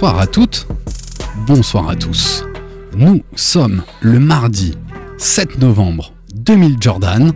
Bonsoir 0.00 0.20
à 0.20 0.28
toutes, 0.28 0.68
bonsoir 1.44 1.88
à 1.88 1.96
tous. 1.96 2.44
Nous 2.94 3.24
sommes 3.34 3.82
le 4.00 4.20
mardi 4.20 4.78
7 5.16 5.58
novembre 5.58 6.12
2000 6.36 6.76
Jordan. 6.80 7.32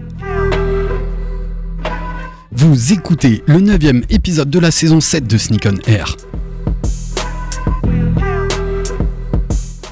Vous 2.53 2.93
écoutez 2.93 3.43
le 3.49 3.59
9 3.59 4.05
épisode 4.11 4.49
de 4.49 4.61
la 4.61 4.71
saison 4.71 5.01
7 5.01 5.27
de 5.27 5.39
Sneak 5.39 5.67
on 5.67 5.91
Air. 5.91 6.17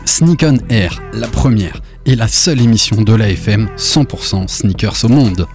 Sneak 0.04 0.44
on 0.44 0.58
Air, 0.68 1.02
la 1.12 1.26
première 1.26 1.82
et 2.06 2.14
la 2.14 2.28
seule 2.28 2.60
émission 2.60 3.02
de 3.02 3.14
la 3.14 3.30
FM 3.30 3.68
100% 3.76 4.46
sneakers 4.46 5.04
au 5.06 5.08
monde. 5.08 5.48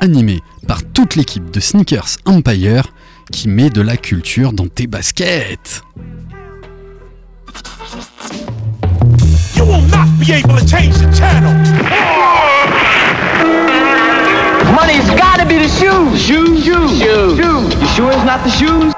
Animée 0.00 0.40
par 0.66 0.82
toute 0.82 1.14
l'équipe 1.14 1.52
de 1.52 1.60
Sneakers 1.60 2.16
Empire 2.26 2.92
qui 3.32 3.48
met 3.48 3.70
de 3.70 3.80
la 3.80 3.96
culture 3.96 4.52
dans 4.52 4.66
tes 4.66 4.86
baskets. 4.86 5.82
You 9.56 9.64
will 9.64 9.82
not 9.88 10.08
be 10.18 10.32
able 10.32 10.56
to 10.56 10.66
change 10.66 10.94
the 10.98 11.10
channel. 11.16 11.54
Money's 14.74 15.08
gotta 15.18 15.46
be 15.46 15.58
the 15.58 15.68
shoes. 15.68 16.20
Shoes, 16.20 16.64
shoes, 16.64 16.98
shoes. 16.98 17.38
shoes. 17.38 17.74
You 17.80 17.86
sure 17.94 18.12
it's 18.12 18.24
not 18.24 18.42
the 18.44 18.50
shoes? 18.50 18.92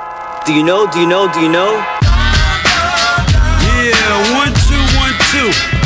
Do 0.47 0.53
you 0.53 0.63
know? 0.63 0.87
Do 0.91 1.01
you 1.01 1.07
know? 1.07 1.31
Do 1.33 1.41
you 1.41 1.49
know? 1.49 1.83
Yeah, 3.83 4.37
one, 4.37 4.53
two, 4.67 4.83
one, 4.99 5.15
two. 5.31 5.86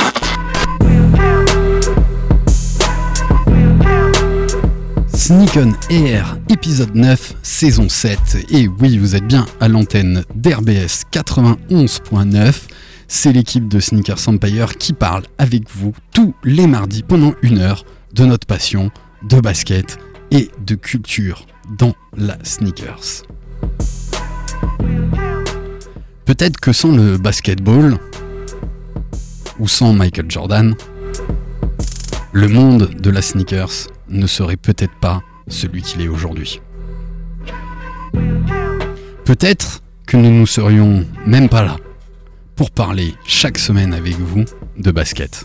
Sneak 5.31 5.55
on 5.55 5.71
Air, 5.89 6.37
épisode 6.49 6.93
9, 6.93 7.35
saison 7.41 7.87
7. 7.87 8.47
Et 8.49 8.67
oui, 8.67 8.97
vous 8.97 9.15
êtes 9.15 9.25
bien 9.25 9.45
à 9.61 9.69
l'antenne 9.69 10.25
d'RBS 10.35 11.05
91.9. 11.09 12.53
C'est 13.07 13.31
l'équipe 13.31 13.69
de 13.69 13.79
Sneakers 13.79 14.27
Empire 14.27 14.75
qui 14.75 14.91
parle 14.91 15.23
avec 15.37 15.69
vous 15.73 15.93
tous 16.13 16.35
les 16.43 16.67
mardis 16.67 17.01
pendant 17.01 17.33
une 17.43 17.59
heure 17.59 17.85
de 18.13 18.25
notre 18.25 18.45
passion 18.45 18.91
de 19.23 19.39
basket 19.39 19.97
et 20.31 20.51
de 20.65 20.75
culture 20.75 21.45
dans 21.77 21.93
la 22.17 22.37
sneakers. 22.43 23.23
Peut-être 26.25 26.59
que 26.59 26.73
sans 26.73 26.91
le 26.91 27.17
basketball 27.17 27.97
ou 29.59 29.69
sans 29.69 29.93
Michael 29.93 30.25
Jordan, 30.27 30.75
le 32.33 32.49
monde 32.49 32.89
de 32.99 33.09
la 33.09 33.21
sneakers 33.21 33.87
ne 34.11 34.27
serait 34.27 34.57
peut-être 34.57 34.95
pas 34.99 35.21
celui 35.47 35.81
qu'il 35.81 36.01
est 36.01 36.07
aujourd'hui. 36.07 36.61
Peut-être 39.25 39.81
que 40.05 40.17
nous 40.17 40.31
ne 40.31 40.45
serions 40.45 41.05
même 41.25 41.49
pas 41.49 41.63
là 41.63 41.77
pour 42.55 42.71
parler 42.71 43.15
chaque 43.25 43.57
semaine 43.57 43.93
avec 43.93 44.15
vous 44.19 44.43
de 44.77 44.91
basket. 44.91 45.43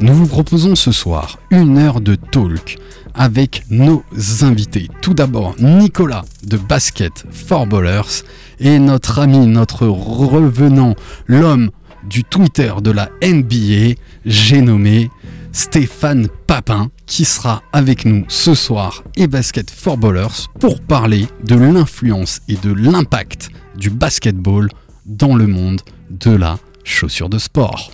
Nous 0.00 0.14
vous 0.14 0.26
proposons 0.26 0.74
ce 0.74 0.90
soir 0.90 1.38
une 1.50 1.78
heure 1.78 2.00
de 2.00 2.16
talk 2.16 2.78
avec 3.14 3.64
nos 3.70 4.02
invités. 4.40 4.88
Tout 5.00 5.14
d'abord 5.14 5.54
Nicolas 5.60 6.24
de 6.42 6.56
Basket 6.56 7.24
for 7.30 7.66
Ballers 7.66 8.24
et 8.58 8.78
notre 8.78 9.20
ami, 9.20 9.46
notre 9.46 9.86
revenant, 9.86 10.94
l'homme 11.26 11.70
du 12.04 12.24
Twitter 12.24 12.72
de 12.82 12.90
la 12.90 13.10
NBA, 13.22 13.94
j'ai 14.24 14.60
nommé 14.60 15.10
Stéphane 15.52 16.28
Papin, 16.46 16.90
qui 17.06 17.26
sera 17.26 17.62
avec 17.72 18.06
nous 18.06 18.24
ce 18.28 18.54
soir 18.54 19.04
et 19.16 19.26
Basket 19.26 19.70
for 19.70 19.98
Ballers 19.98 20.48
pour 20.58 20.80
parler 20.80 21.26
de 21.44 21.54
l'influence 21.54 22.40
et 22.48 22.56
de 22.56 22.72
l'impact 22.72 23.50
du 23.76 23.90
basketball 23.90 24.68
dans 25.04 25.36
le 25.36 25.46
monde 25.46 25.82
de 26.10 26.30
la 26.30 26.58
chaussure 26.84 27.28
de 27.28 27.38
sport. 27.38 27.92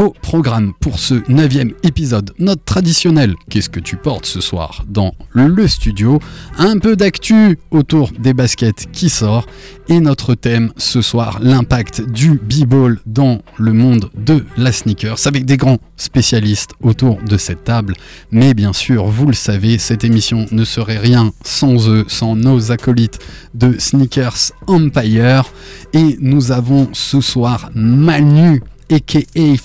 Au 0.00 0.14
programme 0.22 0.72
pour 0.80 0.98
ce 0.98 1.16
neuvième 1.28 1.72
épisode, 1.82 2.32
notre 2.38 2.64
traditionnel 2.64 3.34
Qu'est-ce 3.50 3.68
que 3.68 3.80
tu 3.80 3.96
portes 3.96 4.24
ce 4.24 4.40
soir 4.40 4.86
dans 4.88 5.12
le 5.34 5.68
studio? 5.68 6.20
Un 6.56 6.78
peu 6.78 6.96
d'actu 6.96 7.58
autour 7.70 8.10
des 8.18 8.32
baskets 8.32 8.90
qui 8.92 9.10
sort 9.10 9.44
et 9.90 10.00
notre 10.00 10.34
thème 10.34 10.72
ce 10.78 11.02
soir, 11.02 11.38
l'impact 11.42 12.00
du 12.00 12.40
b-ball 12.42 12.98
dans 13.04 13.42
le 13.58 13.74
monde 13.74 14.08
de 14.16 14.46
la 14.56 14.72
sneakers 14.72 15.26
avec 15.26 15.44
des 15.44 15.58
grands 15.58 15.80
spécialistes 15.98 16.70
autour 16.80 17.18
de 17.22 17.36
cette 17.36 17.64
table. 17.64 17.92
Mais 18.30 18.54
bien 18.54 18.72
sûr, 18.72 19.04
vous 19.04 19.26
le 19.26 19.34
savez, 19.34 19.76
cette 19.76 20.02
émission 20.02 20.46
ne 20.50 20.64
serait 20.64 20.96
rien 20.96 21.30
sans 21.44 21.90
eux, 21.90 22.06
sans 22.08 22.36
nos 22.36 22.72
acolytes 22.72 23.18
de 23.52 23.78
Sneakers 23.78 24.52
Empire. 24.66 25.44
Et 25.92 26.16
nous 26.22 26.52
avons 26.52 26.88
ce 26.94 27.20
soir 27.20 27.68
Manu 27.74 28.62
aka 28.90 29.20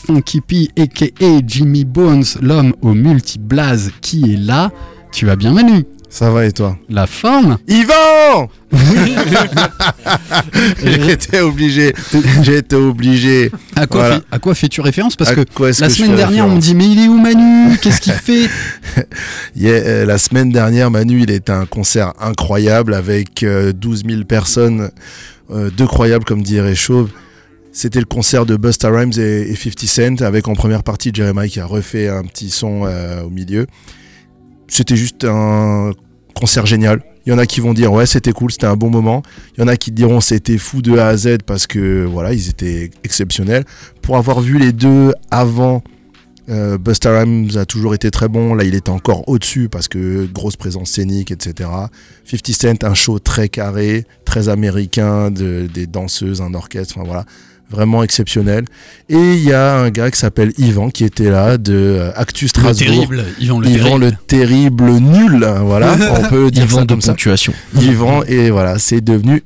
Funky 0.05 0.41
P, 0.41 0.69
aka 0.77 1.05
Jimmy 1.45 1.85
Bones, 1.85 2.23
l'homme 2.41 2.73
au 2.81 2.93
multi-blaze 2.93 3.91
qui 4.01 4.33
est 4.33 4.37
là. 4.37 4.71
Tu 5.11 5.25
vas 5.25 5.35
bien 5.35 5.53
Manu? 5.53 5.83
Ça 6.09 6.29
va 6.31 6.45
et 6.45 6.51
toi? 6.53 6.77
La 6.87 7.07
forme? 7.07 7.57
Yvan 7.67 8.47
J'étais 10.83 11.39
obligé. 11.41 11.93
J'étais 12.41 12.75
obligé. 12.75 13.51
À 13.75 13.87
quoi, 13.87 13.99
Voilà. 14.01 14.15
fais- 14.17 14.23
à 14.31 14.39
quoi 14.39 14.55
fais-tu 14.55 14.81
référence? 14.81 15.15
Parce 15.15 15.31
À 15.31 15.35
que 15.35 15.41
la 15.41 15.87
que 15.87 15.93
semaine 15.93 16.15
dernière, 16.15 16.45
on 16.45 16.55
me 16.55 16.61
dit 16.61 16.75
Mais 16.75 16.87
il 16.87 16.99
est 17.03 17.07
où 17.07 17.17
Manu? 17.17 17.77
Qu'est-ce 17.81 18.01
qu'il 18.01 18.13
fait? 18.13 18.47
Yeah, 19.55 19.71
euh, 19.73 20.05
la 20.05 20.17
semaine 20.17 20.51
dernière, 20.51 20.91
Manu, 20.91 21.21
il 21.23 21.31
était 21.31 21.51
à 21.51 21.59
un 21.59 21.65
concert 21.65 22.13
incroyable 22.19 22.93
avec 22.93 23.43
euh, 23.43 23.73
12 23.73 24.03
000 24.07 24.23
personnes, 24.23 24.89
euh, 25.51 25.69
deux 25.69 25.87
croyables 25.87 26.23
comme 26.25 26.43
dirait 26.43 26.75
Chauve. 26.75 27.09
C'était 27.75 27.99
le 27.99 28.05
concert 28.05 28.45
de 28.45 28.55
Busta 28.55 28.89
Rhymes 28.89 29.11
et, 29.17 29.51
et 29.51 29.55
50 29.55 29.79
Cent 29.85 30.21
avec 30.21 30.47
en 30.47 30.53
première 30.53 30.81
partie 30.81 31.11
Jeremiah 31.13 31.49
qui 31.49 31.59
a 31.59 31.65
refait 31.65 32.07
un 32.07 32.23
petit 32.23 32.49
son 32.49 32.85
euh, 32.85 33.23
au 33.23 33.29
milieu. 33.29 33.67
C'était 34.69 34.95
juste 34.95 35.25
un 35.25 35.91
concert 36.33 36.65
génial. 36.65 37.03
Il 37.25 37.31
y 37.31 37.33
en 37.33 37.37
a 37.37 37.45
qui 37.45 37.59
vont 37.59 37.73
dire 37.73 37.91
ouais 37.91 38.05
c'était 38.05 38.31
cool, 38.31 38.53
c'était 38.53 38.65
un 38.65 38.77
bon 38.77 38.89
moment. 38.89 39.23
Il 39.57 39.59
y 39.59 39.63
en 39.65 39.67
a 39.67 39.75
qui 39.75 39.91
diront 39.91 40.21
c'était 40.21 40.57
fou 40.57 40.81
de 40.81 40.97
A 40.97 41.09
à 41.09 41.17
Z 41.17 41.39
parce 41.45 41.67
que 41.67 42.05
voilà 42.05 42.31
ils 42.31 42.47
étaient 42.47 42.91
exceptionnels. 43.03 43.65
Pour 44.01 44.15
avoir 44.15 44.39
vu 44.39 44.57
les 44.57 44.71
deux 44.71 45.11
avant 45.29 45.83
euh, 46.47 46.77
Busta 46.77 47.19
Rhymes 47.19 47.57
a 47.57 47.65
toujours 47.65 47.93
été 47.93 48.09
très 48.09 48.29
bon. 48.29 48.53
Là, 48.53 48.63
il 48.63 48.75
était 48.75 48.89
encore 48.89 49.27
au-dessus 49.27 49.67
parce 49.67 49.89
que 49.89 50.25
grosse 50.31 50.55
présence 50.55 50.91
scénique, 50.91 51.31
etc. 51.31 51.69
50 52.23 52.47
Cent, 52.53 52.83
un 52.85 52.93
show 52.93 53.19
très 53.19 53.49
carré, 53.49 54.05
très 54.23 54.47
américain, 54.47 55.29
de, 55.29 55.67
des 55.73 55.87
danseuses, 55.87 56.41
un 56.41 56.53
orchestre, 56.53 56.97
enfin 56.97 57.05
voilà, 57.05 57.25
vraiment 57.69 58.03
exceptionnel. 58.03 58.65
Et 59.09 59.15
il 59.33 59.43
y 59.43 59.53
a 59.53 59.75
un 59.77 59.89
gars 59.89 60.11
qui 60.11 60.19
s'appelle 60.19 60.53
Yvan 60.57 60.89
qui 60.89 61.03
était 61.03 61.29
là 61.29 61.57
de 61.57 61.73
euh, 61.73 62.11
Actu 62.15 62.45
Le 62.45 62.49
Strasbourg. 62.49 62.77
terrible, 62.87 63.23
Yvan 63.39 63.59
le 63.59 63.67
Yvan 63.69 63.83
terrible. 63.99 64.05
le 64.05 64.11
terrible 64.27 64.91
nul, 64.99 65.43
hein, 65.43 65.61
voilà, 65.63 65.95
on 66.19 66.29
peut 66.29 66.51
dire 66.51 66.69
ça 66.71 66.85
comme 66.85 67.01
ça. 67.01 67.11
ponctuation. 67.13 67.53
Yvan 67.79 68.23
et 68.27 68.49
voilà, 68.49 68.77
c'est 68.79 69.01
devenu 69.01 69.43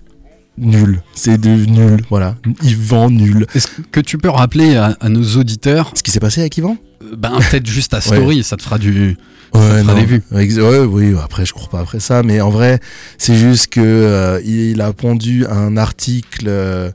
nul, 0.58 1.02
c'est 1.16 1.40
devenu 1.40 1.68
nul, 1.72 2.02
voilà, 2.10 2.36
Yvan 2.64 3.10
nul. 3.10 3.46
Est-ce 3.56 3.68
que 3.92 4.00
tu 4.02 4.18
peux 4.18 4.30
rappeler 4.30 4.76
à, 4.76 4.98
à 5.00 5.10
nos 5.10 5.24
auditeurs, 5.38 5.92
Ce 5.96 6.04
qui 6.04 6.12
s'est 6.12 6.20
passé 6.20 6.42
avec 6.42 6.58
Yvan 6.58 6.78
euh, 7.02 7.16
ben, 7.18 7.32
peut-être 7.50 7.66
juste 7.66 7.92
ta 7.92 8.02
story, 8.02 8.44
ça 8.44 8.58
te 8.58 8.64
fera 8.64 8.78
du. 8.78 9.16
Ouais, 9.54 9.82
fera 9.84 9.96
des 9.96 10.06
vues. 10.06 10.22
Ex- 10.38 10.58
ouais, 10.58 10.80
oui, 10.80 11.16
après 11.24 11.46
je 11.46 11.54
cours 11.54 11.70
pas 11.70 11.80
après 11.80 12.00
ça, 12.02 12.22
mais 12.24 12.40
en 12.42 12.50
vrai, 12.52 12.80
c'est 13.18 13.36
juste 13.36 13.68
que 13.68 13.80
euh, 13.82 14.40
il 14.46 14.80
a 14.82 14.92
pondu 14.94 15.46
un 15.50 15.76
article. 15.78 16.46
euh, 16.48 16.92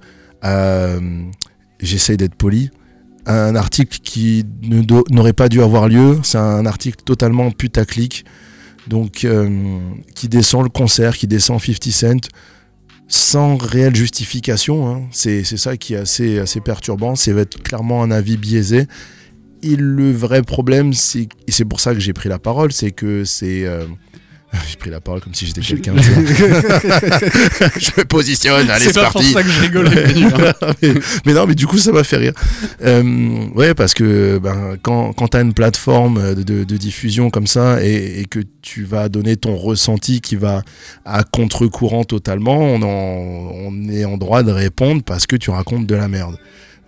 J'essaye 1.81 2.17
d'être 2.17 2.35
poli. 2.35 2.71
Un 3.27 3.57
article 3.57 3.99
qui 4.03 4.45
n'aurait 5.11 5.33
pas 5.33 5.49
dû 5.49 5.63
avoir 5.63 5.89
lieu. 5.89 6.19
C'est 6.23 6.39
un 6.39 6.67
article 6.67 7.03
totalement 7.05 7.51
putaclic. 7.51 8.25
Donc, 8.87 9.25
euh, 9.25 9.79
qui 10.15 10.29
descend 10.29 10.63
le 10.63 10.69
concert, 10.69 11.17
qui 11.17 11.27
descend 11.27 11.61
50 11.61 11.85
Cent 11.91 12.29
sans 13.07 13.57
réelle 13.57 13.95
justification. 13.95 14.89
hein. 14.89 15.03
C'est 15.11 15.45
ça 15.45 15.77
qui 15.77 15.95
est 15.95 15.99
assez, 15.99 16.39
assez 16.39 16.61
perturbant. 16.61 17.15
C'est 17.17 17.37
être 17.37 17.63
clairement 17.63 18.03
un 18.03 18.11
avis 18.11 18.37
biaisé. 18.37 18.87
Et 19.63 19.77
le 19.77 20.13
vrai 20.13 20.43
problème, 20.43 20.93
c'est 20.93 21.29
pour 21.65 21.81
ça 21.81 21.95
que 21.95 22.01
j'ai 22.01 22.13
pris 22.13 22.29
la 22.29 22.39
parole, 22.39 22.73
c'est 22.73 22.91
que 22.91 23.25
c'est 23.25 23.65
euh, 23.65 23.87
J'ai 24.69 24.77
pris 24.77 24.91
la 24.91 25.01
parole 25.01 25.21
comme 25.21 25.35
si 25.35 25.47
j'étais 25.47 25.61
quelqu'un. 25.61 25.95
je 25.99 27.91
me 27.99 28.05
positionne, 28.05 28.69
allez, 28.71 28.85
c'est 28.85 28.93
C'est 28.93 29.01
pas 29.01 29.11
pour 29.11 29.15
parti. 29.21 29.33
ça 29.33 29.43
que 29.43 29.49
je 29.51 29.61
rigolais. 29.61 30.07
Mais, 30.83 30.95
mais 31.27 31.33
non, 31.33 31.47
mais 31.47 31.55
du 31.55 31.67
coup, 31.67 31.79
ça 31.79 31.93
m'a 31.93 32.05
fait 32.05 32.17
rire. 32.19 32.33
Euh, 32.85 33.47
ouais, 33.55 33.75
parce 33.75 33.95
que 33.95 34.39
ben, 34.39 34.77
quand, 34.83 35.13
quand 35.13 35.29
tu 35.29 35.37
as 35.37 35.41
une 35.41 35.55
plateforme 35.55 36.35
de, 36.35 36.43
de- 36.43 36.65
de 36.65 36.77
diffusion 36.77 37.31
comme 37.31 37.47
ça 37.47 37.83
et, 37.85 38.21
et 38.21 38.25
que 38.27 38.41
tu 38.63 38.85
vas 38.85 39.09
donner 39.09 39.37
ton 39.37 39.57
ressenti 39.57 40.21
qui 40.21 40.37
va 40.37 40.63
à 41.05 41.25
contre-courant 41.25 42.05
totalement, 42.05 42.59
on, 42.59 42.83
en- 42.83 43.53
on 43.67 43.89
est 43.89 44.05
en 44.05 44.17
droit 44.17 44.43
de 44.43 44.53
répondre 44.53 45.03
parce 45.05 45.27
que 45.27 45.37
tu 45.37 45.51
racontes 45.51 45.87
de 45.87 45.95
la 45.95 46.09
merde. 46.09 46.37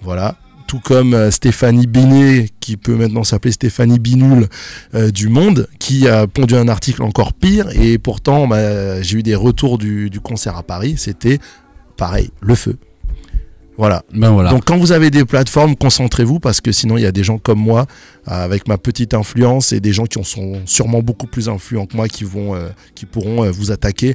Voilà. 0.02 0.36
Tout 0.66 0.80
comme 0.80 1.14
euh, 1.14 1.30
Stéphanie 1.30 1.86
Binet, 1.86 2.48
qui 2.60 2.76
peut 2.76 2.96
maintenant 2.96 3.24
s'appeler 3.24 3.52
Stéphanie 3.52 3.98
Binoul 3.98 4.48
euh, 4.94 5.10
du 5.10 5.28
Monde, 5.28 5.68
qui 5.78 6.08
a 6.08 6.26
pondu 6.26 6.54
un 6.54 6.68
article 6.68 7.02
encore 7.02 7.32
pire. 7.32 7.68
Et 7.80 7.98
pourtant, 7.98 8.48
bah, 8.48 9.00
j'ai 9.02 9.18
eu 9.18 9.22
des 9.22 9.34
retours 9.34 9.78
du, 9.78 10.10
du 10.10 10.20
concert 10.20 10.56
à 10.56 10.62
Paris. 10.62 10.94
C'était 10.96 11.38
pareil, 11.96 12.30
le 12.40 12.54
feu. 12.54 12.76
Voilà. 13.78 14.02
Ben 14.12 14.30
voilà. 14.30 14.50
Donc 14.50 14.64
quand 14.64 14.78
vous 14.78 14.92
avez 14.92 15.10
des 15.10 15.24
plateformes, 15.24 15.76
concentrez-vous 15.76 16.40
parce 16.40 16.60
que 16.60 16.72
sinon 16.72 16.96
il 16.96 17.02
y 17.02 17.06
a 17.06 17.12
des 17.12 17.24
gens 17.24 17.38
comme 17.38 17.58
moi 17.58 17.86
avec 18.26 18.66
ma 18.68 18.78
petite 18.78 19.14
influence 19.14 19.72
et 19.72 19.80
des 19.80 19.92
gens 19.92 20.06
qui 20.06 20.18
en 20.18 20.24
sont 20.24 20.62
sûrement 20.64 21.02
beaucoup 21.02 21.26
plus 21.26 21.48
influents 21.48 21.86
que 21.86 21.96
moi 21.96 22.08
qui 22.08 22.24
vont 22.24 22.54
euh, 22.54 22.68
qui 22.94 23.06
pourront 23.06 23.44
euh, 23.44 23.50
vous 23.50 23.70
attaquer. 23.70 24.14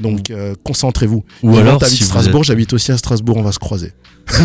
Donc 0.00 0.30
euh, 0.30 0.54
concentrez-vous. 0.64 1.24
Ou 1.42 1.54
Et 1.56 1.60
alors, 1.60 1.84
si 1.84 1.98
vous 1.98 2.04
Strasbourg, 2.04 2.40
êtes- 2.42 2.46
j'habite 2.46 2.72
aussi 2.72 2.92
à 2.92 2.96
Strasbourg, 2.98 3.36
on 3.36 3.42
va 3.42 3.52
se 3.52 3.58
croiser. 3.58 3.92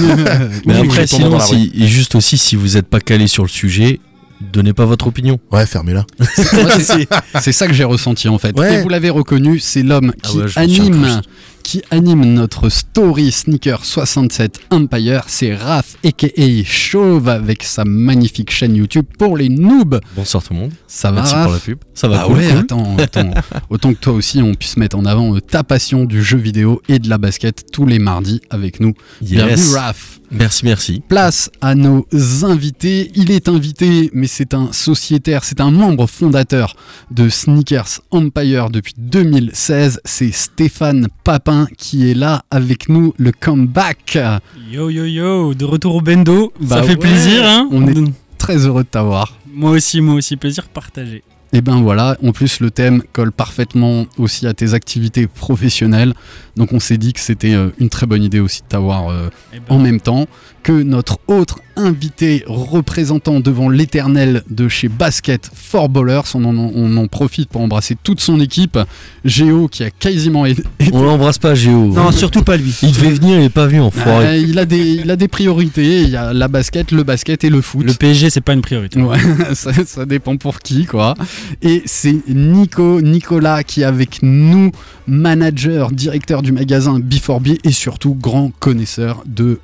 Mais 0.66 0.80
Oui, 0.80 0.88
après, 0.88 1.08
sinon, 1.08 1.40
si, 1.40 1.72
et 1.76 1.88
juste 1.88 2.16
aussi, 2.16 2.38
si 2.38 2.56
vous 2.56 2.70
n'êtes 2.76 2.88
pas 2.88 3.00
calé 3.00 3.28
sur 3.28 3.44
le 3.44 3.50
sujet, 3.50 4.00
donnez 4.42 4.74
pas 4.74 4.86
votre 4.86 5.08
opinion. 5.08 5.40
Ouais, 5.52 5.66
fermez-la. 5.66 6.06
C'est- 7.42 7.52
ça 7.52 7.68
que 7.68 7.74
j'ai 7.74 7.84
ressenti 7.84 8.28
en 8.30 8.38
fait. 8.38 8.58
Ouais. 8.58 8.76
Et 8.76 8.82
vous 8.82 8.90
l'avez 8.90 9.10
reconnu, 9.10 9.60
c'est 9.60 9.84
l'homme 9.84 10.14
Ah 10.24 10.28
qui 10.28 10.38
ouais, 10.38 10.46
anime, 10.56 11.22
qui 11.64 11.82
anime 11.90 12.26
notre 12.26 12.70
story 12.70 13.32
sneaker 13.32 13.84
67 13.86 14.60
Empire. 14.70 15.24
C'est 15.28 15.56
Raph 15.56 15.96
aka 16.04 16.28
Chauve 16.66 17.30
avec 17.30 17.64
sa 17.64 17.86
magnifique 17.86 18.52
chaîne 18.52 18.76
YouTube 18.76 19.06
pour 19.18 19.38
les 19.38 19.50
noobs. 19.50 20.00
Bonsoir 20.16 20.44
tout 20.44 20.54
le 20.54 20.60
monde. 20.60 20.74
Ça 20.88 21.12
va 21.12 21.22
Merci 21.22 21.34
Raph 21.34 21.44
pour 21.46 21.54
la 21.54 21.60
pub. 21.60 21.78
Ça 21.94 22.08
va 22.08 22.22
ah 22.22 22.26
cool, 22.26 22.38
ouais, 22.38 22.48
cool. 22.50 22.58
attends, 22.60 22.98
attends. 23.00 23.34
Autant 23.70 23.94
que 23.94 24.00
toi 24.00 24.14
aussi, 24.14 24.42
on 24.42 24.54
puisse 24.54 24.78
mettre 24.78 24.98
en 24.98 25.06
avant 25.06 25.36
euh, 25.36 25.40
ta 25.40 25.64
passion 25.64 26.06
du 26.06 26.24
jeu 26.24 26.38
vidéo 26.38 26.82
et 26.90 27.00
de 27.00 27.10
la 27.10 27.18
basket 27.18 27.72
tous 27.72 27.86
les 27.86 28.00
mardis 28.00 28.42
avec 28.50 28.80
nous. 28.80 28.94
Bienvenue. 29.22 29.76
Raph. 29.76 30.20
Merci, 30.36 30.66
merci. 30.66 31.02
Place 31.08 31.52
à 31.62 31.76
nos 31.76 32.08
invités. 32.44 33.12
Il 33.16 33.30
est 33.32 33.48
invité, 33.50 34.10
mais 34.14 34.26
c'est 34.28 34.54
un 34.56 34.72
sociétaire, 34.72 35.44
c'est 35.44 35.62
un 35.62 35.70
membre 35.70 36.08
fondateur 36.08 36.76
de 37.12 37.30
Sneakers 37.30 38.02
Empire 38.12 38.70
depuis 38.72 38.96
2016. 38.98 40.02
C'est 40.06 40.32
Stéphane 40.32 41.08
Papin 41.24 41.68
qui 41.78 42.10
est 42.10 42.16
là 42.16 42.44
avec 42.50 42.90
nous, 42.90 43.14
le 43.18 43.32
comeback. 43.32 44.18
Yo 44.72 44.90
yo 44.90 45.06
yo, 45.06 45.54
de 45.54 45.66
retour 45.66 45.96
au 45.96 46.02
bendo, 46.02 46.52
Bah 46.60 46.78
ça 46.78 46.84
fait 46.84 46.90
ouais, 46.92 46.96
plaisir 46.98 47.44
hein 47.46 47.68
on 47.72 47.88
est- 47.88 47.94
Très 48.40 48.66
heureux 48.66 48.84
de 48.84 48.90
t'avoir. 48.90 49.38
Moi 49.54 49.72
aussi, 49.72 50.02
moi 50.02 50.16
aussi, 50.16 50.36
plaisir 50.36 50.68
partagé. 50.68 51.24
Et 51.56 51.62
ben 51.62 51.82
voilà, 51.82 52.18
en 52.24 52.32
plus 52.32 52.60
le 52.60 52.72
thème 52.72 53.04
colle 53.14 53.32
parfaitement 53.32 54.08
aussi 54.18 54.48
à 54.48 54.56
tes 54.56 54.74
activités 54.74 55.28
professionnelles. 55.28 56.16
Donc 56.58 56.74
on 56.74 56.80
s'est 56.80 56.98
dit 56.98 57.14
que 57.14 57.20
c'était 57.20 57.54
euh, 57.54 57.70
une 57.78 57.90
très 57.90 58.08
bonne 58.08 58.24
idée 58.24 58.40
aussi 58.40 58.64
de 58.64 58.68
t'avoir 58.68 59.10
euh, 59.10 59.30
Eh 59.54 59.60
ben, 59.60 59.76
en 59.76 59.78
même 59.78 60.02
temps 60.02 60.26
que 60.64 60.72
notre 60.72 61.20
autre 61.28 61.60
invité 61.76 62.44
représentant 62.48 63.40
devant 63.40 63.70
l'éternel 63.70 64.44
de 64.50 64.68
chez 64.68 64.88
Basket 64.90 65.50
for 65.54 65.90
Ballers. 65.90 66.22
On 66.36 66.46
en, 66.46 66.56
on 66.58 66.98
en 66.98 67.08
profite 67.08 67.50
pour 67.50 67.62
embrasser 67.62 67.96
toute 68.02 68.22
son 68.22 68.40
équipe. 68.40 68.78
Géo 69.26 69.68
qui 69.68 69.84
a 69.84 69.92
quasiment 69.92 70.46
été. 70.46 70.64
On 70.94 71.04
l'embrasse 71.04 71.38
pas, 71.38 71.56
Géo. 71.56 71.88
Non, 71.88 72.12
surtout 72.12 72.44
pas 72.44 72.58
lui. 72.58 72.76
Il 72.84 72.92
devait 72.92 73.12
venir, 73.12 73.40
il 73.40 73.46
est 73.46 73.50
pas 73.50 73.68
venu, 73.68 73.82
enfoiré. 73.82 74.26
Euh, 74.26 74.38
il, 74.38 74.60
a 74.60 74.66
des, 74.66 74.80
il 74.80 75.10
a 75.10 75.16
des 75.16 75.28
priorités. 75.28 76.02
Il 76.02 76.10
y 76.10 76.16
a 76.16 76.34
la 76.34 76.48
basket, 76.48 76.92
le 76.92 77.04
basket 77.04 77.44
et 77.44 77.50
le 77.50 77.62
foot. 77.62 77.86
le 77.86 77.94
PSG, 77.94 78.30
c'est 78.30 78.42
pas 78.42 78.54
une 78.54 78.62
priorité. 78.62 79.02
Ouais, 79.02 79.18
ça, 79.54 79.72
ça 79.86 80.06
dépend 80.06 80.38
pour 80.38 80.60
qui, 80.60 80.86
quoi. 80.86 81.16
Et 81.62 81.82
c'est 81.86 82.16
Nico, 82.28 83.02
Nicolas 83.02 83.64
qui 83.64 83.82
est 83.82 83.86
avec 83.86 84.20
nous, 84.22 84.72
manager, 85.08 85.92
directeur 85.92 86.42
du 86.42 86.52
magasin 86.52 87.00
B4B 87.00 87.60
et 87.64 87.72
surtout 87.72 88.16
grand 88.16 88.52
connaisseur 88.60 89.24
de 89.26 89.60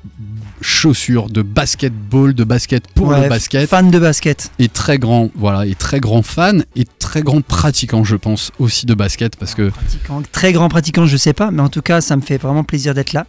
chaussures, 0.60 1.28
de 1.28 1.42
basketball, 1.42 2.34
de 2.34 2.44
basket 2.44 2.86
pour 2.88 3.08
Ouais, 3.08 3.22
le 3.22 3.28
basket. 3.28 3.68
Fan 3.68 3.90
de 3.90 3.98
basket. 3.98 4.50
Et 4.58 4.68
très 4.68 4.98
grand, 4.98 5.30
voilà, 5.34 5.66
et 5.66 5.74
très 5.74 6.00
grand 6.00 6.22
fan 6.22 6.64
et 6.76 6.84
très 6.98 7.22
grand 7.22 7.40
pratiquant, 7.40 8.04
je 8.04 8.16
pense, 8.16 8.50
aussi 8.58 8.86
de 8.86 8.94
basket 8.94 9.36
parce 9.36 9.54
que 9.54 9.70
Pratiquant, 9.70 10.22
très 10.32 10.52
grand 10.52 10.68
pratiquant, 10.68 11.06
je 11.06 11.16
sais 11.16 11.32
pas, 11.32 11.50
mais 11.50 11.62
en 11.62 11.68
tout 11.68 11.82
cas, 11.82 12.00
ça 12.00 12.16
me 12.16 12.22
fait 12.22 12.38
vraiment 12.38 12.64
plaisir 12.64 12.94
d'être 12.94 13.12
là. 13.12 13.26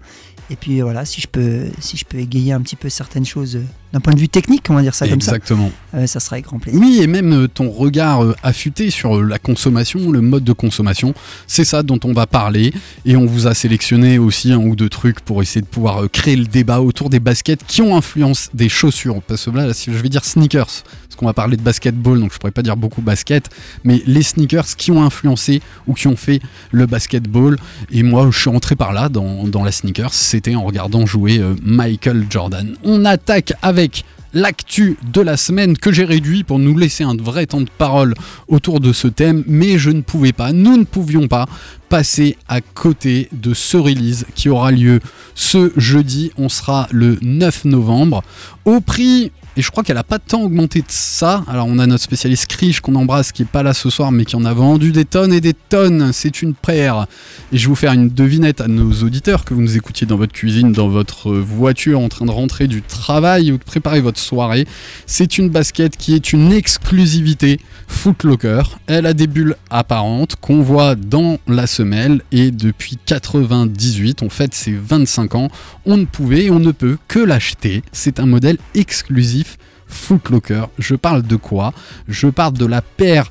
Et 0.50 0.56
puis 0.56 0.82
voilà, 0.82 1.06
si 1.06 1.22
je 1.22 1.28
peux, 1.28 1.66
si 1.80 1.98
je 1.98 2.06
peux 2.06 2.18
égayer 2.18 2.52
un 2.54 2.62
petit 2.62 2.76
peu 2.76 2.90
certaines 2.90 3.26
choses 3.26 3.56
euh, 3.56 3.64
d'un 3.94 4.00
point 4.00 4.14
de 4.14 4.20
vue 4.20 4.30
technique, 4.30 4.66
on 4.70 4.74
va 4.74 4.82
dire 4.82 4.96
ça 4.96 5.08
comme 5.08 5.22
ça, 5.22 5.36
exactement. 5.36 5.72
euh, 5.94 6.08
ça 6.08 6.20
sera 6.20 6.36
avec 6.36 6.46
grand 6.46 6.60
plaisir. 6.60 6.80
Oui, 6.80 7.00
et 7.02 7.08
même 7.08 7.34
euh, 7.34 7.48
ton 7.48 7.70
regard 7.70 8.24
affûté 8.44 8.90
sur 8.90 9.22
la 9.22 9.40
consommation, 9.40 10.12
le 10.12 10.22
mode 10.22 10.44
de 10.44 10.54
consommation, 10.54 11.14
c'est 11.48 11.66
ça 11.66 11.84
dont 11.84 12.00
on 12.04 12.14
va 12.14 12.28
parler. 12.28 12.74
Et 13.06 13.16
on 13.16 13.26
vous 13.26 13.48
a 13.48 13.54
sélectionné 13.54 14.18
aussi 14.18 14.52
un 14.52 14.60
ou 14.60 14.76
deux 14.76 14.90
trucs 14.90 15.20
pour 15.22 15.42
essayer 15.42 15.62
de 15.62 15.68
pouvoir 15.68 16.10
créer 16.12 16.36
le 16.36 16.46
débat 16.46 16.82
autour 16.82 17.10
des 17.10 17.20
baskets 17.20 17.62
qui 17.68 17.82
ont 17.82 17.96
influence 17.96 18.50
des 18.54 18.70
chaussures. 18.70 19.22
Parce 19.22 19.46
que 19.46 19.52
là, 19.52 19.68
là, 19.68 19.74
si 19.74 19.92
je 19.92 19.98
vais 19.98 20.10
dire 20.10 20.26
sneakers, 20.26 20.84
qu'on 21.22 21.28
va 21.28 21.34
parler 21.34 21.56
de 21.56 21.62
basketball, 21.62 22.20
donc 22.20 22.34
je 22.34 22.40
pourrais 22.40 22.52
pas 22.52 22.64
dire 22.64 22.76
beaucoup 22.76 23.02
basket, 23.02 23.50
mais 23.84 24.02
les 24.08 24.24
sneakers 24.24 24.76
qui 24.76 24.92
ont 24.92 25.04
influencé 25.04 25.62
ou 25.86 25.94
qui 25.94 26.08
ont 26.08 26.16
fait 26.16 26.42
le 26.72 26.88
basketball. 26.88 27.58
Et 27.92 28.02
moi, 28.02 28.28
je 28.32 28.40
suis 28.40 28.50
rentré 28.50 28.76
par 28.76 28.92
là 28.92 29.08
dans, 29.08 29.44
dans 29.44 29.64
la 29.64 29.72
sneakers, 29.72 30.16
c'était 30.16 30.56
en 30.56 30.64
regardant 30.64 31.06
jouer 31.06 31.38
euh, 31.38 31.54
Michael 31.62 32.26
Jordan. 32.30 32.76
On 32.84 33.06
attaque 33.06 33.54
avec 33.62 34.04
l'actu 34.34 34.98
de 35.14 35.22
la 35.22 35.38
semaine 35.38 35.78
que 35.78 35.92
j'ai 35.92 36.06
réduit 36.06 36.44
pour 36.44 36.58
nous 36.58 36.78
laisser 36.78 37.04
un 37.04 37.16
vrai 37.16 37.46
temps 37.46 37.62
de 37.62 37.70
parole 37.78 38.16
autour 38.48 38.80
de 38.80 38.94
ce 38.94 39.08
thème, 39.08 39.44
mais 39.46 39.78
je 39.78 39.92
ne 39.92 40.02
pouvais 40.02 40.34
pas, 40.34 40.54
nous 40.54 40.78
ne 40.78 40.86
pouvions 40.86 41.28
pas 41.28 41.48
passer 41.90 42.38
à 42.48 42.62
côté 42.62 43.28
de 43.34 43.54
ce 43.54 43.78
release 43.78 44.26
qui 44.34 44.50
aura 44.50 44.72
lieu 44.72 45.02
ce 45.36 45.72
jeudi, 45.78 46.32
on 46.38 46.50
sera 46.50 46.88
le 46.92 47.20
9 47.22 47.66
novembre, 47.66 48.24
au 48.66 48.80
prix 48.80 49.32
et 49.58 49.62
je 49.62 49.70
crois 49.70 49.84
qu'elle 49.84 49.98
a 49.98 50.04
pas 50.04 50.20
tant 50.20 50.42
augmenté 50.42 50.80
de 50.80 50.86
ça. 50.88 51.44
Alors 51.48 51.68
on 51.68 51.78
a 51.80 51.86
notre 51.86 52.04
spécialiste 52.04 52.48
Krish 52.48 52.80
qu'on 52.80 52.96
embrasse 52.96 53.32
qui 53.32 53.42
est 53.42 53.46
pas 53.46 53.64
là 53.64 53.74
ce 53.74 53.90
soir 53.90 54.12
mais 54.12 54.26
qui 54.26 54.36
en 54.36 54.46
a 54.46 54.54
vendu 54.54 54.92
des 54.92 55.06
tonnes 55.06 55.34
et 55.34 55.42
des 55.42 55.54
tonnes. 55.54 56.12
C'est 56.14 56.42
une 56.42 56.54
paire. 56.54 57.08
Et 57.52 57.58
je 57.58 57.64
vais 57.64 57.70
vous 57.70 57.76
faire 57.76 57.94
une 57.94 58.10
devinette 58.10 58.62
à 58.62 58.68
nos 58.68 58.92
auditeurs 59.04 59.44
que 59.44 59.54
vous 59.54 59.62
nous 59.62 59.76
écoutiez 59.76 60.08
dans 60.08 60.18
votre 60.18 60.34
cuisine, 60.34 60.72
dans 60.72 60.88
votre 60.88 61.32
voiture 61.34 62.00
en 62.00 62.08
train 62.08 62.26
de 62.26 62.32
rentrer 62.32 62.68
du 62.68 62.82
travail 62.82 63.52
ou 63.52 63.58
de 63.58 63.64
préparer 63.64 64.02
votre 64.02 64.20
soirée. 64.20 64.68
C'est 65.06 65.38
une 65.38 65.50
basket 65.50 65.98
qui 65.98 66.14
est 66.14 66.32
une 66.32 66.52
exclusivité 66.54 67.60
Footlocker. 67.88 68.64
Elle 68.88 69.06
a 69.06 69.14
des 69.14 69.28
bulles 69.28 69.56
apparentes 69.70 70.38
qu'on 70.38 70.62
voit 70.62 70.96
dans 70.96 71.40
la 71.48 71.68
semelle 71.68 72.22
et 72.32 72.52
depuis 72.52 72.98
98, 73.06 74.24
on 74.24 74.30
fête 74.30 74.54
ses 74.54 74.72
25 74.72 75.36
ans, 75.36 75.50
on 75.86 75.98
ne 75.98 76.06
pouvait 76.06 76.46
et 76.46 76.52
on 76.52 76.60
ne 76.60 76.72
peut 76.72 76.98
que 77.08 77.20
l'acheter. 77.20 77.84
C'est 77.92 78.20
un 78.20 78.26
modèle 78.26 78.58
exclusif 78.76 79.58
Footlocker. 79.88 80.66
Je 80.80 80.96
parle 80.96 81.22
de 81.24 81.36
quoi? 81.36 81.74
Je 82.08 82.28
parle 82.28 82.54
de 82.54 82.66
la 82.66 82.82
paire 82.82 83.30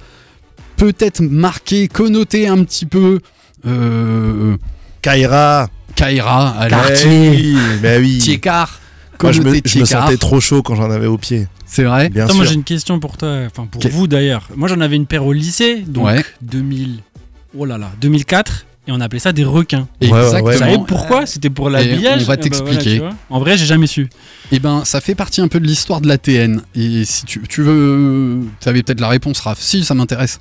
peut-être 0.77 1.21
marquée, 1.23 1.89
connotée 1.89 2.49
un 2.49 2.63
petit 2.65 2.87
peu. 2.87 3.21
Euh, 3.67 4.57
Kaira 5.03 5.69
Kaira, 5.95 6.69
bah 6.71 7.99
oui. 7.99 8.19
Tiekar. 8.19 8.81
Moi, 9.23 9.33
je 9.33 9.43
me, 9.43 9.61
je 9.65 9.85
sentais 9.85 10.17
trop 10.17 10.41
chaud 10.41 10.63
quand 10.63 10.75
j'en 10.77 10.91
avais 10.91 11.07
au 11.07 11.19
pied. 11.19 11.47
C'est 11.67 11.85
vrai? 11.85 12.09
Bien 12.09 12.25
Attends, 12.25 12.33
sûr. 12.33 12.37
moi 12.43 12.47
j'ai 12.47 12.55
une 12.55 12.65
question 12.65 12.99
pour 12.99 13.17
toi, 13.17 13.43
enfin 13.47 13.67
pour 13.67 13.87
vous 13.91 14.07
d'ailleurs. 14.07 14.49
Moi 14.57 14.67
j'en 14.69 14.81
avais 14.81 14.97
une 14.97 15.07
paire 15.07 15.25
au 15.27 15.33
lycée, 15.33 15.85
donc 15.87 16.07
Ouais. 16.07 16.25
2000, 16.43 17.01
oh 17.57 17.65
là 17.65 17.77
là, 17.79 17.93
2004, 18.01 18.67
et 18.87 18.93
on 18.93 19.01
appelait 19.01 19.19
ça 19.21 19.33
des 19.33 19.45
requins. 19.45 19.87
Vous 20.01 20.09
savez 20.09 20.39
Exactement. 20.51 20.85
pourquoi 20.85 21.27
C'était 21.27 21.51
pour 21.51 21.71
l'habillage 21.71 22.23
on 22.23 22.27
va 22.27 22.35
Eh 22.35 22.37
ben 22.37 22.43
t'expliquer. 22.43 23.03
en 23.29 23.39
vrai, 23.39 23.57
j'ai 23.59 23.67
jamais 23.67 23.87
su. 23.87 24.09
Eh 24.53 24.59
ben, 24.59 24.85
ça 24.85 25.01
fait 25.01 25.15
partie 25.15 25.41
un 25.41 25.49
peu 25.49 25.61
de 25.61 25.67
l'histoire 25.67 26.01
de 26.01 26.09
l'ATN. 26.09 26.63
Et 26.75 27.05
si 27.05 27.25
tu, 27.25 27.41
tu 27.49 27.63
veux. 27.63 28.41
Tu 28.61 28.69
avais 28.69 28.83
peut-être 28.83 29.01
la 29.01 29.09
réponse, 29.09 29.39
Raph. 29.41 29.61
Si, 29.61 29.85
ça 29.85 29.95
m'intéresse. 29.95 30.39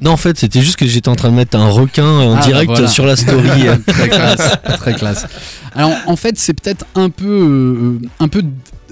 Non, 0.00 0.10
en 0.10 0.16
fait, 0.16 0.36
c'était 0.36 0.60
juste 0.60 0.74
que 0.76 0.86
j'étais 0.86 1.08
en 1.08 1.14
train 1.14 1.30
de 1.30 1.36
mettre 1.36 1.56
un 1.56 1.68
requin 1.68 2.04
en 2.08 2.34
Ah, 2.36 2.40
direct 2.44 2.66
bah 2.68 2.74
voilà. 2.74 2.88
sur 2.88 3.06
la 3.06 3.14
story. 3.14 3.66
très 3.86 4.08
classe. 4.08 4.52
très 4.78 4.94
classe. 4.94 5.26
Alors, 5.76 5.92
en 6.06 6.16
fait, 6.16 6.36
c'est 6.36 6.52
peut-être 6.54 6.84
un 6.96 7.10
peu. 7.10 7.26
euh, 8.02 8.08
un 8.18 8.26
peu 8.28 8.42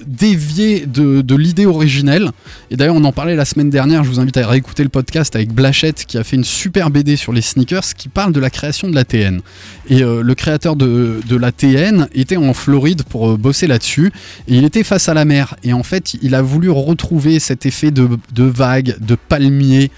dévié 0.07 0.87
de, 0.87 1.35
l'idée 1.35 1.67
originelle. 1.67 2.31
Et 2.71 2.77
d'ailleurs, 2.77 2.95
on 2.95 3.05
en 3.05 3.13
parlait 3.13 3.37
la 3.37 3.45
semaine 3.45 3.71
dernière. 3.71 4.05
Je 4.05 4.11
vous 4.11 4.21
invite 4.21 4.37
à 4.37 4.47
réécouter 4.47 4.83
le 4.83 4.89
podcast 4.89 5.35
avec 5.35 5.53
Blachette 5.53 6.05
qui 6.07 6.19
a 6.19 6.25
fait 6.25 6.37
une 6.37 6.45
super 6.45 6.91
BD 6.91 7.17
sur 7.17 7.33
les 7.33 7.43
sneakers 7.43 7.95
qui 7.97 8.09
parle 8.09 8.33
de 8.33 8.41
la 8.41 8.51
création 8.51 8.89
de 8.89 8.95
la 8.95 9.05
TN. 9.05 9.41
Et 9.89 10.03
euh, 10.03 10.23
le 10.23 10.35
créateur 10.35 10.77
de, 10.77 11.21
la 11.31 11.53
TN 11.53 12.09
était 12.13 12.37
en 12.37 12.55
Floride 12.55 13.03
pour 13.05 13.31
euh, 13.31 13.37
bosser 13.37 13.67
là-dessus. 13.67 14.13
Et 14.49 14.57
il 14.57 14.65
était 14.65 14.85
face 14.85 15.09
à 15.09 15.15
la 15.15 15.25
mer. 15.25 15.57
Et 15.63 15.73
en 15.73 15.83
fait, 15.83 16.15
il 16.23 16.35
a 16.35 16.43
voulu 16.43 16.71
retrouver 16.71 17.41
cet 17.41 17.67
effet 17.67 17.91
de, 17.91 18.09
de 18.33 18.45
vagues, 18.45 18.97
de 19.01 19.17
palmiers, 19.17 19.91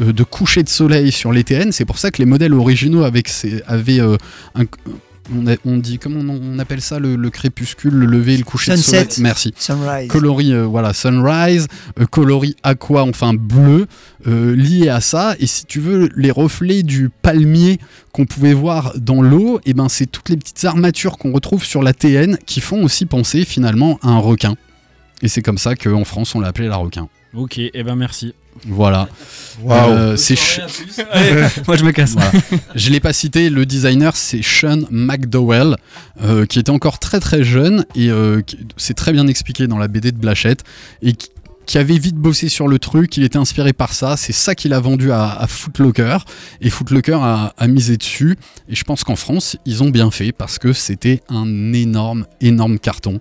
euh, 0.00 0.12
de 0.12 0.22
coucher 0.22 0.62
de 0.62 0.68
soleil 0.68 1.12
sur 1.12 1.32
les 1.32 1.44
TN. 1.44 1.72
C'est 1.72 1.84
pour 1.84 1.98
ça 1.98 2.10
que 2.10 2.18
les 2.18 2.26
modèles 2.26 2.54
originaux 2.54 3.04
avec 3.04 3.30
avaient 3.66 4.00
un. 4.00 4.64
On, 5.34 5.46
a- 5.46 5.56
on 5.64 5.76
dit 5.78 5.98
comment 5.98 6.20
on, 6.20 6.40
on 6.42 6.58
appelle 6.58 6.80
ça 6.80 6.98
le, 6.98 7.14
le 7.14 7.30
crépuscule, 7.30 7.94
le 7.94 8.06
lever, 8.06 8.34
et 8.34 8.36
le 8.38 8.44
coucher 8.44 8.72
de 8.72 8.76
soleil? 8.78 9.06
Merci 9.20 9.54
Sunrise. 9.56 10.08
coloris 10.08 10.52
euh, 10.52 10.64
voilà 10.64 10.92
sunrise 10.92 11.68
euh, 12.00 12.06
coloris 12.06 12.56
aqua 12.64 13.04
enfin 13.04 13.32
bleu 13.32 13.86
euh, 14.26 14.56
lié 14.56 14.88
à 14.88 15.00
ça 15.00 15.36
et 15.38 15.46
si 15.46 15.64
tu 15.64 15.78
veux 15.78 16.08
les 16.16 16.32
reflets 16.32 16.82
du 16.82 17.08
palmier 17.08 17.78
qu'on 18.12 18.26
pouvait 18.26 18.52
voir 18.52 18.94
dans 18.98 19.22
l'eau 19.22 19.60
et 19.64 19.74
ben 19.74 19.88
c'est 19.88 20.06
toutes 20.06 20.28
les 20.28 20.36
petites 20.36 20.64
armatures 20.64 21.16
qu'on 21.18 21.32
retrouve 21.32 21.64
sur 21.64 21.82
la 21.84 21.92
TN 21.94 22.36
qui 22.44 22.60
font 22.60 22.82
aussi 22.82 23.06
penser 23.06 23.44
finalement 23.44 24.00
à 24.02 24.08
un 24.08 24.18
requin 24.18 24.56
et 25.22 25.28
c'est 25.28 25.42
comme 25.42 25.58
ça 25.58 25.76
qu'en 25.76 26.04
France 26.04 26.34
on 26.34 26.40
l'a 26.40 26.48
appelé 26.48 26.66
la 26.66 26.76
requin 26.76 27.08
Ok, 27.34 27.58
et 27.58 27.82
ben 27.84 27.94
merci. 27.96 28.34
Voilà. 28.66 29.08
Euh, 29.68 30.16
c'est 30.16 30.36
ch- 30.36 30.60
Moi 31.66 31.76
je 31.76 31.84
me 31.84 31.92
casse. 31.92 32.12
Voilà. 32.12 32.30
Je 32.74 32.90
l'ai 32.90 33.00
pas 33.00 33.12
cité, 33.12 33.50
le 33.50 33.66
designer 33.66 34.16
c'est 34.16 34.42
Sean 34.42 34.80
McDowell, 34.90 35.76
euh, 36.22 36.46
qui 36.46 36.58
était 36.58 36.70
encore 36.70 36.98
très 36.98 37.20
très 37.20 37.44
jeune 37.44 37.84
et 37.94 38.10
euh, 38.10 38.40
qui- 38.42 38.58
c'est 38.76 38.94
très 38.94 39.12
bien 39.12 39.26
expliqué 39.26 39.66
dans 39.66 39.78
la 39.78 39.88
BD 39.88 40.12
de 40.12 40.16
Blachette 40.16 40.62
et 41.02 41.12
qui, 41.12 41.28
qui 41.66 41.78
avait 41.78 41.98
vite 41.98 42.16
bossé 42.16 42.48
sur 42.48 42.66
le 42.66 42.78
truc, 42.78 43.16
il 43.16 43.22
était 43.24 43.38
inspiré 43.38 43.72
par 43.72 43.92
ça, 43.94 44.16
c'est 44.16 44.32
ça 44.32 44.54
qu'il 44.54 44.72
a 44.72 44.80
vendu 44.80 45.12
à, 45.12 45.30
à 45.30 45.46
Footlocker 45.46 46.18
et 46.60 46.70
Footlocker 46.70 47.18
a, 47.22 47.54
a 47.56 47.66
misé 47.68 47.96
dessus 47.96 48.36
et 48.68 48.74
je 48.74 48.84
pense 48.84 49.04
qu'en 49.04 49.16
France 49.16 49.56
ils 49.66 49.82
ont 49.82 49.90
bien 49.90 50.10
fait 50.10 50.32
parce 50.32 50.58
que 50.58 50.72
c'était 50.72 51.20
un 51.28 51.72
énorme 51.72 52.26
énorme 52.40 52.78
carton. 52.78 53.20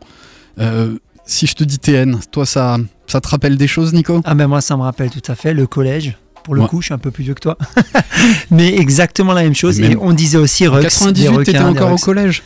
Euh, 0.59 0.97
si 1.25 1.47
je 1.47 1.53
te 1.53 1.63
dis 1.63 1.79
TN, 1.79 2.17
toi 2.31 2.45
ça, 2.45 2.77
ça 3.07 3.21
te 3.21 3.27
rappelle 3.27 3.57
des 3.57 3.67
choses 3.67 3.93
Nico? 3.93 4.21
Ah 4.25 4.35
ben 4.35 4.47
moi 4.47 4.61
ça 4.61 4.75
me 4.77 4.81
rappelle 4.81 5.09
tout 5.09 5.21
à 5.31 5.35
fait 5.35 5.53
le 5.53 5.67
collège. 5.67 6.17
Pour 6.43 6.55
le 6.55 6.61
Ouais. 6.61 6.67
coup, 6.67 6.81
je 6.81 6.85
suis 6.85 6.93
un 6.93 6.97
peu 6.97 7.11
plus 7.11 7.23
vieux 7.23 7.35
que 7.35 7.39
toi. 7.39 7.55
Mais 8.49 8.75
exactement 8.75 9.33
la 9.33 9.43
même 9.43 9.53
chose. 9.53 9.79
Même- 9.79 9.91
Et 9.91 9.95
on 9.97 10.11
disait 10.11 10.39
aussi 10.39 10.67
En 10.67 10.71
Rux. 10.71 10.77
des 10.81 10.87
98 10.87 11.43
t'étais 11.43 11.59
encore 11.59 11.91
au 11.91 11.97
collège? 11.97 12.41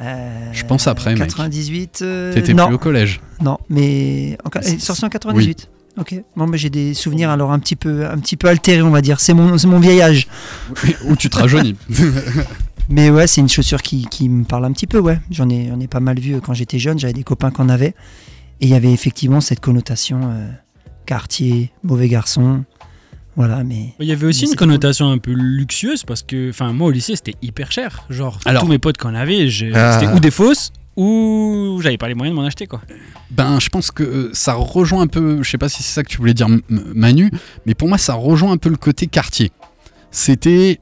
Euh, 0.00 0.28
Je 0.52 0.64
pense 0.64 0.86
après, 0.86 1.10
mec. 1.14 1.18
98. 1.28 2.00
euh, 2.02 2.32
T'étais 2.32 2.54
plus 2.54 2.62
au 2.72 2.78
collège 2.78 3.20
non, 3.42 3.58
mais 3.68 4.38
en, 4.44 4.78
sorti 4.78 5.04
en 5.04 5.08
98. 5.08 5.68
Ok. 5.98 6.14
Bon, 6.36 6.46
bah, 6.46 6.56
j'ai 6.56 6.70
des 6.70 6.94
souvenirs 6.94 7.30
alors 7.30 7.50
un 7.52 7.58
petit 7.58 7.74
peu, 7.74 8.06
un 8.06 8.16
petit 8.18 8.36
peu 8.36 8.48
altérés, 8.48 8.82
on 8.82 8.90
va 8.90 9.00
dire. 9.02 9.18
C'est 9.18 9.34
mon, 9.34 9.56
mon 9.66 9.80
vieil 9.80 10.00
âge. 10.02 10.28
Ou 11.06 11.16
tu 11.16 11.28
te 11.30 11.36
rajeunis 11.38 11.74
Mais 12.90 13.08
ouais, 13.10 13.26
c'est 13.26 13.40
une 13.40 13.48
chaussure 13.48 13.82
qui, 13.82 14.06
qui 14.06 14.28
me 14.28 14.44
parle 14.44 14.64
un 14.64 14.72
petit 14.72 14.86
peu, 14.88 14.98
ouais. 14.98 15.20
J'en 15.30 15.48
ai, 15.48 15.68
j'en 15.68 15.78
ai 15.78 15.86
pas 15.86 16.00
mal 16.00 16.18
vu 16.18 16.40
quand 16.40 16.54
j'étais 16.54 16.78
jeune, 16.78 16.98
j'avais 16.98 17.12
des 17.12 17.22
copains 17.22 17.50
qui 17.50 17.60
en 17.60 17.68
avaient. 17.68 17.94
Et 18.60 18.66
il 18.66 18.68
y 18.68 18.74
avait 18.74 18.92
effectivement 18.92 19.40
cette 19.40 19.60
connotation 19.60 20.20
euh, 20.24 20.48
quartier, 21.06 21.70
mauvais 21.84 22.08
garçon. 22.08 22.64
Voilà, 23.36 23.62
mais. 23.62 23.94
Il 24.00 24.06
y 24.06 24.12
avait 24.12 24.26
aussi 24.26 24.46
une 24.46 24.56
connotation 24.56 25.08
un 25.10 25.18
peu 25.18 25.30
luxueuse 25.32 26.02
parce 26.04 26.22
que, 26.22 26.50
enfin, 26.50 26.72
moi 26.72 26.88
au 26.88 26.90
lycée 26.90 27.14
c'était 27.14 27.36
hyper 27.42 27.70
cher. 27.70 28.04
Genre, 28.10 28.38
Alors- 28.44 28.64
tous 28.64 28.68
mes 28.68 28.78
potes 28.80 28.98
qu'on 28.98 29.14
avait, 29.14 29.48
je- 29.48 29.66
Ah. 29.72 29.98
c'était 29.98 30.12
ou 30.12 30.18
des 30.18 30.32
fausses 30.32 30.72
ou 30.96 31.78
j'avais 31.80 31.96
pas 31.96 32.08
les 32.08 32.14
moyens 32.14 32.36
de 32.36 32.40
m'en 32.40 32.46
acheter 32.46 32.66
quoi. 32.66 32.82
Ben, 33.30 33.60
je 33.60 33.68
pense 33.68 33.92
que 33.92 34.02
euh, 34.02 34.30
ça 34.34 34.54
rejoint 34.54 35.02
un 35.02 35.06
peu, 35.06 35.42
je 35.44 35.48
sais 35.48 35.58
pas 35.58 35.68
si 35.68 35.82
c'est 35.84 35.94
ça 35.94 36.02
que 36.02 36.08
tu 36.08 36.18
voulais 36.18 36.34
dire, 36.34 36.48
Manu, 36.68 37.30
mais 37.64 37.74
pour 37.74 37.88
moi, 37.88 37.96
ça 37.98 38.14
rejoint 38.14 38.50
un 38.50 38.56
peu 38.58 38.68
le 38.68 38.76
côté 38.76 39.06
quartier. 39.06 39.52
C'était 40.10 40.80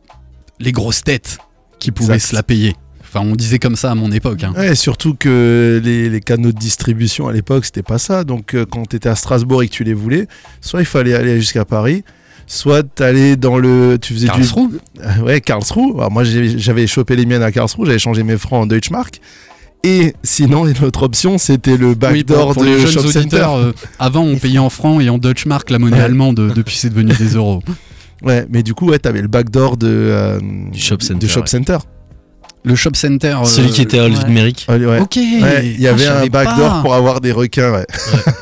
les 0.58 0.72
grosses 0.72 1.04
têtes 1.04 1.38
qui 1.78 1.90
pouvaient 1.90 2.14
Exact. 2.14 2.28
se 2.30 2.34
la 2.34 2.42
payer. 2.42 2.76
Enfin, 3.02 3.20
on 3.24 3.34
disait 3.36 3.58
comme 3.58 3.76
ça 3.76 3.90
à 3.90 3.94
mon 3.94 4.12
époque. 4.12 4.42
hein. 4.44 4.52
Ouais, 4.56 4.74
surtout 4.74 5.14
que 5.14 5.80
les, 5.82 6.10
les 6.10 6.20
canaux 6.20 6.52
de 6.52 6.58
distribution 6.58 7.26
à 7.26 7.32
l'époque, 7.32 7.64
c'était 7.64 7.82
pas 7.82 7.96
ça. 7.98 8.22
Donc, 8.24 8.54
euh, 8.54 8.66
quand 8.70 8.86
tu 8.86 8.96
étais 8.96 9.08
à 9.08 9.14
Strasbourg 9.14 9.62
et 9.62 9.68
que 9.68 9.72
tu 9.72 9.82
les 9.84 9.94
voulais, 9.94 10.28
soit 10.60 10.80
il 10.80 10.86
fallait 10.86 11.14
aller 11.14 11.36
jusqu'à 11.40 11.64
Paris, 11.64 12.04
soit 12.46 12.82
t'allais 12.82 13.36
dans 13.36 13.56
le. 13.56 13.96
Tu 14.00 14.12
faisais 14.12 14.26
du. 14.26 14.32
Karlsruhe 14.32 14.78
Euh, 15.02 15.22
Ouais, 15.24 15.40
Karlsruhe. 15.40 15.94
Alors, 15.96 16.10
moi, 16.10 16.22
j'avais 16.24 16.86
chopé 16.86 17.16
les 17.16 17.24
miennes 17.24 17.42
à 17.42 17.50
Karlsruhe, 17.50 17.86
j'avais 17.86 17.98
changé 17.98 18.22
mes 18.24 18.36
francs 18.36 18.64
en 18.64 18.66
Deutschmark. 18.66 19.20
Et 19.84 20.12
sinon, 20.24 20.66
une 20.66 20.84
autre 20.84 21.04
option, 21.04 21.38
c'était 21.38 21.76
le 21.78 21.90
Oui, 21.90 21.94
backdoor 21.94 22.52
pour 22.52 22.62
de 22.64 22.68
les 22.68 22.80
jeunes 22.80 22.90
Shop 22.90 23.08
Center. 23.10 23.46
euh, 23.48 23.72
avant 24.00 24.22
on 24.22 24.36
payait 24.36 24.58
en 24.58 24.70
francs 24.70 25.00
et 25.00 25.08
en 25.08 25.18
Deutschmark 25.18 25.70
la 25.70 25.78
monnaie 25.78 26.00
allemande, 26.00 26.40
euh, 26.40 26.52
depuis 26.52 26.76
c'est 26.76 26.90
devenu 26.90 27.12
des 27.14 27.36
euros. 27.36 27.62
Ouais, 28.22 28.46
mais 28.50 28.62
du 28.62 28.74
coup, 28.74 28.88
ouais, 28.88 28.98
t'avais 28.98 29.22
le 29.22 29.28
backdoor 29.28 29.76
de, 29.76 29.86
euh, 29.88 30.40
Du 30.72 30.78
Shop 30.80 30.96
Center, 31.00 31.28
Shop 31.28 31.40
ouais. 31.42 31.46
Center. 31.46 31.78
Le 32.64 32.74
Shop 32.74 32.90
Center. 32.94 33.36
euh, 33.40 33.44
Celui 33.44 33.70
qui 33.70 33.82
était 33.82 34.00
à 34.00 34.08
l'île 34.08 34.18
ouais. 34.18 34.24
numérique. 34.26 34.66
Ouais, 34.68 34.84
ouais. 34.84 34.98
Ok. 34.98 35.16
Ouais, 35.16 35.62
il 35.66 35.80
y 35.80 35.86
Ah, 35.86 35.92
avait 35.92 36.06
un 36.08 36.26
backdoor 36.26 36.70
pas. 36.74 36.82
pour 36.82 36.94
avoir 36.94 37.20
des 37.20 37.30
requins, 37.32 37.72
ouais. 37.72 37.86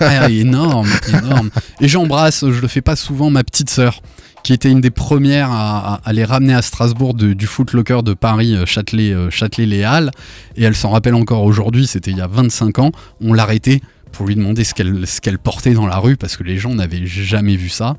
Ah, 0.00 0.30
énorme, 0.30 0.88
énorme. 1.08 1.50
Et 1.80 1.88
j'embrasse, 1.88 2.40
je 2.50 2.60
le 2.60 2.68
fais 2.68 2.80
pas 2.80 2.96
souvent, 2.96 3.28
ma 3.30 3.44
petite 3.44 3.68
sœur, 3.68 4.00
qui 4.42 4.54
était 4.54 4.70
une 4.70 4.80
des 4.80 4.90
premières 4.90 5.50
à, 5.52 6.00
à- 6.04 6.12
les 6.14 6.24
ramener 6.24 6.54
à 6.54 6.62
Strasbourg 6.62 7.12
de- 7.14 7.34
du 7.34 7.46
Footlocker 7.46 8.02
de 8.02 8.14
Paris, 8.14 8.54
euh, 8.56 8.64
Châtelet, 8.64 9.12
euh, 9.12 9.28
Châtelet-Les 9.30 9.84
Halles. 9.84 10.10
Et 10.56 10.64
elle 10.64 10.74
s'en 10.74 10.90
rappelle 10.90 11.14
encore 11.14 11.42
aujourd'hui, 11.44 11.86
c'était 11.86 12.10
il 12.10 12.16
y 12.16 12.22
a 12.22 12.26
25 12.26 12.78
ans. 12.78 12.92
On 13.20 13.34
l'arrêtait 13.34 13.82
pour 14.12 14.26
lui 14.26 14.34
demander 14.34 14.64
ce 14.64 14.72
qu'elle 14.72 15.06
ce 15.06 15.20
qu'elle 15.20 15.38
portait 15.38 15.74
dans 15.74 15.86
la 15.86 15.98
rue 15.98 16.16
parce 16.16 16.38
que 16.38 16.42
les 16.42 16.56
gens 16.56 16.74
n'avaient 16.74 17.04
jamais 17.06 17.56
vu 17.56 17.68
ça. 17.68 17.96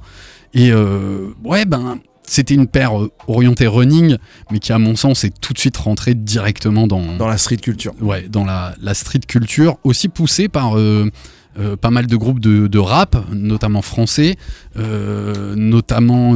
Et 0.53 0.71
euh, 0.71 1.29
ouais, 1.43 1.65
ben. 1.65 1.99
C'était 2.29 2.55
une 2.55 2.67
paire 2.67 3.01
euh, 3.01 3.09
orientée 3.27 3.67
running, 3.67 4.17
mais 4.51 4.59
qui, 4.59 4.73
à 4.73 4.79
mon 4.79 4.97
sens, 4.97 5.23
est 5.23 5.31
tout 5.39 5.53
de 5.53 5.59
suite 5.59 5.77
rentrée 5.77 6.13
directement 6.13 6.85
dans, 6.85 7.15
Dans 7.15 7.27
la 7.29 7.37
street 7.37 7.55
culture. 7.55 7.93
ouais, 8.01 8.27
dans 8.27 8.43
la, 8.43 8.75
la 8.81 8.93
street 8.93 9.21
culture, 9.25 9.77
aussi 9.85 10.09
poussée 10.09 10.49
par 10.49 10.77
euh, 10.77 11.09
euh, 11.57 11.77
pas 11.77 11.89
mal 11.89 12.05
de 12.05 12.15
groupes 12.17 12.41
de, 12.41 12.67
de 12.67 12.79
rap, 12.79 13.15
notamment 13.31 13.81
français, 13.81 14.35
euh, 14.77 15.55
notamment. 15.55 16.33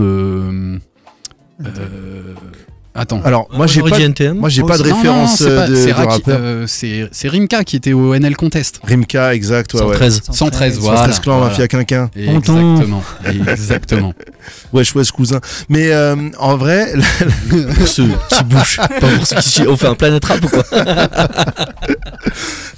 Attends. 2.96 3.22
Alors, 3.24 3.48
moi, 3.54 3.68
j'ai 3.68 3.82
pas, 3.82 4.00
NTM. 4.00 4.38
moi, 4.38 4.50
j'ai 4.50 4.62
Oh, 4.62 4.66
pas 4.66 4.78
de 4.78 4.84
non, 4.84 4.90
non, 4.90 4.96
référence 4.98 5.38
c'est 5.38 5.46
pas- 5.46 5.52
euh, 5.64 5.68
de, 5.68 5.76
c'est 5.76 5.88
de 5.88 5.94
rappeur. 5.94 6.38
euh, 6.42 6.66
c'est 6.68 7.08
c'est 7.12 7.28
Rimka 7.28 7.64
qui 7.64 7.76
était 7.76 7.94
au 7.94 8.14
NL 8.14 8.36
Contest. 8.36 8.80
Rimka, 8.84 9.34
exact, 9.34 9.74
ouais, 9.74 9.82
ouais. 9.82 9.88
113. 9.96 10.22
113, 10.32 10.80
voilà. 10.80 10.98
113 11.00 11.20
clan, 11.20 11.38
voilà. 11.38 11.50
mafia 11.52 11.68
quinquin. 11.68 12.10
Exactement. 12.16 13.04
Exactement. 13.26 14.14
Wesh, 14.74 14.96
wesh, 14.96 15.12
cousin. 15.12 15.40
Mais 15.70 15.92
euh, 15.92 16.16
en 16.40 16.58
vrai, 16.58 16.94
Pour 17.76 17.88
ceux 17.88 18.08
qui 18.30 18.44
bougent. 18.46 18.78
Pas 18.78 18.88
pour 19.08 19.26
ceux 19.28 19.36
qui. 19.38 19.68
On 19.68 19.78
fait 19.78 19.88
un 19.88 19.96
planète 19.96 20.26
rap 20.26 20.44
ou 20.44 20.48
quoi 20.48 20.64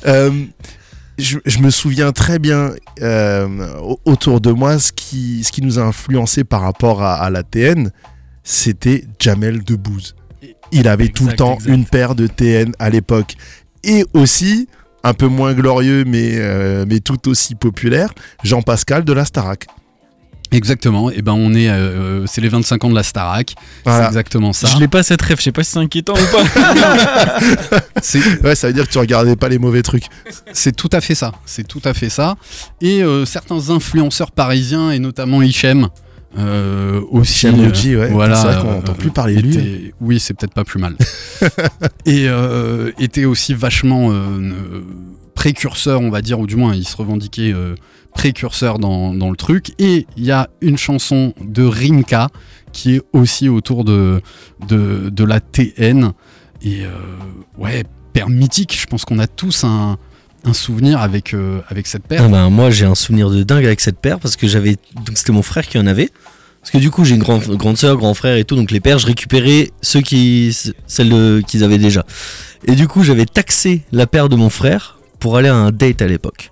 euh, 0.07 0.31
je, 1.17 1.37
je 1.45 1.59
me 1.59 1.69
souviens 1.69 2.11
très 2.11 2.39
bien 2.39 2.71
euh, 3.01 3.47
au- 3.81 3.99
autour 4.05 4.41
de 4.41 4.51
moi 4.51 4.79
ce 4.79 4.91
qui, 4.91 5.43
ce 5.43 5.51
qui 5.51 5.61
nous 5.61 5.79
a 5.79 5.83
influencé 5.83 6.43
par 6.43 6.61
rapport 6.61 7.03
à, 7.03 7.15
à 7.15 7.29
la 7.29 7.43
TN, 7.43 7.91
c'était 8.43 9.05
Jamel 9.19 9.63
Debbouze. 9.63 10.15
Il 10.71 10.87
avait 10.87 11.09
tout 11.09 11.27
le 11.27 11.33
temps 11.33 11.55
exact. 11.55 11.73
une 11.73 11.85
paire 11.85 12.15
de 12.15 12.27
TN 12.27 12.73
à 12.79 12.89
l'époque. 12.89 13.35
Et 13.83 14.05
aussi, 14.13 14.67
un 15.03 15.13
peu 15.13 15.27
moins 15.27 15.53
glorieux, 15.53 16.03
mais, 16.05 16.31
euh, 16.35 16.85
mais 16.87 16.99
tout 16.99 17.29
aussi 17.29 17.55
populaire, 17.55 18.13
Jean-Pascal 18.43 19.03
de 19.03 19.13
la 19.13 19.25
Starac. 19.25 19.67
Exactement. 20.53 21.09
Et 21.09 21.21
ben 21.21 21.33
on 21.33 21.53
est, 21.55 21.67
euh, 21.67 22.25
c'est 22.27 22.39
les 22.39 22.47
25 22.47 22.83
ans 22.85 22.89
de 22.89 22.95
la 22.95 23.03
Starac. 23.03 23.55
C'est 23.85 24.05
exactement 24.05 24.53
ça. 24.53 24.67
Je 24.67 24.77
l'ai 24.77 24.87
pas 24.87 25.01
cette 25.01 25.21
rêve, 25.21 25.37
je 25.39 25.43
sais 25.43 25.51
pas 25.51 25.63
si 25.63 25.71
c'est 25.71 25.79
inquiétant 25.79 26.13
ou 26.13 26.31
pas. 26.31 27.79
C'est 28.01 28.43
Ouais, 28.43 28.55
ça 28.55 28.67
veut 28.67 28.73
dire 28.73 28.87
que 28.87 28.91
tu 28.91 28.99
regardais 28.99 29.35
pas 29.35 29.49
les 29.49 29.57
mauvais 29.57 29.81
trucs. 29.81 30.05
C'est 30.51 30.75
tout 30.75 30.89
à 30.91 31.01
fait 31.01 31.15
ça. 31.15 31.31
C'est 31.45 31.67
tout 31.67 31.81
à 31.83 31.93
fait 31.93 32.09
ça. 32.09 32.35
Et 32.81 33.01
euh, 33.01 33.25
certains 33.25 33.69
influenceurs 33.69 34.31
parisiens, 34.31 34.91
et 34.91 34.99
notamment 34.99 35.41
Hichem, 35.41 35.89
euh, 36.37 37.01
aussi. 37.11 37.47
Oji, 37.47 37.95
ouais. 37.95 38.09
Voilà. 38.09 38.35
C'est 38.35 38.47
vrai 38.47 38.61
qu'on 38.61 38.71
euh, 38.73 38.77
entend 38.79 38.93
plus 38.93 39.11
parler 39.11 39.35
de 39.35 39.41
lui. 39.41 39.53
était- 39.55 39.93
Oui, 40.01 40.19
c'est 40.19 40.33
peut-être 40.33 40.53
pas 40.53 40.63
plus 40.63 40.79
mal. 40.79 40.95
et 42.05 42.27
euh, 42.27 42.91
était 42.99 43.25
aussi 43.25 43.53
vachement 43.53 44.11
euh, 44.11 44.13
euh, 44.39 44.81
précurseur, 45.35 46.01
on 46.01 46.09
va 46.09 46.21
dire, 46.21 46.39
ou 46.39 46.47
du 46.47 46.55
moins 46.55 46.73
il 46.75 46.87
se 46.87 46.95
revendiquait 46.97 47.53
euh, 47.53 47.75
précurseur 48.13 48.79
dans, 48.79 49.13
dans 49.13 49.29
le 49.29 49.35
truc. 49.35 49.73
Et 49.79 50.05
il 50.17 50.23
y 50.23 50.31
a 50.31 50.49
une 50.61 50.77
chanson 50.77 51.33
de 51.43 51.63
Rimka 51.63 52.29
qui 52.71 52.95
est 52.95 53.01
aussi 53.13 53.49
autour 53.49 53.83
de, 53.83 54.21
de, 54.67 55.09
de 55.09 55.23
la 55.23 55.39
TN. 55.39 56.11
Et 56.63 56.85
euh, 56.85 56.89
ouais, 57.57 57.83
paire 58.13 58.29
mythique, 58.29 58.77
je 58.79 58.87
pense 58.87 59.05
qu'on 59.05 59.19
a 59.19 59.27
tous 59.27 59.63
un, 59.63 59.97
un 60.45 60.53
souvenir 60.53 60.99
avec, 61.01 61.33
euh, 61.33 61.59
avec 61.69 61.87
cette 61.87 62.03
paire. 62.03 62.21
Ah 62.25 62.27
ben, 62.27 62.49
moi 62.49 62.69
j'ai 62.69 62.85
un 62.85 62.95
souvenir 62.95 63.29
de 63.29 63.43
dingue 63.43 63.65
avec 63.65 63.79
cette 63.81 63.97
paire 63.99 64.19
parce 64.19 64.35
que 64.35 64.47
j'avais 64.47 64.77
donc 64.95 65.15
c'était 65.17 65.31
mon 65.31 65.41
frère 65.41 65.67
qui 65.67 65.77
en 65.79 65.87
avait 65.87 66.09
parce 66.61 66.71
que 66.71 66.77
du 66.77 66.91
coup 66.91 67.05
j'ai 67.05 67.15
une 67.15 67.23
grande 67.23 67.43
grande 67.55 67.77
sœur 67.77 67.95
grand 67.97 68.13
frère 68.13 68.35
et 68.37 68.43
tout 68.43 68.55
donc 68.55 68.71
les 68.71 68.79
paires 68.79 68.99
je 68.99 69.05
récupérais 69.07 69.71
ceux 69.81 70.01
qui 70.01 70.55
celles 70.87 71.43
qu'ils 71.47 71.63
avaient 71.63 71.77
déjà 71.77 72.05
et 72.67 72.73
du 72.75 72.87
coup 72.87 73.03
j'avais 73.03 73.25
taxé 73.25 73.81
la 73.91 74.05
paire 74.07 74.27
de 74.29 74.35
mon 74.35 74.49
frère 74.49 74.99
pour 75.19 75.37
aller 75.37 75.49
à 75.49 75.55
un 75.55 75.71
date 75.71 76.01
à 76.01 76.07
l'époque 76.07 76.51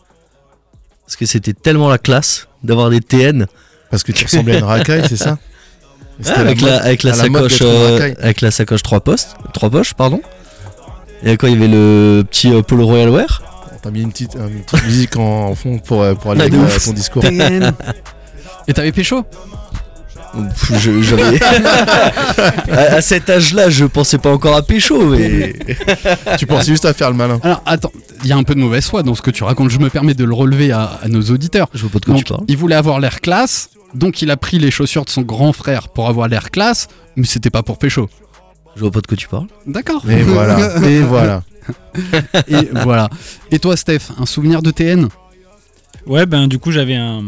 Parce 1.05 1.15
que 1.17 1.25
c'était 1.25 1.53
tellement 1.53 1.89
la 1.89 1.97
classe 1.97 2.47
d'avoir 2.63 2.89
des 2.89 3.01
TN. 3.01 3.47
Parce 3.89 4.03
que 4.03 4.13
tu 4.13 4.23
ressemblais 4.23 4.55
à 4.55 4.59
une 4.59 4.63
racaille, 4.63 5.03
c'est 5.09 5.17
ça 5.17 5.37
C'était 6.21 6.37
Ah, 6.37 6.41
avec, 6.41 6.61
mode- 6.61 6.69
la, 6.69 6.77
avec 6.83 7.03
la 7.03 7.13
sacoche 7.13 7.59
euh, 7.61 8.13
avec 8.21 8.39
la 8.39 8.51
sacoche 8.51 8.83
3 8.83 9.01
postes, 9.01 9.35
3 9.53 9.69
poches 9.69 9.93
pardon. 9.95 10.21
Et 11.23 11.35
quoi 11.35 11.49
il 11.49 11.53
y 11.53 11.57
avait 11.57 11.67
le 11.67 12.23
petit 12.29 12.49
euh, 12.53 12.61
polo 12.61 12.85
Royal 12.85 13.09
Wear. 13.09 13.41
T'as 13.81 13.89
mis 13.91 14.01
une 14.01 14.11
petite, 14.11 14.35
une 14.35 14.61
petite 14.63 14.83
musique 14.85 15.17
en, 15.17 15.47
en 15.47 15.55
fond 15.55 15.79
pour, 15.79 16.01
euh, 16.03 16.13
pour 16.13 16.31
aller 16.31 16.49
Ah, 16.51 16.55
à 16.55 16.57
ouf. 16.65 16.85
ton 16.85 16.93
discours. 16.93 17.23
Et 18.67 18.73
t'avais 18.73 18.91
pécho? 18.91 19.23
Je- 20.79 21.01
j'avais- 21.01 21.43
à, 22.71 22.95
à 22.95 23.01
cet 23.01 23.29
âge-là, 23.29 23.69
je 23.69 23.83
pensais 23.85 24.17
pas 24.17 24.31
encore 24.31 24.55
à 24.55 24.61
pécho, 24.61 25.03
mais 25.07 25.53
tu 26.37 26.45
pensais 26.45 26.67
juste 26.67 26.85
à 26.85 26.93
faire 26.93 27.09
le 27.11 27.17
malin. 27.17 27.39
Alors 27.43 27.61
attends, 27.65 27.91
il 28.23 28.29
y 28.29 28.31
a 28.31 28.37
un 28.37 28.43
peu 28.43 28.55
de 28.55 28.59
mauvaise 28.61 28.85
foi 28.85 29.03
dans 29.03 29.13
ce 29.15 29.21
que 29.21 29.31
tu 29.31 29.43
racontes. 29.43 29.69
Je 29.71 29.79
me 29.79 29.89
permets 29.89 30.13
de 30.13 30.23
le 30.23 30.33
relever 30.33 30.71
à, 30.71 30.99
à 31.03 31.07
nos 31.09 31.21
auditeurs. 31.23 31.67
je 31.73 31.81
vois 31.81 31.89
pas 31.91 31.99
de 31.99 32.05
quoi 32.05 32.13
Donc, 32.13 32.23
tu 32.23 32.31
parles. 32.31 32.45
il 32.47 32.55
voulait 32.55 32.75
avoir 32.75 33.01
l'air 33.01 33.19
classe, 33.19 33.71
donc 33.93 34.21
il 34.21 34.31
a 34.31 34.37
pris 34.37 34.57
les 34.57 34.71
chaussures 34.71 35.03
de 35.03 35.09
son 35.09 35.21
grand 35.23 35.51
frère 35.51 35.89
pour 35.89 36.07
avoir 36.07 36.29
l'air 36.29 36.49
classe, 36.49 36.87
mais 37.17 37.25
c'était 37.25 37.49
pas 37.49 37.63
pour 37.63 37.77
pécho. 37.77 38.09
Je 38.75 38.81
vois 38.81 38.91
pas 38.91 39.01
de 39.01 39.07
quoi 39.07 39.17
tu 39.17 39.27
parles. 39.27 39.47
D'accord. 39.65 40.09
Et 40.09 40.23
voilà, 40.23 40.83
et 40.87 41.01
voilà. 41.01 41.43
Et 42.47 42.69
voilà. 42.83 43.09
Et 43.51 43.59
toi, 43.59 43.75
Steph, 43.75 44.11
un 44.17 44.25
souvenir 44.25 44.61
de 44.61 44.71
TN 44.71 45.07
Ouais, 46.07 46.25
ben 46.25 46.47
du 46.47 46.57
coup, 46.57 46.71
j'avais 46.71 46.95
un, 46.95 47.23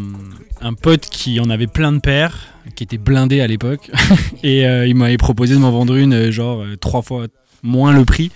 un 0.62 0.74
pote 0.74 1.06
qui 1.08 1.40
en 1.40 1.50
avait 1.50 1.68
plein 1.68 1.92
de 1.92 2.00
paires, 2.00 2.38
qui 2.76 2.84
était 2.84 2.98
blindé 2.98 3.42
à 3.42 3.48
l'époque. 3.48 3.92
et 4.44 4.66
euh, 4.66 4.88
il 4.88 4.96
m'avait 4.96 5.18
proposé 5.18 5.54
de 5.54 5.60
m'en 5.60 5.72
vendre 5.72 5.96
une, 5.96 6.14
euh, 6.14 6.32
genre 6.32 6.62
euh, 6.62 6.76
trois 6.78 7.02
fois 7.02 7.28
moins 7.62 7.94
le 7.94 8.04
prix. 8.04 8.32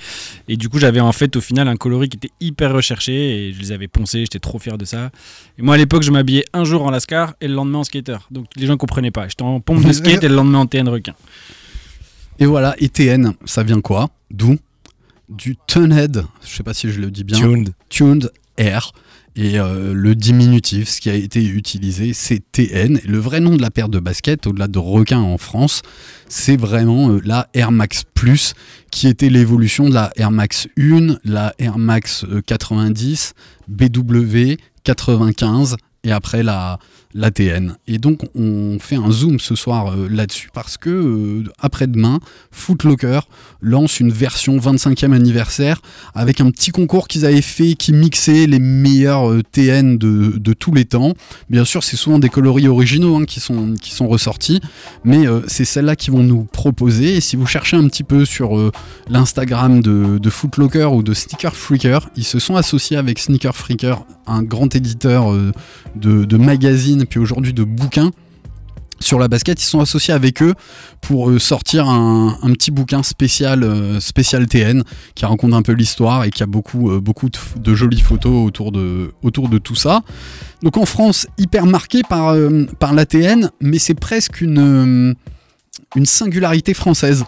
Et 0.47 0.55
du 0.55 0.69
coup, 0.69 0.79
j'avais 0.79 1.01
en 1.01 1.11
fait 1.11 1.35
au 1.35 1.41
final 1.41 1.67
un 1.67 1.75
coloris 1.75 2.09
qui 2.09 2.17
était 2.17 2.33
hyper 2.39 2.73
recherché 2.73 3.47
et 3.47 3.53
je 3.53 3.59
les 3.59 3.71
avais 3.71 3.87
poncés, 3.87 4.21
j'étais 4.21 4.39
trop 4.39 4.57
fier 4.57 4.77
de 4.77 4.85
ça. 4.85 5.11
Et 5.57 5.61
moi 5.61 5.75
à 5.75 5.77
l'époque, 5.77 6.03
je 6.03 6.11
m'habillais 6.11 6.45
un 6.53 6.63
jour 6.63 6.83
en 6.83 6.91
lascar 6.91 7.33
et 7.41 7.47
le 7.47 7.53
lendemain 7.53 7.79
en 7.79 7.83
skater. 7.83 8.17
Donc 8.31 8.45
les 8.55 8.65
gens 8.65 8.77
comprenaient 8.77 9.11
pas. 9.11 9.27
J'étais 9.27 9.43
en 9.43 9.59
pompe 9.59 9.83
de 9.83 9.91
skate 9.93 10.23
et 10.23 10.29
le 10.29 10.35
lendemain 10.35 10.59
en 10.59 10.65
TN 10.65 10.87
requin. 10.87 11.13
Et 12.39 12.45
voilà, 12.45 12.75
et 12.79 12.89
TN, 12.89 13.33
ça 13.45 13.63
vient 13.63 13.81
quoi 13.81 14.09
D'où 14.31 14.57
Du 15.29 15.57
Tunhead, 15.67 16.23
je 16.45 16.55
sais 16.55 16.63
pas 16.63 16.73
si 16.73 16.89
je 16.91 16.99
le 16.99 17.09
dis 17.09 17.23
bien. 17.23 17.39
Tuned. 17.39 17.73
Tuned 17.89 18.31
Air. 18.57 18.91
Et 19.35 19.59
euh, 19.59 19.93
le 19.93 20.15
diminutif, 20.15 20.89
ce 20.89 20.99
qui 20.99 21.11
a 21.11 21.13
été 21.13 21.45
utilisé, 21.45 22.13
c'est 22.13 22.41
TN. 22.51 22.99
Le 23.07 23.19
vrai 23.19 23.39
nom 23.39 23.55
de 23.55 23.61
la 23.61 23.69
paire 23.69 23.87
de 23.87 23.99
baskets, 23.99 24.47
au-delà 24.47 24.67
de 24.67 24.79
requin 24.79 25.19
en 25.19 25.37
France, 25.37 25.83
c'est 26.27 26.57
vraiment 26.57 27.11
euh, 27.11 27.21
la 27.23 27.47
Air 27.53 27.71
Max 27.71 28.03
Plus, 28.15 28.55
qui 28.89 29.07
était 29.07 29.29
l'évolution 29.29 29.89
de 29.89 29.93
la 29.93 30.11
Air 30.15 30.31
Max 30.31 30.67
1, 30.79 31.17
la 31.23 31.53
Air 31.59 31.77
Max 31.77 32.23
euh, 32.23 32.41
90, 32.41 33.33
BW 33.67 34.55
95 34.83 35.77
et 36.03 36.11
après 36.11 36.41
la, 36.41 36.79
la 37.13 37.31
TN. 37.31 37.75
Et 37.87 37.97
donc 37.97 38.21
on 38.35 38.77
fait 38.79 38.95
un 38.95 39.11
zoom 39.11 39.39
ce 39.39 39.55
soir 39.55 39.91
euh, 39.91 40.07
là-dessus 40.09 40.49
parce 40.53 40.77
que 40.77 40.89
euh, 40.89 41.43
après-demain, 41.59 42.19
Footlocker 42.51 43.21
lance 43.61 43.99
une 43.99 44.11
version 44.11 44.57
25e 44.57 45.13
anniversaire 45.13 45.81
avec 46.13 46.41
un 46.41 46.51
petit 46.51 46.71
concours 46.71 47.07
qu'ils 47.07 47.25
avaient 47.25 47.41
fait 47.41 47.73
qui 47.75 47.93
mixait 47.93 48.45
les 48.45 48.59
meilleurs 48.59 49.29
euh, 49.29 49.41
TN 49.51 49.97
de, 49.97 50.53
tous 50.53 50.73
les 50.73 50.85
temps. 50.85 51.13
Bien 51.49 51.65
sûr, 51.65 51.83
c'est 51.83 51.97
souvent 51.97 52.19
des 52.19 52.29
coloris 52.29 52.67
originaux 52.67 53.15
hein, 53.15 53.25
qui, 53.25 53.39
sont, 53.39 54.07
ressortis, 54.07 54.59
mais 55.03 55.25
c'est 55.47 55.65
celles-là 55.65 55.95
qui 55.95 56.09
vont 56.09 56.23
nous 56.23 56.43
proposer. 56.45 57.17
Et 57.17 57.21
si 57.21 57.35
vous 57.35 57.45
cherchez 57.45 57.77
un 57.77 57.87
petit 57.87 58.03
peu 58.03 58.25
sur 58.25 58.71
l'Instagram 59.09 59.81
de, 59.81 60.29
Footlocker 60.29 60.85
ou 60.85 61.03
de 61.03 61.13
Sneaker 61.13 61.55
Freaker, 61.55 62.09
ils 62.15 62.23
se 62.23 62.39
sont 62.39 62.55
associés 62.55 62.97
avec 62.97 63.19
Sneaker 63.19 63.55
Freaker, 63.55 64.05
un 64.25 64.41
grand 64.41 64.75
éditeur 64.75 65.31
de, 65.95 66.25
de 66.25 66.37
magazines, 66.37 66.96
puis 67.05 67.19
aujourd'hui 67.19 67.53
de 67.53 67.63
bouquins 67.63 68.11
sur 68.99 69.19
la 69.19 69.27
basket, 69.27 69.61
ils 69.61 69.65
sont 69.65 69.79
associés 69.79 70.13
avec 70.13 70.41
eux 70.41 70.53
pour 71.01 71.29
euh, 71.29 71.39
sortir 71.39 71.87
un, 71.87 72.35
petit 72.53 72.71
bouquin 72.71 73.03
spécial, 73.03 73.63
euh, 73.63 73.99
spécial 73.99 74.47
TN 74.47 74.83
qui 75.15 75.25
raconte 75.25 75.53
un 75.53 75.61
peu 75.61 75.73
l'histoire 75.73 76.23
et 76.23 76.31
qui 76.31 76.43
a 76.43 76.45
beaucoup, 76.45 76.91
euh, 76.91 76.99
beaucoup 76.99 77.29
de, 77.29 77.75
jolies 77.75 78.01
photos 78.01 78.45
autour 78.45 78.71
de, 78.71 79.11
autour 79.21 79.49
de 79.49 79.57
tout 79.57 79.75
ça. 79.75 80.01
Donc 80.63 80.77
en 80.77 80.85
France, 80.85 81.27
hyper 81.37 81.65
marqué 81.65 82.01
par, 82.07 82.29
euh, 82.29 82.65
par 82.79 82.93
la 82.93 83.05
TN, 83.05 83.51
mais 83.61 83.79
c'est 83.79 83.93
presque 83.93 84.41
une, 84.41 85.15
une 85.95 86.05
singularité 86.05 86.73
française. 86.73 87.23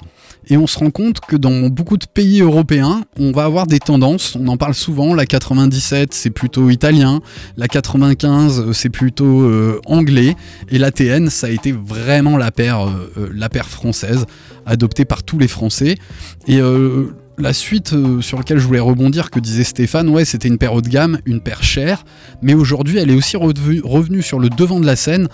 Et 0.48 0.58
on 0.58 0.68
se 0.68 0.80
rend 0.80 0.90
compte 0.90 1.20
que 1.20 1.36
dans 1.36 1.68
beaucoup 1.68 1.98
de 1.98 2.06
pays 2.06 2.42
européens, 2.42 3.04
on 3.20 3.32
va 3.32 3.44
avoir 3.44 3.68
des 3.68 3.80
tendances. 3.80 4.36
On 4.36 4.48
en 4.48 4.58
parle 4.58 4.74
souvent. 4.74 5.14
La 5.14 5.26
97, 5.26 6.14
c'est 6.14 6.30
plutôt 6.30 6.70
italien. 6.70 7.22
La 7.58 7.68
95, 7.68 8.60
euh, 8.60 8.74
c'est 8.74 8.90
plutôt 8.90 9.42
euh, 9.44 9.80
anglais. 9.86 10.36
Et 10.70 10.80
la 10.80 10.92
TN, 10.92 11.30
ça 11.30 11.48
a 11.48 11.50
été 11.50 11.72
vraiment 11.72 12.38
la 12.38 12.52
paire, 12.52 12.88
euh, 12.88 13.30
la 13.34 13.50
paire 13.50 13.68
française, 13.68 14.26
adoptée 14.66 15.06
par 15.06 15.24
tous 15.24 15.38
les 15.38 15.48
Français. 15.48 15.96
Et 16.48 16.60
la 17.38 17.54
suite 17.54 17.96
sur 18.22 18.38
laquelle 18.38 18.58
je 18.58 18.68
voulais 18.68 18.80
rebondir, 18.80 19.30
que 19.30 19.40
disait 19.40 19.64
Stéphane, 19.64 20.10
ouais, 20.10 20.26
c'était 20.26 20.48
une 20.48 20.58
paire 20.58 20.74
haut 20.74 20.82
de 20.82 20.90
gamme, 20.90 21.20
une 21.26 21.42
paire 21.42 21.64
chère, 21.64 22.04
mais 22.42 22.54
aujourd'hui, 22.54 22.98
elle 22.98 23.10
est 23.10 23.16
aussi 23.16 23.38
revenue, 23.38 24.22
sur 24.22 24.40
le 24.40 24.50
devant 24.50 24.80
de 24.80 24.86
la 24.86 24.96
scène 24.96 25.28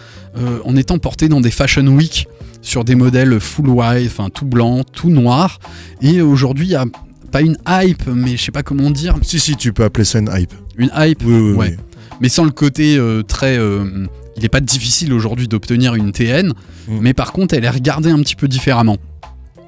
en 0.66 0.76
étant 0.76 1.00
portée 1.00 1.30
dans 1.30 1.42
des 1.42 1.52
Fashion 1.52 1.88
Week 1.88 2.28
sur 2.66 2.84
des 2.84 2.96
modèles 2.96 3.40
full 3.40 3.70
white, 3.70 4.08
enfin 4.12 4.30
tout 4.30 4.46
blanc, 4.46 4.84
tout 4.84 5.10
noir. 5.10 5.60
Et 6.02 6.22
aujourd'hui, 6.22 6.66
il 6.66 6.72
y 6.72 6.76
a 6.76 6.86
pas 7.32 7.42
une 7.42 7.58
hype, 7.68 8.08
mais 8.08 8.36
je 8.38 8.44
sais 8.44 8.52
pas 8.52 8.64
comment 8.64 8.90
dire, 8.90 9.16
Si, 9.22 9.40
si, 9.40 9.56
tu 9.56 9.72
peux 9.72 9.84
appeler 9.84 10.04
ça 10.06 10.20
une 10.20 10.30
hype. 10.34 10.54
une 10.78 10.90
hype, 10.98 11.22
Oui, 11.26 11.34
oui, 11.34 11.52
ouais. 11.54 11.78
mais 12.22 12.30
sans 12.30 12.44
le 12.44 12.52
côté 12.52 12.98
euh, 12.98 13.22
très. 13.22 13.58
euh, 13.58 14.08
il 14.38 14.42
n'est 14.44 14.50
pas 14.50 14.60
difficile 14.62 15.14
aujourd'hui 15.14 15.48
d'obtenir 15.48 15.96
une 15.96 16.12
TN, 16.12 16.54
Mm. 16.88 17.00
mais 17.02 17.14
par 17.14 17.32
contre, 17.34 17.54
elle 17.56 17.64
est 17.66 17.70
regardée 17.70 18.10
un 18.10 18.20
petit 18.20 18.36
peu 18.36 18.48
différemment. 18.48 18.98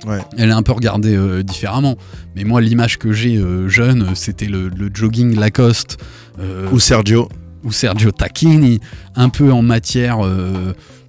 Ouais. 0.05 0.19
Elle 0.37 0.49
est 0.49 0.53
un 0.53 0.61
peu 0.63 0.71
regardée 0.73 1.15
euh, 1.15 1.41
différemment. 1.43 1.97
Mais 2.35 2.43
moi, 2.43 2.61
l'image 2.61 2.97
que 2.99 3.11
j'ai 3.13 3.41
jeune, 3.67 4.11
c'était 4.15 4.45
le, 4.47 4.69
le 4.69 4.89
jogging 4.93 5.35
Lacoste 5.35 5.97
Ou 6.71 6.79
Sergio. 6.79 7.29
ou 7.63 7.71
Sergio 7.71 8.11
Tacchini, 8.11 8.79
un 9.15 9.29
peu 9.29 9.51
en 9.51 9.61
matière. 9.63 10.19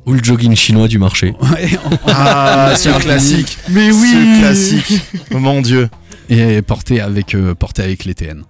Ou 0.09 0.14
le 0.14 0.25
jogging 0.25 0.57
chinois 0.57 0.88
du 0.88 0.99
marché. 0.99 1.35
Ah, 2.07 2.73
ce 2.75 2.88
matière 2.88 2.99
classique. 2.99 3.59
Mais 3.68 3.92
oui 3.92 4.09
Ce 4.11 4.38
classique. 4.40 5.03
Mon 5.31 5.61
dieu. 5.61 5.90
Et 6.31 6.62
porté 6.62 7.03
avec, 7.03 7.35
euh, 7.35 7.55
porté 7.55 7.83
avec 7.83 8.07
les 8.07 8.14
TN. 8.14 8.42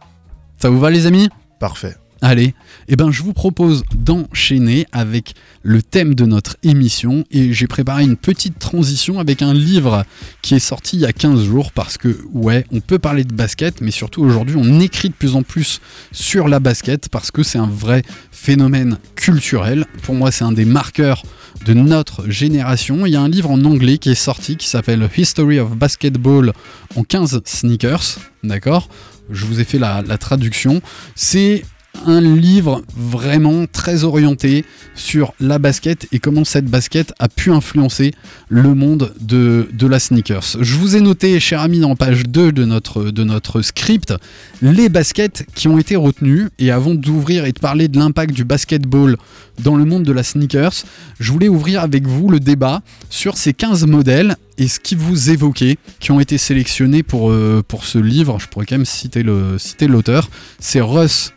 Ça 0.56 0.70
vous 0.70 0.78
va, 0.78 0.90
les 0.90 1.06
amis? 1.06 1.28
Parfait. 1.58 1.96
Allez, 2.20 2.54
eh 2.88 2.96
ben, 2.96 3.12
je 3.12 3.22
vous 3.22 3.32
propose 3.32 3.84
d'enchaîner 3.94 4.86
avec 4.90 5.34
le 5.62 5.82
thème 5.82 6.14
de 6.14 6.24
notre 6.24 6.56
émission 6.64 7.24
et 7.30 7.52
j'ai 7.52 7.68
préparé 7.68 8.02
une 8.02 8.16
petite 8.16 8.58
transition 8.58 9.20
avec 9.20 9.40
un 9.40 9.54
livre 9.54 10.04
qui 10.42 10.56
est 10.56 10.60
sorti 10.60 10.96
il 10.96 11.00
y 11.00 11.06
a 11.06 11.12
15 11.12 11.44
jours 11.44 11.70
parce 11.70 11.96
que 11.96 12.18
ouais, 12.32 12.64
on 12.72 12.80
peut 12.80 12.98
parler 12.98 13.22
de 13.22 13.32
basket 13.32 13.80
mais 13.80 13.92
surtout 13.92 14.22
aujourd'hui 14.22 14.56
on 14.58 14.80
écrit 14.80 15.10
de 15.10 15.14
plus 15.14 15.36
en 15.36 15.44
plus 15.44 15.80
sur 16.10 16.48
la 16.48 16.58
basket 16.58 17.08
parce 17.08 17.30
que 17.30 17.44
c'est 17.44 17.58
un 17.58 17.68
vrai 17.68 18.02
phénomène 18.32 18.98
culturel. 19.14 19.86
Pour 20.02 20.16
moi, 20.16 20.32
c'est 20.32 20.44
un 20.44 20.52
des 20.52 20.64
marqueurs 20.64 21.22
de 21.64 21.74
notre 21.74 22.28
génération. 22.30 23.06
Il 23.06 23.12
y 23.12 23.16
a 23.16 23.20
un 23.20 23.28
livre 23.28 23.50
en 23.50 23.64
anglais 23.64 23.98
qui 23.98 24.10
est 24.10 24.14
sorti 24.14 24.56
qui 24.56 24.68
s'appelle 24.68 25.08
History 25.16 25.58
of 25.58 25.76
Basketball 25.76 26.52
en 26.96 27.04
15 27.04 27.42
sneakers, 27.44 28.18
d'accord? 28.42 28.88
Je 29.30 29.44
vous 29.44 29.60
ai 29.60 29.64
fait 29.64 29.78
la, 29.78 30.02
traduction. 30.18 30.80
C'est 31.14 31.64
un 32.06 32.20
livre 32.20 32.82
vraiment 32.96 33.64
très 33.70 34.04
orienté 34.04 34.64
sur 34.94 35.32
la 35.40 35.58
basket 35.58 36.06
et 36.12 36.18
comment 36.18 36.44
cette 36.44 36.66
basket 36.66 37.12
a 37.18 37.28
pu 37.28 37.50
influencer 37.52 38.12
le 38.48 38.74
monde 38.74 39.12
de, 39.20 39.68
de 39.72 39.86
la 39.86 39.98
sneakers. 39.98 40.56
Je 40.60 40.74
vous 40.76 40.96
ai 40.96 41.00
noté, 41.00 41.38
cher 41.40 41.60
ami, 41.60 41.84
en 41.84 41.96
page 41.96 42.24
2 42.24 42.52
de 42.52 42.64
notre, 42.64 43.10
de 43.10 43.24
notre 43.24 43.62
script, 43.62 44.14
les 44.62 44.88
baskets 44.88 45.44
qui 45.54 45.68
ont 45.68 45.78
été 45.78 45.96
retenues. 45.96 46.48
Et 46.58 46.70
avant 46.70 46.94
d'ouvrir 46.94 47.44
et 47.44 47.52
de 47.52 47.60
parler 47.60 47.88
de 47.88 47.98
l'impact 47.98 48.32
du 48.34 48.44
basketball 48.44 49.16
dans 49.62 49.76
le 49.76 49.84
monde 49.84 50.02
de 50.04 50.12
la 50.12 50.22
sneakers, 50.22 50.84
je 51.20 51.32
voulais 51.32 51.48
ouvrir 51.48 51.82
avec 51.82 52.06
vous 52.06 52.28
le 52.28 52.40
débat 52.40 52.82
sur 53.10 53.36
ces 53.36 53.52
15 53.54 53.86
modèles 53.86 54.36
et 54.56 54.66
ce 54.68 54.80
qui 54.80 54.94
vous 54.96 55.30
évoquait, 55.30 55.76
qui 56.00 56.10
ont 56.10 56.18
été 56.20 56.36
sélectionnés 56.38 57.02
pour, 57.04 57.30
euh, 57.30 57.62
pour 57.66 57.84
ce 57.84 57.98
livre. 57.98 58.38
Je 58.40 58.48
pourrais 58.48 58.66
quand 58.66 58.76
même 58.76 58.84
citer 58.84 59.22
le- 59.22 59.56
citer 59.58 59.86
l'auteur. 59.86 60.28
C'est 60.58 60.80
Russ 60.80 61.32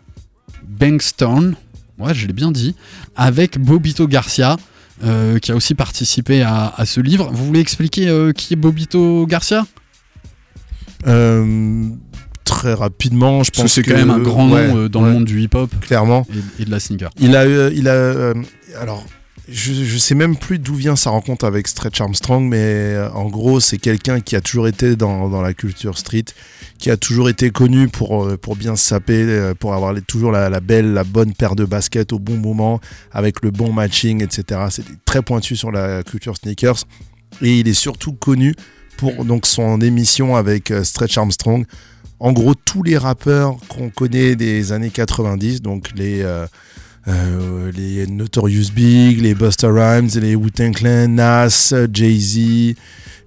Bankstone, 0.81 1.55
ouais, 1.99 2.13
je 2.15 2.25
l'ai 2.25 2.33
bien 2.33 2.51
dit, 2.51 2.75
avec 3.15 3.59
Bobito 3.59 4.07
Garcia, 4.07 4.57
euh, 5.03 5.37
qui 5.37 5.51
a 5.51 5.55
aussi 5.55 5.75
participé 5.75 6.41
à, 6.41 6.73
à 6.75 6.85
ce 6.87 6.99
livre. 6.99 7.29
Vous 7.31 7.45
voulez 7.45 7.59
expliquer 7.59 8.09
euh, 8.09 8.31
qui 8.33 8.53
est 8.53 8.57
Bobito 8.57 9.27
Garcia? 9.27 9.65
Euh, 11.07 11.87
très 12.45 12.73
rapidement, 12.73 13.43
je 13.43 13.51
Parce 13.51 13.57
que 13.57 13.61
pense 13.61 13.71
c'est 13.73 13.83
quand 13.83 13.95
même 13.95 14.09
un 14.09 14.19
grand 14.19 14.47
nom 14.47 14.87
dans 14.87 15.01
ouais, 15.01 15.07
le 15.07 15.13
monde 15.13 15.25
du 15.25 15.39
hip-hop 15.41 15.69
Clairement. 15.81 16.25
et, 16.57 16.63
et 16.63 16.65
de 16.65 16.71
la 16.71 16.79
sneaker. 16.79 17.11
Il 17.19 17.35
a, 17.35 17.45
il 17.69 17.87
a, 17.87 18.33
alors, 18.79 19.05
je, 19.51 19.73
je 19.73 19.97
sais 19.97 20.15
même 20.15 20.37
plus 20.37 20.59
d'où 20.59 20.75
vient 20.75 20.95
sa 20.95 21.09
rencontre 21.09 21.45
avec 21.45 21.67
Stretch 21.67 21.99
Armstrong, 21.99 22.47
mais 22.47 22.57
euh, 22.57 23.11
en 23.11 23.29
gros, 23.29 23.59
c'est 23.59 23.77
quelqu'un 23.77 24.21
qui 24.21 24.35
a 24.35 24.41
toujours 24.41 24.67
été 24.67 24.95
dans, 24.95 25.41
la 25.41 25.53
culture 25.53 25.97
street, 25.97 26.25
qui 26.77 26.89
a 26.89 26.97
toujours 26.97 27.29
été 27.29 27.51
connu 27.51 27.87
pour, 27.87 28.25
euh, 28.25 28.37
pour 28.37 28.55
bien 28.55 28.75
se 28.75 28.87
saper, 28.87 29.23
euh, 29.23 29.53
pour 29.53 29.73
avoir 29.73 29.93
toujours 30.07 30.31
la, 30.31 30.59
belle, 30.59 30.93
la 30.93 31.03
bonne 31.03 31.33
paire 31.33 31.55
de 31.55 31.65
baskets 31.65 32.13
au 32.13 32.19
bon 32.19 32.37
moment, 32.37 32.79
avec 33.11 33.43
le 33.43 33.51
bon 33.51 33.73
matching, 33.73 34.23
etc. 34.23 34.61
C'est 34.69 34.85
très 35.05 35.21
pointu 35.21 35.55
sur 35.55 35.71
la 35.71 36.03
culture 36.03 36.37
sneakers. 36.37 36.85
Et 37.41 37.59
il 37.59 37.67
est 37.67 37.73
surtout 37.73 38.13
connu 38.13 38.55
pour 38.97 39.25
donc 39.25 39.45
son 39.45 39.81
émission 39.81 40.35
avec 40.35 40.73
Stretch 40.83 41.17
Armstrong. 41.17 41.65
En 42.19 42.33
gros, 42.33 42.53
tous 42.53 42.83
les 42.83 42.97
rappeurs 42.97 43.57
qu'on 43.67 43.89
connaît 43.89 44.35
des 44.35 44.71
années 44.73 44.91
90, 44.91 45.61
donc 45.61 45.89
les, 45.95 46.23
euh, 47.07 47.71
les 47.71 48.05
Notorious 48.07 48.71
Big, 48.73 49.21
les 49.21 49.33
Busta 49.33 49.67
Rhymes, 49.71 50.09
les 50.21 50.35
Wu-Tang 50.35 50.73
Clan, 50.73 51.07
Nas, 51.07 51.73
Jay-Z, 51.91 52.75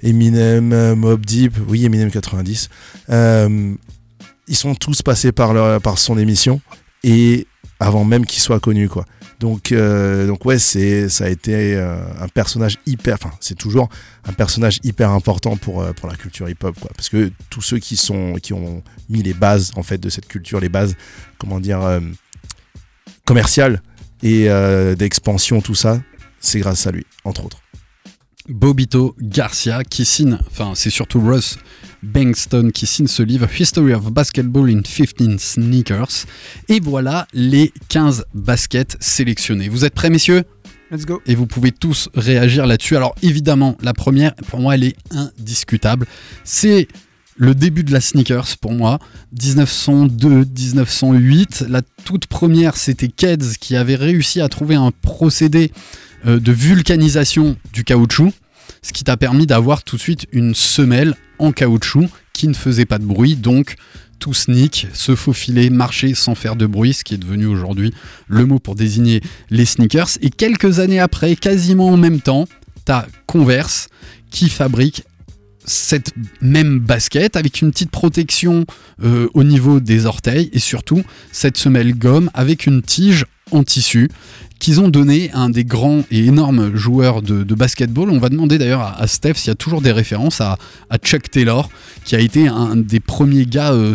Eminem, 0.02 0.94
Mob 0.94 1.24
Deep, 1.24 1.54
oui 1.68 1.84
Eminem 1.84 2.10
90. 2.10 2.68
Euh, 3.10 3.74
ils 4.46 4.56
sont 4.56 4.74
tous 4.74 5.02
passés 5.02 5.32
par, 5.32 5.54
leur- 5.54 5.80
par 5.80 5.98
son 5.98 6.18
émission 6.18 6.60
et 7.02 7.46
avant 7.80 8.04
même 8.04 8.26
qu'il 8.26 8.40
soit 8.40 8.60
connu 8.60 8.88
quoi. 8.88 9.04
Donc, 9.40 9.72
euh, 9.72 10.26
donc 10.26 10.44
ouais, 10.46 10.58
c'est 10.58 11.08
ça 11.08 11.24
a 11.24 11.28
été 11.28 11.74
euh, 11.74 11.98
un 12.20 12.28
personnage 12.28 12.78
hyper, 12.87 13.14
enfin 13.20 13.34
c'est 13.40 13.56
toujours 13.58 13.88
un 14.24 14.32
personnage 14.32 14.78
hyper 14.84 15.10
important 15.10 15.56
pour 15.56 15.84
pour 15.94 16.08
la 16.08 16.14
culture 16.14 16.48
hip-hop 16.48 16.78
quoi, 16.80 16.90
parce 16.96 17.08
que 17.08 17.30
tous 17.50 17.60
ceux 17.60 17.78
qui 17.78 17.96
sont 17.96 18.34
qui 18.40 18.52
ont 18.52 18.82
mis 19.10 19.22
les 19.22 19.34
bases 19.34 19.72
en 19.76 19.82
fait 19.82 19.98
de 19.98 20.08
cette 20.08 20.28
culture, 20.28 20.60
les 20.60 20.68
bases, 20.68 20.94
comment 21.37 21.58
dire, 21.60 21.80
commerciales 23.26 23.82
et 24.22 24.48
euh, 24.48 24.94
d'expansion, 24.94 25.60
tout 25.60 25.74
ça, 25.74 26.00
c'est 26.40 26.60
grâce 26.60 26.87
à 26.87 26.90
lui, 26.90 27.04
entre 27.24 27.44
autres. 27.44 27.58
Bobito 28.48 29.16
Garcia 29.20 29.84
qui 29.84 30.04
signe, 30.04 30.38
enfin 30.50 30.72
c'est 30.74 30.90
surtout 30.90 31.18
Russ 31.18 31.56
Bankston 32.02 32.70
qui 32.74 32.84
signe 32.84 33.06
ce 33.06 33.22
livre 33.22 33.48
History 33.58 33.94
of 33.94 34.10
Basketball 34.12 34.68
in 34.68 34.82
15 34.82 35.40
Sneakers. 35.40 36.26
Et 36.68 36.78
voilà 36.78 37.26
les 37.32 37.72
15 37.88 38.26
baskets 38.34 38.98
sélectionnées. 39.00 39.70
Vous 39.70 39.87
êtes 39.87 39.94
prêts 39.94 40.10
messieurs? 40.10 40.42
Let's 40.90 41.06
go. 41.06 41.22
et 41.26 41.34
vous 41.34 41.46
pouvez 41.46 41.72
tous 41.72 42.10
réagir 42.14 42.66
là-dessus. 42.66 42.96
Alors 42.96 43.14
évidemment, 43.22 43.78
la 43.82 43.94
première, 43.94 44.34
pour 44.34 44.60
moi, 44.60 44.74
elle 44.74 44.84
est 44.84 44.96
indiscutable. 45.10 46.06
C'est 46.44 46.87
le 47.37 47.55
début 47.55 47.85
de 47.85 47.92
la 47.92 48.01
sneakers 48.01 48.57
pour 48.61 48.73
moi, 48.73 48.99
1902-1908. 49.37 51.68
La 51.68 51.83
toute 52.05 52.27
première, 52.27 52.77
c'était 52.77 53.09
Keds 53.09 53.57
qui 53.61 53.77
avait 53.77 53.97
réussi 53.97 54.40
à 54.40 54.49
trouver 54.49 54.77
un 54.77 54.92
procédé 55.03 55.73
euh, 56.27 56.40
de 56.40 56.53
vulcanisation 56.53 57.57
du 57.73 57.85
caoutchouc, 57.85 58.33
ce 58.83 58.92
qui 58.92 59.05
t'a 59.05 59.16
permis 59.16 59.47
d'avoir 59.47 59.83
tout 59.83 59.97
de 59.97 60.01
suite 60.01 60.27
une 60.33 60.55
semelle 60.55 61.14
en 61.38 61.53
caoutchouc 61.53 62.09
qui 62.33 62.49
ne 62.49 62.55
faisait 62.55 62.87
pas 62.87 62.99
de 62.99 63.05
bruit, 63.05 63.37
donc 63.37 63.77
tout 64.18 64.35
sneak, 64.35 64.88
se 64.92 65.14
faufiler, 65.14 65.70
marcher 65.70 66.14
sans 66.14 66.35
faire 66.35 66.57
de 66.57 66.66
bruit, 66.66 66.94
ce 66.94 67.05
qui 67.05 67.14
est 67.14 67.18
devenu 67.18 67.47
aujourd'hui 67.47 67.92
le 68.29 68.47
mot 68.47 68.59
pour 68.59 68.75
désigner 68.75 69.20
les 69.51 69.64
sneakers. 69.64 70.18
Et 70.23 70.31
quelques 70.31 70.79
années 70.79 71.01
après, 71.01 71.37
quasiment 71.37 71.88
en 71.88 71.97
même 71.97 72.20
temps, 72.20 72.47
t'as 72.85 73.07
Converse 73.27 73.88
qui 74.31 74.49
fabrique 74.49 75.05
cette 75.64 76.12
même 76.40 76.79
basket 76.79 77.37
avec 77.37 77.62
une 77.62 77.70
petite 77.70 77.90
protection 77.90 78.64
euh, 79.03 79.29
au 79.35 79.44
niveau 79.44 79.81
des 79.81 80.07
orteils 80.07 80.50
et 80.53 80.59
surtout 80.59 81.03
cette 81.33 81.57
semelle 81.57 81.94
gomme 81.96 82.31
avec 82.35 82.66
une 82.66 82.83
tige 82.83 83.27
en 83.50 83.62
tissu 83.62 84.11
qu'ils 84.59 84.81
ont 84.81 84.88
donné 84.88 85.31
à 85.33 85.40
un 85.40 85.50
des 85.50 85.64
grands 85.64 86.05
et 86.11 86.24
énormes 86.24 86.74
joueurs 86.74 87.20
de, 87.22 87.42
basketball. 87.55 88.09
On 88.11 88.18
va 88.18 88.31
demander 88.31 88.57
d'ailleurs 88.57 88.81
à, 88.81 89.07
Steph 89.07 89.35
s'il 89.35 89.48
y 89.48 89.50
a 89.50 89.57
toujours 89.57 89.83
des 89.83 89.92
références 89.92 90.40
à, 90.40 90.57
Chuck 91.03 91.31
Taylor, 91.31 91.68
qui 92.05 92.16
a 92.16 92.20
été 92.20 92.48
un 92.48 92.77
des 92.77 93.00
premiers 93.00 93.44
gars 93.46 93.72
euh, 93.72 93.94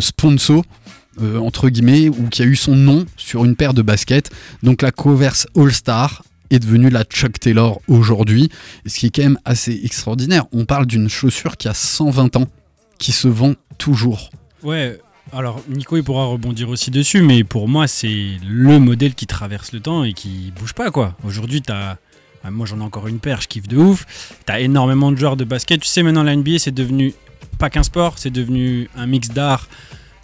euh, 1.20 1.38
entre 1.38 1.68
guillemets, 1.70 2.08
ou 2.08 2.28
qui 2.30 2.42
a 2.42 2.44
eu 2.44 2.56
son 2.56 2.76
nom 2.76 3.04
sur 3.16 3.44
une 3.44 3.56
paire 3.56 3.74
de 3.74 3.82
baskets. 3.82 4.30
Donc 4.62 4.82
la 4.82 4.92
Converse 4.92 5.48
All-Star 5.56 6.22
est 6.50 6.58
devenue 6.58 6.90
la 6.90 7.04
Chuck 7.04 7.38
Taylor 7.38 7.80
aujourd'hui, 7.88 8.48
ce 8.86 8.98
qui 8.98 9.06
est 9.06 9.10
quand 9.10 9.22
même 9.22 9.38
assez 9.44 9.80
extraordinaire. 9.84 10.44
On 10.52 10.64
parle 10.64 10.86
d'une 10.86 11.08
chaussure 11.08 11.56
qui 11.56 11.68
a 11.68 11.74
120 11.74 12.36
ans, 12.36 12.46
qui 12.98 13.12
se 13.12 13.28
vend 13.28 13.54
toujours. 13.78 14.30
Ouais, 14.62 14.98
alors 15.32 15.62
Nico 15.68 15.96
il 15.96 16.02
pourra 16.02 16.24
rebondir 16.24 16.68
aussi 16.68 16.90
dessus, 16.90 17.22
mais 17.22 17.44
pour 17.44 17.68
moi 17.68 17.86
c'est 17.86 18.38
le 18.46 18.78
modèle 18.78 19.14
qui 19.14 19.26
traverse 19.26 19.72
le 19.72 19.80
temps 19.80 20.04
et 20.04 20.12
qui 20.12 20.52
bouge 20.58 20.74
pas 20.74 20.90
quoi. 20.90 21.16
Aujourd'hui 21.24 21.62
t'as... 21.62 21.96
bah, 22.42 22.50
moi 22.50 22.66
j'en 22.66 22.80
ai 22.80 22.82
encore 22.82 23.06
une 23.06 23.20
paire, 23.20 23.40
je 23.40 23.48
kiffe 23.48 23.68
de 23.68 23.76
ouf. 23.76 24.34
T'as 24.44 24.60
énormément 24.60 25.12
de 25.12 25.16
joueurs 25.16 25.36
de 25.36 25.44
basket. 25.44 25.80
Tu 25.80 25.88
sais 25.88 26.02
maintenant 26.02 26.24
la 26.24 26.34
NBA 26.34 26.58
c'est 26.58 26.74
devenu 26.74 27.14
pas 27.58 27.70
qu'un 27.70 27.82
sport, 27.84 28.18
c'est 28.18 28.30
devenu 28.30 28.88
un 28.96 29.06
mix 29.06 29.28
d'art, 29.28 29.68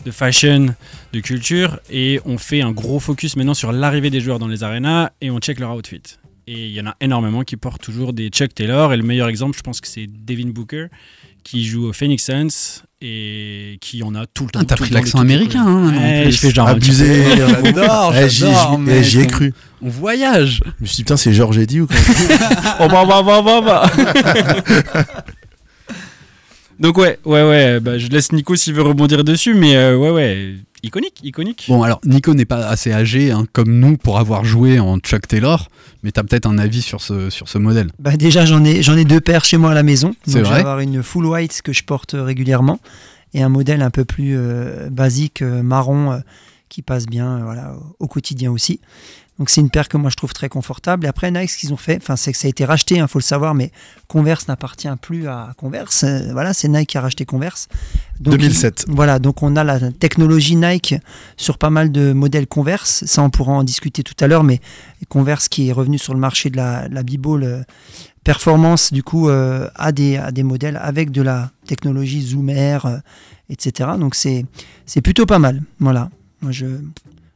de 0.06 0.10
fashion, 0.10 0.74
de 1.12 1.20
culture. 1.20 1.78
Et 1.90 2.20
on 2.24 2.38
fait 2.38 2.62
un 2.62 2.70
gros 2.72 2.98
focus 3.00 3.36
maintenant 3.36 3.52
sur 3.54 3.72
l'arrivée 3.72 4.08
des 4.08 4.20
joueurs 4.20 4.38
dans 4.38 4.48
les 4.48 4.62
arénas 4.62 5.10
et 5.20 5.30
on 5.30 5.38
check 5.40 5.58
leur 5.60 5.74
outfit. 5.76 6.00
Et 6.46 6.66
il 6.68 6.72
y 6.72 6.80
en 6.80 6.86
a 6.86 6.94
énormément 7.00 7.42
qui 7.42 7.56
portent 7.56 7.82
toujours 7.82 8.12
des 8.12 8.28
Chuck 8.28 8.54
Taylor. 8.54 8.92
Et 8.94 8.96
le 8.96 9.02
meilleur 9.02 9.28
exemple 9.28 9.56
je 9.58 9.62
pense 9.62 9.80
que 9.80 9.88
c'est 9.88 10.06
Devin 10.08 10.48
Booker 10.50 10.86
qui 11.42 11.64
joue 11.64 11.88
au 11.88 11.92
Phoenix 11.92 12.24
Suns 12.24 12.82
et 13.02 13.78
qui 13.80 14.02
en 14.02 14.14
a 14.14 14.26
tout 14.26 14.44
le 14.46 14.50
temps. 14.50 14.60
Ah, 14.62 14.64
t'as 14.64 14.74
pris 14.76 14.90
l'accent 14.90 15.18
américain, 15.20 15.64
hein, 15.66 15.92
en 15.94 15.96
Ouais, 15.96 16.22
plus. 16.24 16.32
je 16.32 16.38
fais 16.38 16.50
genre 16.50 16.66
Abusé. 16.68 17.24
J'adore, 17.36 18.12
j'adore, 18.12 18.80
j'y- 19.02 19.20
ai 19.20 19.26
cru. 19.26 19.52
On 19.82 19.88
voyage 19.88 20.60
Je 20.64 20.70
me 20.82 20.86
suis 20.86 20.96
dit, 20.96 21.02
putain, 21.02 21.16
c'est 21.16 21.32
Georges 21.32 21.58
Eddy 21.58 21.80
ou 21.80 21.86
quoi? 21.86 21.96
Oh 22.80 22.88
bah 22.88 23.04
bah 23.06 23.22
bah 23.22 23.42
bah 23.42 23.60
bah. 23.60 25.14
Donc 26.78 26.98
ouais, 26.98 27.18
ouais, 27.24 27.42
ouais, 27.42 27.80
bah, 27.80 27.98
je 27.98 28.08
laisse 28.08 28.32
Nico 28.32 28.54
s'il 28.56 28.74
veut 28.74 28.82
rebondir 28.82 29.24
dessus, 29.24 29.54
mais 29.54 29.76
euh, 29.76 29.96
ouais, 29.96 30.10
ouais, 30.10 30.54
iconique, 30.82 31.20
iconique. 31.22 31.64
Bon, 31.68 31.82
alors, 31.82 32.00
Nico 32.04 32.34
n'est 32.34 32.44
pas 32.44 32.66
assez 32.66 32.92
âgé 32.92 33.30
hein, 33.30 33.46
comme 33.52 33.78
nous 33.78 33.96
pour 33.96 34.18
avoir 34.18 34.44
joué 34.44 34.78
en 34.78 34.98
Chuck 34.98 35.26
Taylor, 35.26 35.68
mais 36.02 36.12
t'as 36.12 36.22
peut-être 36.22 36.46
un 36.46 36.58
avis 36.58 36.82
sur 36.82 37.00
ce, 37.00 37.30
sur 37.30 37.48
ce 37.48 37.56
modèle. 37.58 37.90
Bah 37.98 38.16
déjà 38.16 38.44
j'en 38.44 38.62
ai 38.64 38.82
j'en 38.82 38.96
ai 38.96 39.04
deux 39.04 39.20
paires 39.20 39.44
chez 39.44 39.56
moi 39.56 39.70
à 39.70 39.74
la 39.74 39.82
maison. 39.82 40.14
C'est 40.26 40.34
Donc 40.34 40.44
je 40.44 40.48
vrai 40.48 40.54
vais 40.56 40.60
avoir 40.60 40.80
une 40.80 41.02
full 41.02 41.26
white 41.26 41.62
que 41.62 41.72
je 41.72 41.82
porte 41.82 42.14
régulièrement 42.18 42.78
et 43.32 43.42
un 43.42 43.48
modèle 43.48 43.80
un 43.82 43.90
peu 43.90 44.04
plus 44.04 44.36
euh, 44.36 44.88
basique 44.90 45.42
euh, 45.42 45.62
marron 45.62 46.12
euh, 46.12 46.18
qui 46.68 46.82
passe 46.82 47.06
bien 47.06 47.38
euh, 47.38 47.44
voilà 47.44 47.74
au, 47.98 48.04
au 48.04 48.06
quotidien 48.08 48.52
aussi. 48.52 48.80
Donc 49.38 49.50
c'est 49.50 49.60
une 49.60 49.68
paire 49.68 49.88
que 49.88 49.98
moi 49.98 50.08
je 50.08 50.16
trouve 50.16 50.32
très 50.32 50.48
confortable. 50.48 51.04
Et 51.04 51.08
après 51.08 51.30
Nike 51.30 51.50
ce 51.50 51.58
qu'ils 51.58 51.72
ont 51.72 51.76
fait, 51.76 51.98
enfin 52.00 52.16
c'est 52.16 52.32
que 52.32 52.38
ça 52.38 52.46
a 52.46 52.48
été 52.48 52.64
racheté, 52.64 52.96
il 52.96 53.06
faut 53.06 53.18
le 53.18 53.22
savoir, 53.22 53.54
mais 53.54 53.70
Converse 54.08 54.48
n'appartient 54.48 54.88
plus 55.02 55.28
à 55.28 55.52
Converse. 55.58 56.04
Euh, 56.04 56.32
voilà, 56.32 56.54
c'est 56.54 56.68
Nike 56.68 56.88
qui 56.90 56.98
a 56.98 57.02
racheté 57.02 57.26
Converse. 57.26 57.68
Donc, 58.18 58.32
2007. 58.38 58.86
il- 58.88 58.94
voilà, 58.94 59.18
donc 59.18 59.42
on 59.42 59.54
a 59.56 59.62
la 59.64 59.92
technologie 59.92 60.56
Nike 60.56 60.94
sur 61.36 61.58
pas 61.58 61.68
mal 61.70 61.92
de 61.92 62.12
modèles 62.14 62.46
Converse. 62.46 63.04
Ça 63.04 63.22
on 63.22 63.28
pourra 63.28 63.52
en 63.52 63.62
discuter 63.62 64.02
tout 64.02 64.14
à 64.20 64.26
l'heure, 64.26 64.42
mais 64.42 64.60
Converse 65.10 65.48
qui 65.48 65.68
est 65.68 65.72
revenu 65.72 65.98
sur 65.98 66.14
le 66.14 66.20
marché 66.20 66.48
de 66.48 66.56
la, 66.56 66.88
la 66.88 67.02
b-ball 67.02 67.42
euh, 67.44 67.62
performance 68.24 68.92
du 68.92 69.02
coup 69.02 69.28
euh, 69.28 69.68
a 69.76 69.92
des 69.92 70.16
a 70.16 70.32
des 70.32 70.42
modèles 70.42 70.78
avec 70.82 71.10
de 71.10 71.22
la 71.22 71.50
technologie 71.66 72.22
Zoomer 72.22 72.84
euh, 72.86 72.98
etc 73.50 73.90
donc 74.00 74.14
c'est 74.16 74.44
c'est 74.84 75.00
plutôt 75.00 75.26
pas 75.26 75.38
mal 75.38 75.62
voilà 75.78 76.10
moi 76.40 76.52
je 76.52 76.66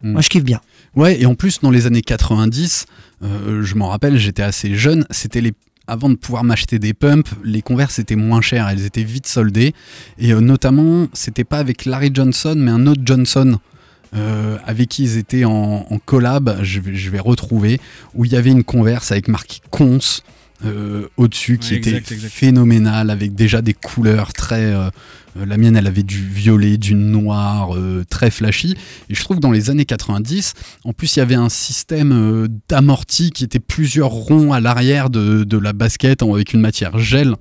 Mm. 0.03 0.13
moi 0.13 0.23
je 0.23 0.31
kiffe 0.31 0.45
bien 0.45 0.63
Ouais, 0.96 1.20
et 1.20 1.26
en 1.26 1.35
plus, 1.35 1.61
dans 1.61 1.70
les 1.70 1.87
années 1.87 2.03
90, 2.03 2.87
euh, 3.22 3.62
je 3.62 3.74
m'en 3.76 3.88
rappelle, 3.88 4.18
j'étais 4.18 4.42
assez 4.42 4.74
jeune, 4.74 5.07
c'était 5.11 5.40
les 5.40 5.53
avant 5.87 6.09
de 6.09 6.14
pouvoir 6.14 6.44
m'acheter 6.44 6.79
des 6.79 6.94
pumps, 6.94 7.29
les 7.42 7.62
Converse 7.62 7.98
étaient 7.98 8.14
moins 8.14 8.40
chères, 8.40 8.68
elles 8.68 8.85
étaient 8.87 9.03
vite 9.03 9.26
soldées. 9.26 9.74
Et 10.18 10.33
euh, 10.33 10.40
notamment, 10.40 11.09
c'était 11.14 11.42
pas 11.42 11.59
avec 11.59 11.85
Larry 11.85 12.11
Johnson, 12.14 12.55
mais 12.57 12.70
un 12.70 12.87
autre 12.87 13.03
Johnson 13.05 13.59
euh, 14.14 14.57
avec 14.66 14.88
qui 14.88 15.03
ils 15.03 15.16
étaient 15.18 15.44
en, 15.44 15.87
en 15.90 15.98
collab, 15.98 16.61
je 16.62 16.79
vais, 16.79 16.94
je 16.94 17.11
vais 17.11 17.18
retrouver, 17.18 17.81
où 18.14 18.24
il 18.24 18.31
y 18.33 18.37
avait 18.37 18.50
une 18.50 18.62
Converse 18.62 19.11
avec 19.11 19.26
marqué 19.26 19.59
Cons 19.70 19.98
euh, 20.64 21.09
au-dessus, 21.16 21.59
qui 21.59 21.72
Ouais, 21.72 21.79
était 21.79 21.96
exact. 21.96 22.31
phénoménale, 22.33 23.11
avec 23.11 23.35
déjà 23.35 23.61
des 23.61 23.74
couleurs 23.74 24.33
très. 24.33 24.72
Euh, 25.37 25.47
la 25.47 25.57
mienne, 25.57 25.77
elle 25.77 25.87
avait 25.87 26.03
du 26.03 26.21
violet, 26.23 26.77
du 26.77 26.95
noir, 26.95 27.75
euh, 27.77 28.05
très 28.09 28.31
flashy. 28.31 28.77
Et 29.09 29.14
je 29.14 29.23
trouve 29.23 29.37
que 29.37 29.43
dans 29.43 29.51
les 29.53 29.71
années 29.71 29.85
90, 29.85 30.55
en 30.85 30.93
plus, 30.93 31.16
il 31.16 31.19
y 31.21 31.23
avait 31.23 31.35
un 31.37 31.49
système 31.49 32.12
euh, 32.12 32.49
d'amorti 32.69 33.31
qui 33.31 33.45
était 33.45 33.61
plusieurs 33.61 34.11
ronds 34.11 34.53
à 34.53 34.61
l'arrière 34.61 35.11
de, 35.11 35.45
de 35.45 35.59
la 35.59 35.73
basket 35.73 36.23
avec 36.23 36.53
une 36.53 36.61
matière 36.61 36.99
gel. 36.99 37.35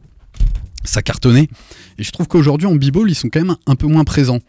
Ça 0.83 1.01
cartonnait. 1.01 1.49
Et 1.97 2.03
je 2.03 2.11
trouve 2.11 2.27
qu'aujourd'hui, 2.27 2.67
en 2.67 2.75
b-ball, 2.75 3.09
ils 3.09 3.15
sont 3.15 3.29
quand 3.29 3.41
même 3.41 3.55
un 3.67 3.75
peu 3.75 3.87
moins 3.87 4.03
présents 4.05 4.39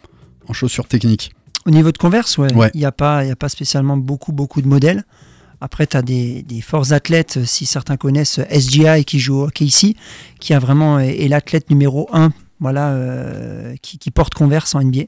en 0.48 0.52
chaussures 0.52 0.86
techniques. 0.86 1.32
au 1.66 1.70
niveau 1.70 1.92
de 1.92 1.98
Converse 1.98 2.38
ouais 2.38 2.52
Ouais. 2.54 2.70
il 2.74 2.78
n'y 2.80 2.86
a 2.86 2.92
pas 2.92 3.24
il 3.24 3.28
y 3.28 3.32
a 3.32 3.36
pas 3.36 3.48
spécialement 3.48 3.96
beaucoup 3.96 4.32
beaucoup 4.32 4.62
de 4.62 4.66
modèles 4.68 5.04
après 5.60 5.86
tu 5.86 5.96
as 5.96 6.02
des, 6.02 6.42
des 6.42 6.60
forts 6.62 6.92
athlètes 6.92 7.44
si 7.44 7.66
certains 7.66 7.96
connaissent 7.96 8.40
SGI 8.50 9.04
qui 9.04 9.20
joue 9.20 9.36
au 9.40 9.44
hockey 9.44 9.64
ici 9.66 9.96
qui 10.40 10.54
a 10.54 10.58
vraiment 10.58 10.98
est 10.98 11.28
l'athlète 11.28 11.68
numéro 11.70 12.08
un 12.12 12.32
voilà 12.60 12.90
euh, 12.90 13.74
qui, 13.82 13.98
qui 13.98 14.10
porte 14.10 14.34
Converse 14.34 14.74
en 14.74 14.82
NBA 14.82 15.04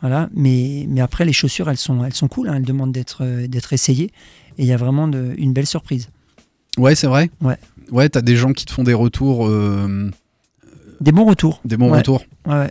Voilà, 0.00 0.28
mais, 0.34 0.86
mais 0.88 1.00
après 1.00 1.24
les 1.24 1.32
chaussures 1.32 1.68
elles 1.70 1.76
sont, 1.78 2.04
elles 2.04 2.14
sont 2.14 2.28
cool, 2.28 2.48
hein, 2.48 2.54
elles 2.56 2.64
demandent 2.64 2.92
d'être 2.92 3.24
euh, 3.24 3.46
d'être 3.48 3.72
essayées 3.72 4.10
et 4.58 4.62
il 4.62 4.66
y 4.66 4.72
a 4.72 4.76
vraiment 4.76 5.08
de- 5.08 5.34
une 5.38 5.52
belle 5.52 5.66
surprise. 5.66 6.08
Ouais, 6.78 6.94
c'est 6.94 7.06
vrai 7.06 7.30
Ouais. 7.40 7.56
Ouais, 7.90 8.08
t'as 8.08 8.20
des 8.22 8.36
gens 8.36 8.52
qui 8.52 8.64
te 8.66 8.72
font 8.72 8.84
des 8.84 8.94
retours. 8.94 9.46
euh, 9.48 10.10
Des 11.00 11.12
bons 11.12 11.24
retours. 11.26 11.60
des 11.64 11.76
bons 11.76 11.90
Ouais. 11.90 11.98
retours 11.98 12.24
Ouais, 12.46 12.54
ouais. 12.54 12.70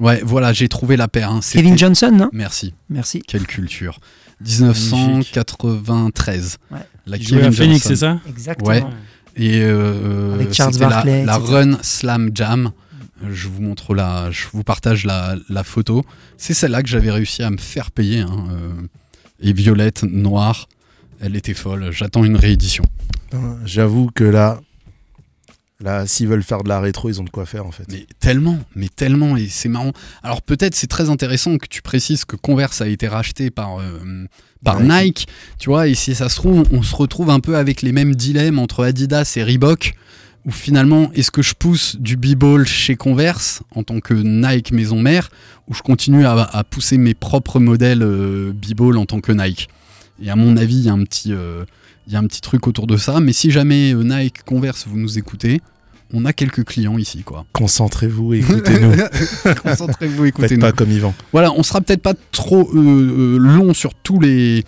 Ouais, 0.00 0.22
voilà, 0.24 0.52
j'ai 0.52 0.68
trouvé 0.68 0.96
la 0.96 1.08
paire. 1.08 1.30
hein. 1.32 1.40
Kevin 1.52 1.76
Johnson, 1.76 2.10
non? 2.12 2.30
Merci. 2.32 2.72
Merci. 2.88 3.20
Quelle 3.26 3.46
culture. 3.46 3.98
1993. 4.40 6.58
Ouais. 6.70 6.78
La 7.06 7.16
à 7.16 7.18
Kevin 7.18 7.52
Phoenix, 7.52 7.84
c'est 7.86 7.96
ça? 7.96 8.20
Exactement. 8.28 8.68
Ouais. 8.70 8.82
Et 9.36 9.60
euh, 9.62 10.34
Avec 10.34 10.52
Charles 10.52 10.72
c'était 10.74 11.24
la-. 11.24 11.36
Run 11.36 11.78
Slam 11.82 12.30
Jam. 12.34 12.70
Je 13.30 13.48
vous 13.48 13.60
montre 13.62 13.94
la, 13.94 14.30
je 14.30 14.44
vous 14.52 14.62
partage 14.62 15.04
la, 15.04 15.36
la 15.48 15.64
photo. 15.64 16.04
C'est 16.36 16.54
celle-là 16.54 16.82
que 16.82 16.88
j'avais 16.88 17.10
réussi 17.10 17.42
à 17.42 17.50
me 17.50 17.56
faire 17.58 17.90
payer. 17.90 18.20
hein, 18.20 18.48
euh, 18.52 18.72
Et 19.40 19.52
violette, 19.52 20.04
noire, 20.04 20.68
elle 21.20 21.34
était 21.36 21.54
folle. 21.54 21.90
J'attends 21.90 22.24
une 22.24 22.36
réédition. 22.36 22.84
J'avoue 23.64 24.10
que 24.14 24.24
là, 24.24 24.60
là, 25.80 26.06
s'ils 26.06 26.28
veulent 26.28 26.42
faire 26.42 26.62
de 26.62 26.68
la 26.68 26.80
rétro, 26.80 27.08
ils 27.10 27.20
ont 27.20 27.24
de 27.24 27.30
quoi 27.30 27.44
faire 27.44 27.66
en 27.66 27.72
fait. 27.72 27.84
Mais 27.90 28.06
tellement, 28.20 28.58
mais 28.74 28.88
tellement, 28.88 29.36
et 29.36 29.48
c'est 29.48 29.68
marrant. 29.68 29.92
Alors 30.22 30.40
peut-être 30.42 30.74
c'est 30.74 30.86
très 30.86 31.10
intéressant 31.10 31.58
que 31.58 31.66
tu 31.68 31.82
précises 31.82 32.24
que 32.24 32.36
Converse 32.36 32.80
a 32.80 32.88
été 32.88 33.06
racheté 33.08 33.50
par, 33.50 33.78
euh, 33.80 34.26
par 34.64 34.80
Nike. 34.80 34.90
Nike, 34.90 35.28
tu 35.58 35.68
vois, 35.70 35.88
et 35.88 35.94
si 35.94 36.14
ça 36.14 36.28
se 36.28 36.36
trouve, 36.36 36.64
on 36.72 36.82
se 36.82 36.96
retrouve 36.96 37.30
un 37.30 37.40
peu 37.40 37.56
avec 37.56 37.82
les 37.82 37.92
mêmes 37.92 38.14
dilemmes 38.14 38.58
entre 38.58 38.84
Adidas 38.84 39.34
et 39.36 39.42
Reebok, 39.42 39.92
où 40.46 40.50
finalement, 40.50 41.10
est-ce 41.14 41.30
que 41.30 41.42
je 41.42 41.54
pousse 41.54 41.96
du 41.96 42.16
b-ball 42.16 42.66
chez 42.66 42.96
Converse 42.96 43.62
en 43.74 43.82
tant 43.82 44.00
que 44.00 44.14
Nike 44.14 44.72
maison 44.72 45.00
mère, 45.00 45.30
ou 45.68 45.74
je 45.74 45.82
continue 45.82 46.24
à, 46.24 46.32
à 46.42 46.64
pousser 46.64 46.96
mes 46.96 47.14
propres 47.14 47.60
modèles 47.60 48.02
euh, 48.02 48.52
b-ball 48.52 48.96
en 48.96 49.04
tant 49.06 49.20
que 49.20 49.32
Nike? 49.32 49.68
Et 50.22 50.30
à 50.30 50.36
mon 50.36 50.56
avis, 50.56 50.76
il 50.78 50.84
y 50.84 50.88
a 50.88 50.92
un 50.92 51.04
petit... 51.04 51.32
euh, 51.32 51.64
il 52.06 52.14
y 52.14 52.16
a 52.16 52.20
un 52.20 52.26
petit 52.26 52.40
truc 52.40 52.66
autour 52.66 52.86
de 52.86 52.96
ça, 52.96 53.20
mais 53.20 53.34
si 53.34 53.50
jamais 53.50 53.92
euh, 53.92 54.02
Nike, 54.02 54.42
Converse, 54.44 54.86
vous 54.88 54.96
nous 54.96 55.18
écoutez, 55.18 55.60
on 56.14 56.24
a 56.24 56.32
quelques 56.32 56.64
clients 56.64 56.96
ici, 56.96 57.22
quoi. 57.22 57.44
Concentrez-vous 57.52 58.32
et 58.32 58.38
écoutez-nous. 58.40 58.94
Concentrez-vous, 59.62 60.24
écoutez-nous. 60.24 60.60
pas 60.60 60.72
comme 60.72 60.90
Yvan. 60.90 61.12
Voilà, 61.32 61.52
on 61.52 61.62
sera 61.62 61.82
peut-être 61.82 62.00
pas 62.00 62.14
trop 62.32 62.70
long 62.72 63.74
sur 63.74 63.92
tous 63.92 64.18
les, 64.20 64.64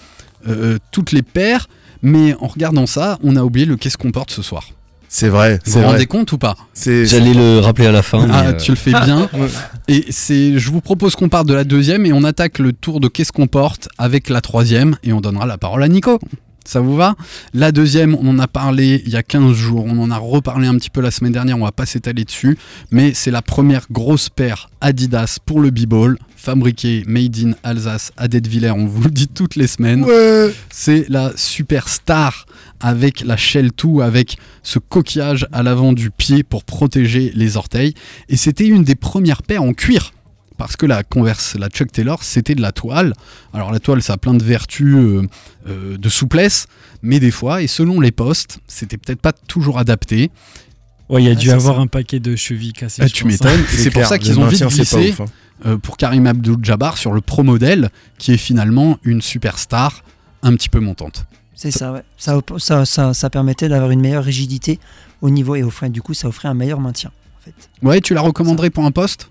toutes 0.93 1.13
les 1.13 1.23
paires, 1.23 1.67
mais 2.03 2.35
en 2.41 2.47
regardant 2.47 2.85
ça, 2.87 3.19
on 3.23 3.37
a 3.37 3.43
oublié 3.43 3.65
le 3.65 3.77
qu'est-ce 3.77 3.97
qu'on 3.97 4.13
porte 4.13 4.31
ce 4.31 4.43
soir. 4.43 4.69
C'est 5.13 5.29
vrai, 5.29 5.55
Vous 5.65 5.73
c'est 5.73 5.81
vous 5.81 5.87
rendez 5.89 6.07
compte 6.07 6.31
ou 6.31 6.39
pas 6.39 6.55
J'allais 6.87 7.35
le 7.35 7.59
rappeler 7.59 7.87
à 7.87 7.93
la 7.93 8.01
fin. 8.01 8.29
Ah, 8.31 8.47
euh, 8.47 8.53
tu 8.57 8.71
le 8.71 8.77
fais 8.77 8.93
bien. 8.93 9.29
Et 9.89 10.05
c'est, 10.11 10.57
je 10.57 10.71
vous 10.71 10.81
propose 10.81 11.17
qu'on 11.17 11.29
parte 11.29 11.49
de 11.49 11.55
la 11.55 11.65
deuxième 11.65 12.07
et 12.07 12.13
on 12.13 12.23
attaque 12.23 12.61
le 12.61 12.73
tour 12.73 13.01
de 13.01 13.09
qu'est-ce 13.09 13.33
qu'on 13.33 13.49
porte 13.49 13.89
avec 13.99 14.29
la 14.29 14.41
troisième 14.41 14.97
et 15.03 15.13
on 15.13 15.21
donnera 15.21 15.47
la 15.47 15.59
parole 15.59 15.83
à 15.83 15.89
Nico. 15.89 16.21
Ça 16.65 16.81
vous 16.81 16.95
va? 16.95 17.17
La 17.55 17.73
deuxième, 17.73 18.15
on 18.15 18.29
en 18.29 18.39
a 18.39 18.47
parlé 18.47 19.03
il 19.07 19.13
y 19.13 19.17
a 19.17 19.23
15 19.23 19.53
jours, 19.53 19.85
on 19.87 19.99
en 19.99 20.11
a 20.11 20.19
reparlé 20.19 20.69
un 20.69 20.75
petit 20.77 20.91
peu 20.91 21.01
la 21.01 21.11
semaine 21.11 21.33
dernière, 21.33 21.57
on 21.59 21.65
va 21.65 21.73
pas 21.73 21.87
s'étaler 21.87 22.25
dessus, 22.25 22.59
mais 22.91 23.13
c'est 23.15 23.31
la 23.31 23.43
première 23.43 23.87
grosse 23.91 24.29
paire 24.29 24.71
Adidas 24.81 25.39
pour 25.45 25.61
le 25.61 25.71
b-ball, 25.71 26.19
fabriquée 26.37 27.03
made 27.07 27.37
in 27.39 27.53
Alsace 27.63 28.13
à 28.17 28.29
Detwiller, 28.29 28.71
on 28.71 28.87
vous 28.87 29.03
le 29.05 29.11
dit 29.11 29.29
toutes 29.29 29.57
les 29.57 29.67
semaines. 29.67 30.05
Ouais. 30.05 30.55
C'est 30.71 31.07
la 31.09 31.33
superstar 31.37 32.47
avec 32.81 33.21
la 33.21 33.37
shell 33.37 33.73
tout, 33.73 34.01
avec 34.01 34.39
ce 34.63 34.79
coquillage 34.79 35.47
à 35.53 35.63
l'avant 35.63 35.93
du 35.93 36.11
pied 36.11 36.43
pour 36.43 36.65
protéger 36.65 37.31
les 37.35 37.57
orteils. 37.57 37.95
Et 38.29 38.37
c'était 38.37 38.67
une 38.67 38.85
des 38.85 38.95
premières 38.95 39.43
paires 39.43 39.63
en 39.63 39.75
cuir. 39.75 40.13
Parce 40.61 40.77
que 40.77 40.85
la 40.85 41.03
Converse, 41.03 41.57
la 41.59 41.69
Chuck 41.71 41.91
Taylor, 41.91 42.23
c'était 42.23 42.55
de 42.55 42.61
la 42.61 42.71
toile. 42.71 43.15
Alors 43.55 43.73
la 43.73 43.81
toile, 43.81 44.03
ça 44.03 44.13
a 44.13 44.17
plein 44.19 44.35
de 44.35 44.45
vertus 44.45 44.95
euh, 44.95 45.27
euh, 45.67 45.97
de 45.97 46.09
souplesse, 46.11 46.67
mais 47.01 47.19
des 47.19 47.31
fois, 47.31 47.63
et 47.63 47.67
selon 47.67 47.99
les 47.99 48.11
postes, 48.11 48.59
c'était 48.67 48.99
peut-être 48.99 49.23
pas 49.23 49.33
toujours 49.33 49.79
adapté. 49.79 50.31
Ouais, 51.09 51.23
il 51.23 51.27
y 51.27 51.29
a 51.29 51.33
Ah, 51.33 51.35
dû 51.35 51.47
c'est 51.47 51.53
avoir 51.55 51.77
ça. 51.77 51.81
un 51.81 51.87
paquet 51.87 52.21
de 52.21 52.37
chevilles 52.37 52.75
cassées. 52.75 53.01
Ah, 53.03 53.09
tu 53.09 53.25
m'étonnes. 53.25 53.59
C'est 53.69 53.91
pour 53.91 54.05
ça 54.05 54.19
qu'ils 54.19 54.39
ont 54.39 54.47
vite 54.47 54.63
glissé 54.65 55.11
ouf, 55.13 55.21
hein. 55.23 55.25
euh, 55.65 55.77
pour 55.79 55.97
Karim 55.97 56.27
Abdul-Jabbar 56.27 56.99
sur 56.99 57.13
le 57.15 57.23
pro 57.23 57.43
modèle, 57.43 57.89
qui 58.19 58.33
est 58.33 58.37
finalement 58.37 58.99
une 59.03 59.23
superstar 59.23 60.05
un 60.43 60.55
petit 60.57 60.69
peu 60.69 60.81
montante. 60.81 61.25
C'est 61.55 61.71
ça, 61.71 61.91
ouais. 61.93 62.03
Ça, 62.19 62.37
op- 62.37 62.59
ça, 62.59 62.85
ça, 62.85 63.15
ça 63.15 63.31
permettait 63.31 63.71
d'avoir 63.71 63.91
une 63.93 64.01
meilleure 64.03 64.25
rigidité 64.25 64.79
au 65.23 65.31
niveau 65.31 65.55
et 65.57 65.63
offrait, 65.63 65.89
du 65.89 66.03
coup, 66.03 66.13
ça 66.13 66.29
offrait 66.29 66.49
un 66.49 66.55
meilleur 66.55 66.81
maintien. 66.81 67.11
En 67.39 67.45
fait. 67.47 67.55
Ouais, 67.83 68.03
tu 68.03 68.13
la 68.13 68.21
recommanderais 68.21 68.69
pour 68.69 68.85
un 68.85 68.91
poste? 68.91 69.31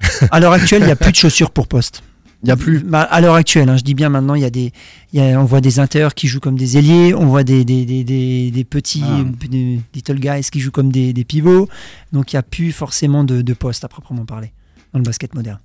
À 0.30 0.40
l'heure 0.40 0.52
actuelle, 0.52 0.82
il 0.82 0.86
n'y 0.86 0.92
a 0.92 0.96
plus 0.96 1.12
de 1.12 1.16
chaussures 1.16 1.50
pour 1.50 1.66
poste. 1.68 2.02
Il 2.44 2.48
y 2.48 2.52
a 2.52 2.56
plus. 2.56 2.78
Bah, 2.80 3.02
à 3.02 3.20
l'heure 3.20 3.34
actuelle, 3.34 3.68
hein, 3.68 3.76
je 3.76 3.82
dis 3.82 3.94
bien 3.94 4.08
maintenant, 4.10 4.34
il 4.36 4.42
y 4.42 4.44
a 4.44 4.50
des, 4.50 4.72
il 5.12 5.20
y 5.20 5.22
a- 5.22 5.40
on 5.40 5.44
voit 5.44 5.60
des 5.60 5.80
intérieurs 5.80 6.14
qui 6.14 6.28
jouent 6.28 6.38
comme 6.38 6.56
des 6.56 6.78
ailiers, 6.78 7.12
on 7.12 7.26
voit 7.26 7.42
des, 7.42 7.64
des, 7.64 7.84
des, 7.84 8.04
des, 8.04 8.52
des 8.52 8.64
petits 8.64 9.02
Ah. 9.04 9.24
des 9.48 9.80
little 9.92 10.20
guys 10.20 10.42
qui 10.50 10.60
jouent 10.60 10.70
comme 10.70 10.92
des, 10.92 11.12
des 11.12 11.24
pivots. 11.24 11.68
Donc 12.12 12.32
il 12.32 12.36
n'y 12.36 12.38
a 12.38 12.42
plus 12.44 12.70
forcément 12.70 13.24
de, 13.24 13.42
de 13.42 13.52
poste 13.54 13.82
à 13.82 13.88
proprement 13.88 14.24
parler 14.24 14.52
dans 14.92 15.00
le 15.00 15.04
basket 15.04 15.34
moderne. 15.34 15.58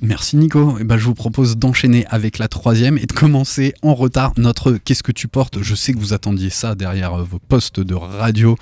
Merci 0.00 0.36
Nico. 0.36 0.78
Et 0.78 0.84
ben, 0.84 0.96
je 0.96 1.04
vous 1.04 1.14
propose 1.14 1.56
d'enchaîner 1.56 2.06
avec 2.06 2.38
la 2.38 2.46
troisième 2.46 2.98
et 2.98 3.06
de 3.06 3.12
commencer 3.12 3.74
en 3.82 3.94
retard 3.94 4.32
notre 4.36 4.72
Qu'est-ce 4.72 5.02
que 5.02 5.10
tu 5.10 5.26
portes? 5.26 5.60
Je 5.60 5.74
sais 5.74 5.92
que 5.92 5.98
vous 5.98 6.12
attendiez 6.12 6.50
ça 6.50 6.76
derrière 6.76 7.14
euh, 7.14 7.24
vos 7.24 7.40
postes 7.40 7.80
de 7.80 7.94
radio 7.94 8.56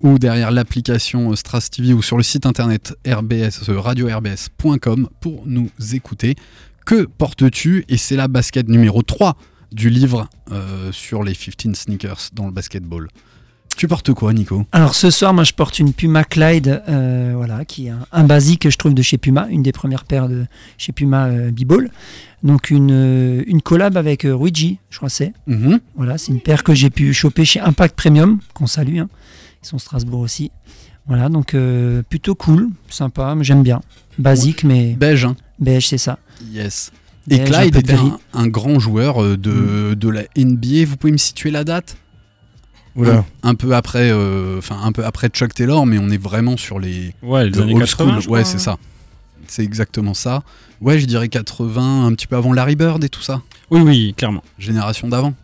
ou 0.00 0.18
derrière 0.18 0.50
l'application 0.50 1.30
euh, 1.30 1.36
Stras 1.36 1.68
TV 1.70 1.92
ou 1.92 2.02
sur 2.02 2.16
le 2.16 2.24
site 2.24 2.44
internet 2.44 2.96
rbs, 3.06 3.68
euh, 3.68 3.78
radio-rbs.com 3.78 5.08
pour 5.20 5.44
nous 5.46 5.70
écouter. 5.92 6.34
Que 6.84 7.04
portes-tu? 7.04 7.84
Et 7.88 7.96
c'est 7.96 8.16
la 8.16 8.26
basket 8.26 8.68
numéro 8.68 9.02
3 9.02 9.36
du 9.70 9.90
livre 9.90 10.28
sur 10.90 11.22
les 11.22 11.36
15 11.36 11.76
sneakers 11.76 12.30
dans 12.32 12.46
le 12.46 12.50
basketball. 12.50 13.06
Tu 13.76 13.88
portes 13.88 14.12
quoi 14.12 14.32
Nico? 14.34 14.66
Alors 14.72 14.94
ce 14.94 15.10
soir, 15.10 15.32
moi 15.32 15.42
je 15.44 15.52
porte 15.54 15.78
une 15.78 15.94
Puma 15.94 16.22
Clyde, 16.24 16.82
euh, 16.88 17.32
voilà, 17.34 17.64
qui 17.64 17.86
est 17.86 17.90
un, 17.90 18.06
un 18.12 18.24
basique 18.24 18.68
je 18.68 18.76
trouve 18.76 18.92
de 18.92 19.00
chez 19.02 19.16
Puma, 19.16 19.46
une 19.48 19.62
des 19.62 19.72
premières 19.72 20.04
paires 20.04 20.28
de 20.28 20.44
chez 20.76 20.92
Puma 20.92 21.26
euh, 21.28 21.50
B-Ball. 21.50 21.90
Donc 22.42 22.70
une, 22.70 22.90
euh, 22.92 23.42
une 23.46 23.62
collab 23.62 23.96
avec 23.96 24.24
euh, 24.26 24.36
Luigi, 24.38 24.78
je 24.90 24.96
crois 24.98 25.08
que 25.08 25.14
c'est. 25.14 25.32
Mhm. 25.46 25.80
Voilà, 25.96 26.18
c'est 26.18 26.32
une 26.32 26.40
paire 26.40 26.62
que 26.62 26.74
j'ai 26.74 26.90
pu 26.90 27.14
choper 27.14 27.44
chez 27.46 27.60
Impact 27.60 27.96
Premium, 27.96 28.38
qu'on 28.54 28.66
salue. 28.66 28.98
hein. 28.98 29.08
Ils 29.62 29.66
sont 29.68 29.78
Strasbourg 29.78 30.20
aussi. 30.20 30.50
Voilà, 31.06 31.28
donc 31.30 31.54
euh, 31.54 32.02
plutôt 32.02 32.34
cool, 32.34 32.68
sympa, 32.90 33.34
j'aime 33.40 33.62
bien. 33.62 33.80
Basique, 34.18 34.62
mais 34.64 34.94
Beige, 34.94 35.24
hein 35.24 35.36
beige, 35.58 35.88
c'est 35.88 35.98
ça. 35.98 36.18
Yes. 36.52 36.92
Et 37.30 37.38
Beige, 37.38 37.48
Clyde 37.50 37.76
était 37.76 37.94
un, 37.94 38.18
un 38.34 38.46
grand 38.46 38.78
joueur 38.78 39.22
de, 39.38 39.94
de 39.94 40.08
la 40.08 40.22
NBA. 40.36 40.84
Vous 40.86 40.96
pouvez 40.96 41.12
me 41.12 41.18
situer 41.18 41.50
la 41.50 41.64
date? 41.64 41.96
Un, 42.98 43.24
un 43.42 43.54
peu 43.54 43.74
après, 43.74 44.10
euh, 44.10 44.58
enfin 44.58 44.78
un 44.82 44.92
peu 44.92 45.04
après 45.04 45.28
Chuck 45.28 45.54
Taylor, 45.54 45.86
mais 45.86 45.98
on 45.98 46.08
est 46.10 46.20
vraiment 46.22 46.56
sur 46.56 46.78
les 46.78 47.14
Ouais, 47.22 47.48
les 47.48 47.58
années 47.60 47.74
old 47.74 47.82
80. 47.84 48.20
school. 48.20 48.32
Ouais, 48.32 48.44
c'est 48.44 48.58
ça. 48.58 48.76
C'est 49.46 49.62
exactement 49.64 50.14
ça. 50.14 50.42
Ouais, 50.80 50.98
je 50.98 51.06
dirais 51.06 51.28
80, 51.28 52.06
un 52.06 52.12
petit 52.14 52.26
peu 52.26 52.36
avant 52.36 52.52
Larry 52.52 52.76
Bird 52.76 53.02
et 53.04 53.08
tout 53.08 53.22
ça. 53.22 53.42
Oui, 53.70 53.80
oui, 53.80 54.14
clairement. 54.16 54.42
Génération 54.58 55.08
d'avant. 55.08 55.34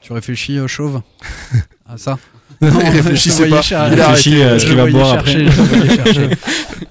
Tu 0.00 0.12
réfléchis, 0.12 0.58
euh, 0.58 0.66
Chauve 0.66 1.00
À 1.88 1.96
ça 1.96 2.18
Non, 2.60 2.68
je 2.70 3.50
pas. 3.50 3.62
cher- 3.62 3.88
Il 3.92 4.00
réfléchit 4.00 4.42
à 4.42 4.58
ce 4.58 4.64
je 4.64 4.68
qu'il 4.68 4.76
va 4.76 4.86
boire 4.90 5.24
chercher, 5.24 5.46
après. 5.46 6.30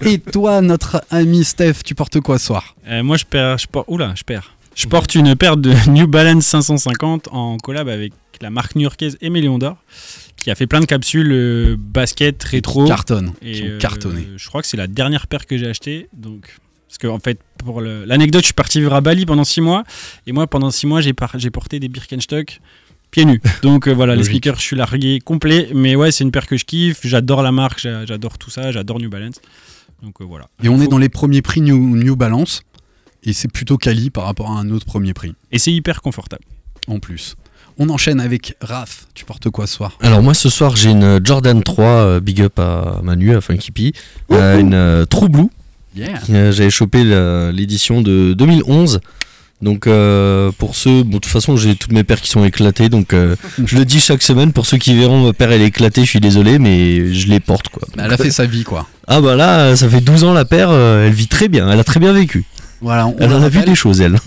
Et 0.10 0.18
toi, 0.18 0.60
notre 0.60 1.02
ami 1.10 1.44
Steph, 1.44 1.74
tu 1.84 1.94
portes 1.94 2.20
quoi 2.20 2.38
ce 2.38 2.46
soir? 2.46 2.74
Euh, 2.88 3.02
moi, 3.02 3.16
je 3.16 3.24
perds. 3.24 3.58
Je 3.58 3.66
porte, 3.66 3.86
oula, 3.88 4.12
je 4.16 4.22
perds. 4.24 4.52
Je 4.74 4.86
porte 4.88 5.14
une 5.14 5.36
paire 5.36 5.56
de 5.56 5.72
New 5.88 6.06
Balance 6.08 6.46
550 6.46 7.28
en 7.32 7.56
collab 7.58 7.88
avec 7.88 8.12
la 8.42 8.50
marque 8.50 8.74
new-yorkaise 8.76 9.16
Emilion 9.20 9.58
d'Or, 9.58 9.76
qui 10.36 10.50
a 10.50 10.54
fait 10.54 10.66
plein 10.66 10.80
de 10.80 10.86
capsules 10.86 11.30
euh, 11.32 11.76
basket 11.78 12.42
rétro. 12.44 12.86
Cartonne. 12.86 13.32
Et, 13.42 13.52
Qui 13.52 13.62
ont 13.62 13.66
euh, 13.66 13.78
cartonné. 13.78 14.26
je 14.36 14.48
crois 14.48 14.62
que 14.62 14.68
c'est 14.68 14.76
la 14.76 14.86
dernière 14.86 15.26
paire 15.26 15.46
que 15.46 15.56
j'ai 15.58 15.66
achetée. 15.68 16.08
Donc, 16.12 16.56
parce 16.88 16.98
que 16.98 17.06
en 17.06 17.18
fait, 17.18 17.40
pour 17.58 17.80
l'anecdote, 17.80 18.42
je 18.42 18.46
suis 18.46 18.54
parti 18.54 18.78
vivre 18.80 18.94
à 18.94 19.00
Bali 19.00 19.26
pendant 19.26 19.44
6 19.44 19.60
mois. 19.60 19.84
Et 20.26 20.32
moi, 20.32 20.46
pendant 20.46 20.70
6 20.70 20.86
mois, 20.86 21.00
j'ai 21.00 21.12
par- 21.12 21.34
porté 21.52 21.80
des 21.80 21.88
Birkenstock 21.88 22.60
pieds 23.10 23.24
nus. 23.24 23.40
Donc 23.62 23.88
euh, 23.88 23.92
voilà, 23.92 24.16
les 24.16 24.24
sneakers, 24.24 24.56
je 24.56 24.62
suis 24.62 24.76
largué 24.76 25.20
complet. 25.20 25.70
Mais 25.74 25.96
ouais, 25.96 26.10
c'est 26.12 26.24
une 26.24 26.30
paire 26.30 26.46
que 26.46 26.56
je 26.56 26.64
kiffe. 26.64 27.00
J'adore 27.04 27.42
la 27.42 27.52
marque, 27.52 27.80
j'a- 27.80 28.04
j'adore 28.06 28.38
tout 28.38 28.50
ça, 28.50 28.70
j'adore 28.72 28.98
New 29.00 29.08
Balance. 29.10 29.40
Donc 30.02 30.20
euh, 30.20 30.24
voilà. 30.24 30.48
Et 30.62 30.68
on 30.68 30.80
est 30.80 30.88
dans 30.88 30.98
les 30.98 31.08
premiers 31.08 31.40
prix 31.42 31.60
New, 31.62 31.96
New 31.96 32.16
Balance. 32.16 32.62
Et 33.22 33.32
c'est 33.32 33.48
plutôt 33.50 33.78
quali 33.78 34.10
par 34.10 34.24
rapport 34.24 34.50
à 34.50 34.58
un 34.60 34.68
autre 34.70 34.84
premier 34.84 35.14
prix, 35.14 35.34
Et 35.50 35.58
c'est 35.58 35.72
hyper 35.72 36.02
confortable. 36.02 36.44
en 36.88 36.98
plus. 36.98 37.36
On 37.78 37.88
enchaîne 37.88 38.20
avec 38.20 38.54
Raph. 38.60 39.06
Tu 39.14 39.24
portes 39.24 39.50
quoi 39.50 39.66
ce 39.66 39.74
soir? 39.74 39.98
Alors 40.00 40.22
moi 40.22 40.34
ce 40.34 40.48
soir 40.48 40.76
j'ai 40.76 40.90
une 40.90 41.20
Jordan 41.24 41.62
3 41.62 41.84
euh, 41.84 42.20
big 42.20 42.40
up 42.42 42.58
à 42.58 43.00
Manu 43.02 43.34
à 43.34 43.40
Funky 43.40 43.72
P, 43.72 43.92
euh, 44.30 44.58
une 44.58 44.74
euh, 44.74 45.04
True 45.06 45.28
Blue. 45.28 45.48
Yeah. 45.96 46.20
J'avais 46.28 46.70
chopé 46.70 47.04
l'édition 47.52 48.00
de 48.02 48.34
2011. 48.34 49.00
Donc 49.62 49.86
euh, 49.86 50.50
pour 50.58 50.74
ceux, 50.76 51.04
bon, 51.04 51.16
de 51.16 51.18
toute 51.20 51.26
façon 51.26 51.56
j'ai 51.56 51.74
toutes 51.74 51.92
mes 51.92 52.04
paires 52.04 52.20
qui 52.20 52.28
sont 52.28 52.44
éclatées, 52.44 52.88
donc 52.88 53.14
euh, 53.14 53.34
je 53.64 53.76
le 53.78 53.84
dis 53.84 53.98
chaque 54.00 54.22
semaine 54.22 54.52
pour 54.52 54.66
ceux 54.66 54.76
qui 54.76 54.94
verront 54.94 55.24
ma 55.26 55.32
paire 55.32 55.52
elle 55.52 55.62
est 55.62 55.66
éclatée, 55.66 56.02
je 56.04 56.10
suis 56.10 56.20
désolé, 56.20 56.58
mais 56.58 57.14
je 57.14 57.28
les 57.28 57.40
porte 57.40 57.68
quoi. 57.68 57.86
Elle 57.96 58.12
a 58.12 58.16
fait 58.16 58.30
sa 58.30 58.44
vie, 58.46 58.64
quoi. 58.64 58.86
Ah 59.06 59.20
bah 59.20 59.36
là 59.36 59.74
ça 59.76 59.88
fait 59.88 60.00
12 60.00 60.24
ans 60.24 60.32
la 60.34 60.44
paire, 60.44 60.70
elle 60.72 61.12
vit 61.12 61.28
très 61.28 61.48
bien, 61.48 61.70
elle 61.70 61.78
a 61.78 61.84
très 61.84 62.00
bien 62.00 62.12
vécu. 62.12 62.44
Voilà, 62.82 63.06
on 63.06 63.16
Elle 63.18 63.32
en 63.32 63.42
a 63.42 63.48
vu 63.48 63.62
des 63.62 63.74
choses 63.74 64.00
elle. 64.00 64.18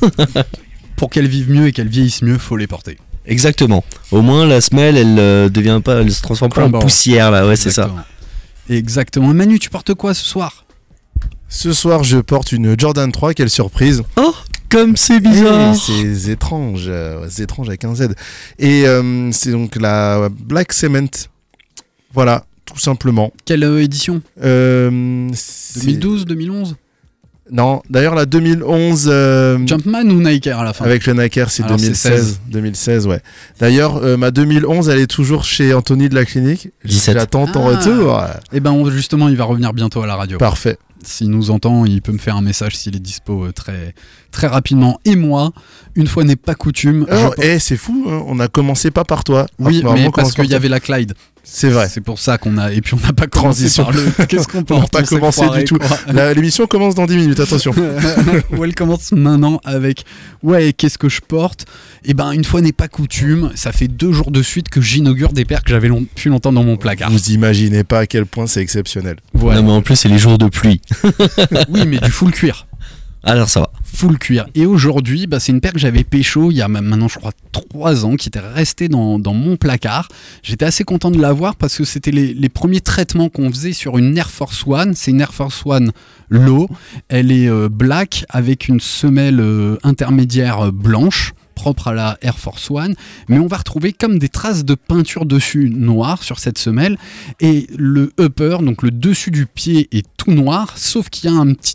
Pour 0.96 1.12
qu'elles 1.12 1.28
vivent 1.28 1.52
mieux 1.52 1.68
et 1.68 1.72
qu'elles 1.72 1.90
vieillissent 1.90 2.24
mieux, 2.24 2.40
faut 2.40 2.58
les 2.58 2.66
porter. 2.66 2.98
Exactement. 3.28 3.84
Au 4.12 4.22
moins 4.22 4.46
la 4.46 4.62
semelle, 4.62 4.98
elle 4.98 5.20
euh, 5.20 5.50
devient 5.50 5.82
pas, 5.84 5.96
elle 6.02 6.12
se 6.12 6.22
transforme 6.22 6.52
pas 6.52 6.66
en 6.66 6.72
poussière 6.72 7.30
là. 7.30 7.46
Ouais, 7.48 7.56
c'est 7.56 7.72
ça. 7.72 7.94
Exactement. 8.70 9.34
Manu, 9.34 9.60
tu 9.60 9.70
portes 9.70 9.94
quoi 9.94 10.14
ce 10.14 10.26
soir? 10.26 10.66
Ce 11.50 11.72
soir, 11.72 12.04
je 12.04 12.18
porte 12.18 12.52
une 12.52 12.78
Jordan 12.78 13.12
3, 13.12 13.34
quelle 13.34 13.50
surprise. 13.50 14.04
Oh, 14.18 14.34
comme 14.70 14.98
c'est 14.98 15.20
bizarre. 15.22 15.76
C'est 15.76 16.32
étrange, 16.32 16.86
euh, 16.88 17.26
c'est 17.30 17.44
étrange 17.44 17.70
avec 17.70 17.86
un 17.86 17.96
Z. 17.96 18.10
Et 18.60 18.86
euh, 18.86 19.32
c'est 19.32 19.52
donc 19.52 19.76
la 19.78 20.30
Black 20.30 20.74
Cement. 20.74 21.08
Voilà, 22.14 22.46
tout 22.66 22.80
simplement. 22.80 23.32
Quelle 23.46 23.64
euh, 23.64 23.82
édition? 23.82 24.22
Euh, 24.44 25.30
c'est- 25.34 25.80
2012, 25.82 26.26
2011 26.26 26.76
Non, 27.52 27.82
d'ailleurs 27.90 28.16
la 28.16 28.26
2011 28.26 29.08
euh, 29.12 29.58
Jumpman 29.66 30.02
ou 30.10 30.22
Nike 30.22 30.48
Air 30.48 30.60
à 30.60 30.64
la 30.64 30.74
fin 30.74 30.86
avec 30.86 31.06
le 31.06 31.14
Nike 31.14 31.38
Air, 31.38 31.50
c'est 31.50 31.64
Alors, 31.64 31.80
c'est 31.80 31.86
2016. 31.88 32.40
2016, 32.50 33.08
ouais. 33.08 33.22
D'ailleurs, 33.60 33.98
euh, 33.98 34.18
ma 34.18 34.32
2011, 34.32 34.90
elle 34.90 35.00
est 35.00 35.08
toujours 35.08 35.44
chez 35.46 35.74
Anthony 35.74 36.10
de 36.10 36.16
la 36.16 36.26
clinique. 36.26 36.70
17. 36.86 37.14
J'attends 37.18 37.48
ton 37.48 37.68
Ah. 37.68 37.78
retour. 37.78 38.22
Eh 38.54 38.60
ben 38.60 38.72
on- 38.72 38.90
justement, 38.90 39.30
il 39.30 39.38
va 39.38 39.46
revenir 39.46 39.74
bientôt 39.74 40.02
à 40.02 40.08
la 40.08 40.16
radio. 40.16 40.38
Parfait. 40.38 40.78
S'il 41.04 41.30
nous 41.30 41.52
entend, 41.52 41.86
il 41.86 42.02
peut 42.02 42.12
me 42.12 42.18
faire 42.18 42.36
un 42.36 42.42
message 42.42 42.76
s'il 42.76 42.96
est 42.96 43.00
dispo 43.00 43.46
euh, 43.46 43.52
très, 43.54 43.94
très 44.38 44.48
rapidement. 44.48 45.00
Et 45.04 45.16
moi, 45.16 45.52
une 45.96 46.06
fois 46.06 46.24
n'est 46.24 46.36
pas 46.36 46.54
coutume. 46.54 47.08
Oh, 47.12 47.16
je- 47.40 47.44
eh, 47.44 47.60
c'est 47.60 47.76
fou, 47.76 48.06
hein, 48.08 48.22
on 48.28 48.40
a 48.40 48.48
commencé 48.48 48.92
pas 48.92 49.04
par 49.04 49.24
toi. 49.24 49.48
Oui, 49.58 49.82
mais 49.96 50.08
on 50.08 50.12
parce 50.12 50.34
qu'il 50.34 50.46
y 50.46 50.54
avait 50.54 50.70
la 50.70 50.80
Clyde. 50.80 51.14
C'est 51.50 51.70
vrai. 51.70 51.88
C'est 51.90 52.02
pour 52.02 52.20
ça 52.20 52.38
qu'on 52.38 52.58
a. 52.58 52.74
Et 52.74 52.82
puis 52.82 52.94
on 52.94 53.00
n'a 53.00 53.14
pas 53.14 53.26
Transition. 53.26 53.86
par 53.86 53.94
le. 53.94 54.04
Qu'est-ce 54.28 54.48
qu'on 54.50 54.60
On 54.60 54.64
porte 54.64 54.94
n'a 54.94 55.00
pas 55.02 55.08
commencé 55.08 55.42
du 55.58 55.64
tout. 55.64 55.78
L'émission 56.36 56.68
commence 56.68 56.94
dans 56.94 57.06
10 57.08 57.16
minutes, 57.16 57.40
attention. 57.40 57.74
Où 58.58 58.64
elle 58.66 58.76
commence 58.76 59.12
maintenant 59.14 59.60
avec 59.64 60.04
Ouais, 60.44 60.74
qu'est-ce 60.74 60.98
que 60.98 61.08
je 61.10 61.22
porte? 61.22 61.66
Et 62.06 62.14
ben, 62.14 62.32
une 62.32 62.44
fois 62.44 62.60
n'est 62.62 62.74
pas 62.74 62.88
coutume, 62.90 63.52
ça 63.56 63.72
fait 63.72 63.88
deux 63.88 64.12
jours 64.12 64.30
de 64.30 64.42
suite 64.44 64.68
que 64.70 64.82
j'inaugure 64.82 65.32
des 65.34 65.46
paires 65.46 65.64
que 65.64 65.70
j'avais 65.70 65.88
long- 65.88 66.02
depuis 66.02 66.30
longtemps 66.30 66.52
dans 66.54 66.64
mon 66.66 66.76
placard. 66.78 67.10
Vous 67.12 67.32
imaginez 67.32 67.84
pas 67.86 68.00
à 68.00 68.06
quel 68.08 68.26
point 68.26 68.46
c'est 68.46 68.62
exceptionnel. 68.62 69.16
Voilà. 69.34 69.62
Non 69.62 69.68
mais 69.68 69.74
en 69.74 69.82
plus 69.82 69.96
c'est 69.96 70.10
les 70.10 70.20
jours 70.20 70.38
de 70.38 70.48
pluie. 70.50 70.82
Oui, 71.70 71.82
mais 71.88 71.98
du 72.00 72.12
full 72.12 72.32
cuir. 72.32 72.67
Alors 73.28 73.50
ça 73.50 73.60
va. 73.60 73.72
Full 73.84 74.18
cuir. 74.18 74.48
Et 74.56 74.66
aujourd'hui, 74.66 75.28
bah, 75.28 75.42
c'est 75.42 75.52
une 75.52 75.60
paire 75.60 75.74
que 75.74 75.80
j'avais 75.80 76.06
pécho 76.06 76.50
il 76.50 76.56
y 76.56 76.62
a 76.62 76.70
maintenant, 76.70 77.10
je 77.10 77.20
crois, 77.20 77.34
trois 77.52 78.06
ans, 78.06 78.16
qui 78.16 78.30
était 78.30 78.40
restée 78.40 78.88
dans, 78.88 79.20
mon 79.20 79.58
placard. 79.58 80.08
J'étais 80.44 80.64
assez 80.64 80.86
content 80.86 81.12
de 81.12 81.20
l'avoir 81.20 81.58
parce 81.58 81.78
que 81.78 81.84
c'était 81.84 82.12
les, 82.12 82.34
les 82.34 82.48
premiers 82.48 82.80
traitements 82.80 83.28
qu'on 83.28 83.50
faisait 83.50 83.74
sur 83.74 83.98
une 83.98 84.18
Air 84.18 84.30
Force 84.30 84.64
One. 84.66 84.94
C'est 84.94 85.12
une 85.12 85.20
Air 85.20 85.34
Force 85.34 85.64
One 85.66 85.92
low. 86.30 86.70
Elle 87.10 87.34
est 87.34 87.50
euh, 87.50 87.68
black 87.68 88.24
avec 88.30 88.70
une 88.70 88.80
semelle 88.80 89.42
euh, 89.42 89.76
intermédiaire 89.84 90.68
euh, 90.68 90.72
blanche 90.72 91.34
propre 91.54 91.90
à 91.90 91.94
la 91.94 92.18
Air 92.22 92.38
Force 92.38 92.70
One, 92.70 92.94
mais 93.28 93.40
on 93.40 93.48
va 93.48 93.58
retrouver 93.58 93.92
comme 93.92 94.20
des 94.20 94.30
traces 94.30 94.64
de 94.64 94.76
peinture 94.76 95.26
dessus 95.26 95.72
noire 95.72 96.22
sur 96.22 96.38
cette 96.38 96.60
semelle, 96.60 97.00
et 97.40 97.66
le 97.76 98.14
upper, 98.20 98.60
donc 98.62 98.84
le 98.84 98.92
dessus 98.92 99.32
du 99.32 99.48
pied 99.48 99.90
est 99.92 100.06
tout 100.18 100.32
noir, 100.32 100.78
sauf 100.78 101.10
qu'il 101.10 101.32
y 101.32 101.34
a 101.34 101.36
un 101.36 101.56
petit, 101.56 101.74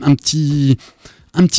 un 0.00 0.14
petit, 0.14 0.76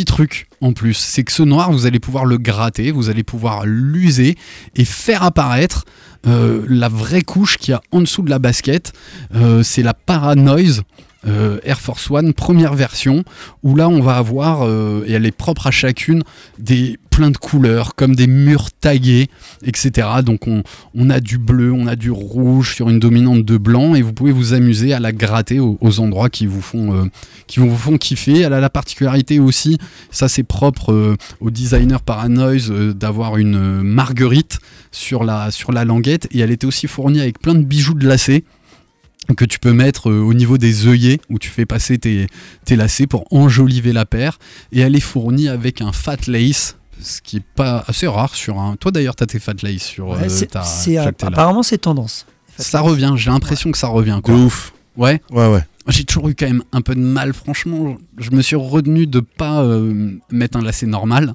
truc 0.06 0.48
en 0.62 0.74
plus, 0.74 0.94
c'est 0.94 1.24
que 1.24 1.32
ce 1.32 1.44
noir, 1.44 1.72
vous 1.72 1.86
allez 1.86 2.00
pouvoir 2.00 2.26
le 2.26 2.38
gratter, 2.38 2.92
vous 2.92 3.10
allez 3.10 3.24
pouvoir 3.24 3.66
l'user 3.66 4.38
et 4.76 4.86
faire 4.86 5.24
apparaître 5.24 5.86
euh, 6.26 6.66
la 6.70 6.90
vraie 6.90 7.22
couche 7.22 7.58
qu'il 7.58 7.72
y 7.72 7.76
a 7.76 7.82
en 7.92 8.00
dessous 8.02 8.22
de 8.22 8.30
la 8.30 8.40
basket. 8.40 8.94
Euh, 9.36 9.64
c'est 9.64 9.84
la 9.84 9.94
Paranoise. 9.94 10.84
euh, 11.26 11.60
Air 11.64 11.80
Force 11.80 12.12
One 12.12 12.34
première 12.34 12.74
version 12.74 13.24
où 13.64 13.76
là 13.76 13.88
on 13.88 14.02
va 14.02 14.18
avoir 14.18 14.64
et 15.08 15.12
elle 15.14 15.26
est 15.26 15.32
propre 15.32 15.68
à 15.68 15.72
chacune 15.72 16.24
des 16.60 17.00
plein 17.14 17.30
de 17.30 17.38
couleurs 17.38 17.94
comme 17.94 18.16
des 18.16 18.26
murs 18.26 18.72
tagués 18.72 19.30
etc 19.64 20.08
donc 20.26 20.48
on, 20.48 21.10
a 21.12 21.20
du 21.20 21.38
bleu 21.38 21.72
on 21.72 21.86
a 21.86 21.96
du 21.96 22.10
rouge 22.10 22.74
sur 22.74 22.90
une 22.90 22.98
dominante 22.98 23.46
de 23.46 23.58
blanc 23.58 23.94
et 23.94 24.02
vous 24.02 24.14
pouvez 24.14 24.32
vous 24.32 24.54
amuser 24.56 24.94
à 24.94 25.00
la 25.00 25.12
gratter 25.12 25.60
aux, 25.60 26.00
endroits 26.00 26.32
qui 26.32 26.48
vous 26.48 26.62
font 26.62 26.92
euh, 26.96 27.06
qui 27.46 27.60
vous 27.60 27.76
font 27.78 27.98
kiffer. 27.98 28.40
Elle 28.40 28.54
a 28.54 28.60
la 28.60 28.72
particularité 28.72 29.40
aussi 29.40 29.78
ça 30.10 30.28
c'est 30.28 30.42
propre 30.42 30.92
euh, 30.92 31.16
au 31.40 31.52
designer 31.52 32.02
Paranoise 32.02 32.72
euh, 32.72 32.94
d'avoir 32.94 33.38
une 33.38 33.84
marguerite 33.84 34.58
sur 34.92 35.24
la, 35.24 35.52
sur 35.52 35.72
la 35.72 35.86
languette 35.86 36.28
et 36.32 36.40
elle 36.40 36.52
était 36.52 36.66
aussi 36.66 36.88
fournie 36.88 37.22
avec 37.22 37.40
plein 37.40 37.54
de 37.54 37.64
bijoux 37.64 37.94
de 37.94 38.08
lacets 38.08 38.44
que 39.38 39.46
tu 39.46 39.60
peux 39.60 39.74
mettre 39.74 40.12
au 40.12 40.34
niveau 40.34 40.58
des 40.58 40.88
œillets 40.88 41.20
où 41.30 41.38
tu 41.38 41.50
fais 41.50 41.68
passer 41.68 42.00
tes, 42.00 42.26
tes 42.66 42.76
lacets 42.76 43.06
pour 43.06 43.32
enjoliver 43.32 43.94
la 43.94 44.06
paire 44.06 44.40
et 44.72 44.80
elle 44.80 44.96
est 44.96 45.00
fournie 45.00 45.48
avec 45.48 45.82
un 45.82 45.92
fat 45.92 46.18
lace 46.28 46.76
ce 47.04 47.22
qui 47.22 47.38
est 47.38 47.46
pas 47.56 47.84
assez 47.88 48.08
rare 48.08 48.34
sur 48.36 48.60
un 48.60 48.76
toi 48.76 48.92
d'ailleurs 48.92 49.16
t'as 49.16 49.26
tes 49.26 49.40
fat 49.40 49.54
lace 49.62 49.82
sur 49.84 50.10
Ouais, 50.10 50.24
euh, 50.24 50.30
c'est- 50.30 50.48
ta 50.48 50.64
apparemment, 51.28 51.64
c'est 51.64 51.78
tendance. 51.78 52.26
ça 52.58 52.82
revient 52.82 53.14
j'ai 53.18 53.30
l'impression 53.30 53.72
que 53.72 53.78
ça 53.78 53.88
revient 53.88 54.20
De 54.26 54.32
ouf. 54.34 54.74
ouais 54.98 55.22
Ouais, 55.32 55.48
ouais. 55.48 55.64
j'ai 55.88 56.04
toujours 56.06 56.30
eu 56.30 56.36
quand 56.36 56.48
même 56.48 56.64
un 56.72 56.82
peu 56.82 56.96
de 56.96 57.02
mal, 57.02 57.34
franchement. 57.34 57.98
Je 58.18 58.32
me 58.32 58.42
suis 58.42 58.56
retenu 58.56 59.06
de 59.08 59.20
pas 59.20 59.62
euh, 59.64 60.12
mettre 60.32 60.58
un 60.58 60.62
lacet 60.62 60.86
normal. 60.88 61.34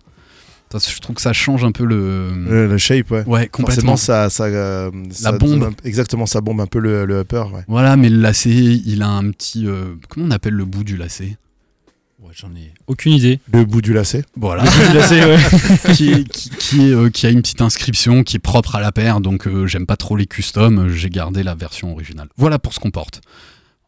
Parce 0.70 0.86
que 0.86 0.92
je 0.92 0.98
trouve 1.00 1.16
que 1.16 1.22
ça 1.22 1.32
change 1.32 1.64
un 1.64 1.72
peu 1.72 1.84
le. 1.86 2.30
Le, 2.46 2.66
le 2.68 2.76
shape, 2.78 3.10
ouais. 3.10 3.24
Ouais, 3.26 3.48
complètement. 3.48 3.92
Forcément, 3.92 3.96
ça, 3.96 4.28
ça, 4.28 4.44
euh, 4.44 4.90
ça 5.10 5.32
bombe. 5.32 5.70
exactement, 5.82 6.26
ça 6.26 6.42
bombe 6.42 6.60
un 6.60 6.66
peu 6.66 6.78
le, 6.78 7.06
le 7.06 7.20
upper. 7.20 7.44
Ouais. 7.54 7.62
Voilà, 7.68 7.96
mais 7.96 8.10
le 8.10 8.18
lacet, 8.20 8.50
il 8.50 9.00
a 9.02 9.08
un 9.08 9.30
petit. 9.30 9.66
euh, 9.66 9.94
comment 10.10 10.26
on 10.26 10.30
appelle 10.30 10.52
le 10.52 10.66
bout 10.66 10.84
du 10.84 10.98
lacet? 10.98 11.38
Ouais, 12.28 12.34
J'en 12.36 12.54
ai 12.54 12.72
aucune 12.86 13.12
idée. 13.14 13.40
Le 13.52 13.64
bout 13.64 13.80
du 13.80 13.92
lacet. 13.94 14.22
Voilà. 14.36 14.62
Lacet, 14.94 15.24
ouais. 15.24 15.38
qui, 15.94 16.10
est- 16.10 16.28
qui, 16.28 16.50
qui 16.50 16.80
est, 16.88 16.92
euh, 16.94 17.08
qui 17.08 17.26
a 17.26 17.30
une 17.30 17.40
petite 17.40 17.62
inscription 17.62 18.22
qui 18.22 18.36
est 18.36 18.40
propre 18.40 18.76
à 18.76 18.80
la 18.80 18.92
paire, 18.92 19.20
donc 19.20 19.46
euh, 19.46 19.66
j'aime 19.66 19.86
pas 19.86 19.96
trop 19.96 20.14
les 20.16 20.26
customs, 20.26 20.78
euh, 20.78 20.88
j'ai 20.90 21.08
gardé 21.10 21.42
la 21.42 21.54
version 21.54 21.90
originale. 21.92 22.28
Voilà 22.36 22.58
pour 22.58 22.74
ce 22.74 22.80
qu'on 22.80 22.90
porte. 22.90 23.22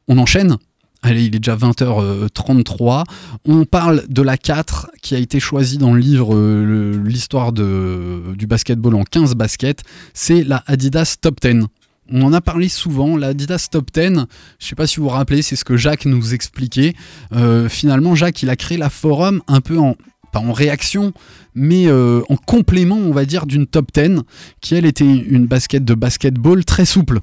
On 0.09 0.16
enchaîne 0.18 0.57
Allez, 1.03 1.24
il 1.24 1.35
est 1.35 1.38
déjà 1.38 1.57
20h33. 1.57 3.05
On 3.46 3.64
parle 3.64 4.05
de 4.11 4.20
la 4.20 4.37
4 4.37 4.90
qui 5.00 5.14
a 5.14 5.18
été 5.18 5.40
choisie 5.40 5.79
dans 5.79 5.94
le 5.94 6.00
livre 6.00 6.35
euh, 6.35 6.62
le- 6.64 6.98
l'histoire 7.03 7.53
de- 7.53 8.35
du 8.37 8.46
basketball 8.46 8.94
en 8.94 9.05
15 9.05 9.35
baskets. 9.35 9.83
C'est 10.12 10.44
la 10.44 10.62
Adidas 10.66 11.16
Top 11.20 11.40
10. 11.40 11.64
On 12.11 12.23
en 12.23 12.33
a 12.33 12.40
parlé 12.40 12.68
souvent, 12.68 13.16
la 13.16 13.29
Adidas 13.29 13.68
Top 13.70 13.90
10, 13.92 14.27
je 14.59 14.66
sais 14.66 14.75
pas 14.75 14.87
si 14.87 14.96
vous 14.96 15.05
vous 15.05 15.09
rappelez, 15.11 15.42
c'est 15.42 15.57
ce 15.57 15.64
que 15.64 15.77
Jacques 15.77 16.07
nous 16.07 16.35
expliquait. 16.35 16.94
Euh, 17.33 17.68
finalement, 17.68 18.14
Jacques, 18.14 18.42
il 18.42 18.51
a 18.51 18.57
créé 18.57 18.79
la 18.79 18.90
forum 18.90 19.42
un 19.46 19.61
peu 19.61 19.79
en, 19.79 19.96
pas 20.33 20.40
en 20.40 20.53
réaction, 20.53 21.12
mais 21.55 21.87
euh, 21.87 22.23
en 22.29 22.37
complément, 22.37 22.96
on 22.96 23.12
va 23.12 23.25
dire, 23.25 23.46
d'une 23.46 23.66
top 23.66 23.92
10, 23.94 24.20
qui 24.61 24.75
elle 24.75 24.87
était 24.87 25.05
une 25.05 25.46
basket 25.46 25.85
de 25.85 25.94
basketball 25.94 26.64
très 26.64 26.85
souple. 26.85 27.20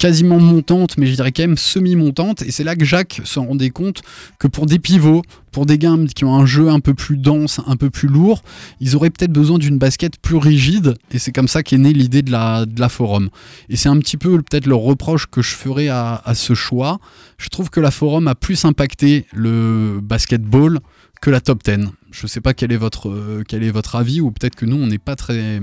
Quasiment 0.00 0.40
montante, 0.40 0.96
mais 0.96 1.04
je 1.04 1.14
dirais 1.14 1.30
quand 1.30 1.42
même 1.42 1.58
semi-montante. 1.58 2.40
Et 2.40 2.50
c'est 2.52 2.64
là 2.64 2.74
que 2.74 2.86
Jacques 2.86 3.20
se 3.24 3.38
rendait 3.38 3.68
compte 3.68 4.00
que 4.38 4.48
pour 4.48 4.64
des 4.64 4.78
pivots, 4.78 5.20
pour 5.52 5.66
des 5.66 5.76
gars 5.76 5.94
qui 6.14 6.24
ont 6.24 6.34
un 6.34 6.46
jeu 6.46 6.70
un 6.70 6.80
peu 6.80 6.94
plus 6.94 7.18
dense, 7.18 7.60
un 7.66 7.76
peu 7.76 7.90
plus 7.90 8.08
lourd, 8.08 8.42
ils 8.80 8.96
auraient 8.96 9.10
peut-être 9.10 9.30
besoin 9.30 9.58
d'une 9.58 9.76
basket 9.76 10.16
plus 10.16 10.38
rigide. 10.38 10.94
Et 11.10 11.18
c'est 11.18 11.32
comme 11.32 11.48
ça 11.48 11.62
qu'est 11.62 11.76
née 11.76 11.92
l'idée 11.92 12.22
de 12.22 12.30
la, 12.30 12.88
forum. 12.88 13.28
Et 13.68 13.76
c'est 13.76 13.90
un 13.90 13.98
petit 13.98 14.16
peu 14.16 14.40
peut-être 14.40 14.64
le 14.64 14.74
reproche 14.74 15.26
que 15.26 15.42
je 15.42 15.54
ferais 15.54 15.88
à, 15.88 16.22
ce 16.32 16.54
choix. 16.54 16.98
Je 17.36 17.50
trouve 17.50 17.68
que 17.68 17.80
la 17.80 17.90
forum 17.90 18.26
a 18.26 18.34
plus 18.34 18.64
impacté 18.64 19.26
le 19.34 20.00
basketball 20.02 20.78
que 21.20 21.28
la 21.28 21.42
top 21.42 21.62
10. 21.62 21.90
Je 22.10 22.26
sais 22.26 22.40
pas 22.40 22.54
quel 22.54 22.72
est 22.72 22.78
votre, 22.78 23.10
euh, 23.10 23.42
quel 23.46 23.62
est 23.64 23.70
votre 23.70 23.96
avis, 23.96 24.22
ou 24.22 24.30
peut-être 24.30 24.54
que 24.54 24.64
nous, 24.64 24.76
on 24.76 24.86
n'est 24.86 24.96
pas 24.96 25.14
très. 25.14 25.60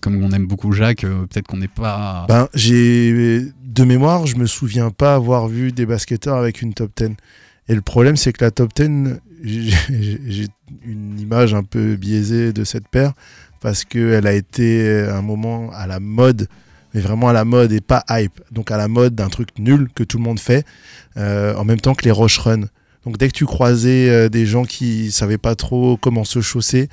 Comme 0.00 0.22
on 0.22 0.30
aime 0.30 0.46
beaucoup 0.46 0.72
Jacques, 0.72 1.04
euh, 1.04 1.26
peut-être 1.26 1.46
qu'on 1.46 1.56
n'est 1.56 1.68
pas. 1.68 2.26
Ben, 2.28 2.48
j'ai 2.54 3.46
de 3.64 3.84
mémoire, 3.84 4.26
je 4.26 4.36
me 4.36 4.46
souviens 4.46 4.90
pas 4.90 5.14
avoir 5.14 5.48
vu 5.48 5.72
des 5.72 5.86
basketteurs 5.86 6.36
avec 6.36 6.62
une 6.62 6.74
top 6.74 6.90
10. 6.96 7.10
Et 7.68 7.74
le 7.74 7.80
problème, 7.80 8.16
c'est 8.16 8.32
que 8.32 8.44
la 8.44 8.50
top 8.50 8.72
10, 8.74 9.20
j'ai 9.42 9.72
j'ai 10.26 10.46
une 10.84 11.18
image 11.18 11.54
un 11.54 11.62
peu 11.62 11.96
biaisée 11.96 12.52
de 12.52 12.64
cette 12.64 12.88
paire 12.88 13.12
parce 13.60 13.84
qu'elle 13.84 14.26
a 14.26 14.32
été 14.32 15.06
un 15.08 15.22
moment 15.22 15.70
à 15.72 15.86
la 15.86 16.00
mode, 16.00 16.48
mais 16.94 17.00
vraiment 17.00 17.28
à 17.28 17.32
la 17.32 17.44
mode 17.44 17.72
et 17.72 17.80
pas 17.80 18.04
hype. 18.10 18.40
Donc 18.50 18.70
à 18.70 18.76
la 18.76 18.88
mode 18.88 19.14
d'un 19.14 19.28
truc 19.28 19.50
nul 19.58 19.88
que 19.94 20.02
tout 20.02 20.18
le 20.18 20.24
monde 20.24 20.40
fait, 20.40 20.66
euh, 21.16 21.54
en 21.54 21.64
même 21.64 21.80
temps 21.80 21.94
que 21.94 22.04
les 22.04 22.10
Roche 22.10 22.38
Run. 22.38 22.62
Donc 23.04 23.18
dès 23.18 23.28
que 23.28 23.34
tu 23.34 23.46
croisais 23.46 24.08
euh, 24.08 24.28
des 24.28 24.46
gens 24.46 24.64
qui 24.64 25.10
savaient 25.10 25.38
pas 25.38 25.54
trop 25.54 25.96
comment 25.96 26.24
se 26.24 26.40
chausser, 26.40 26.88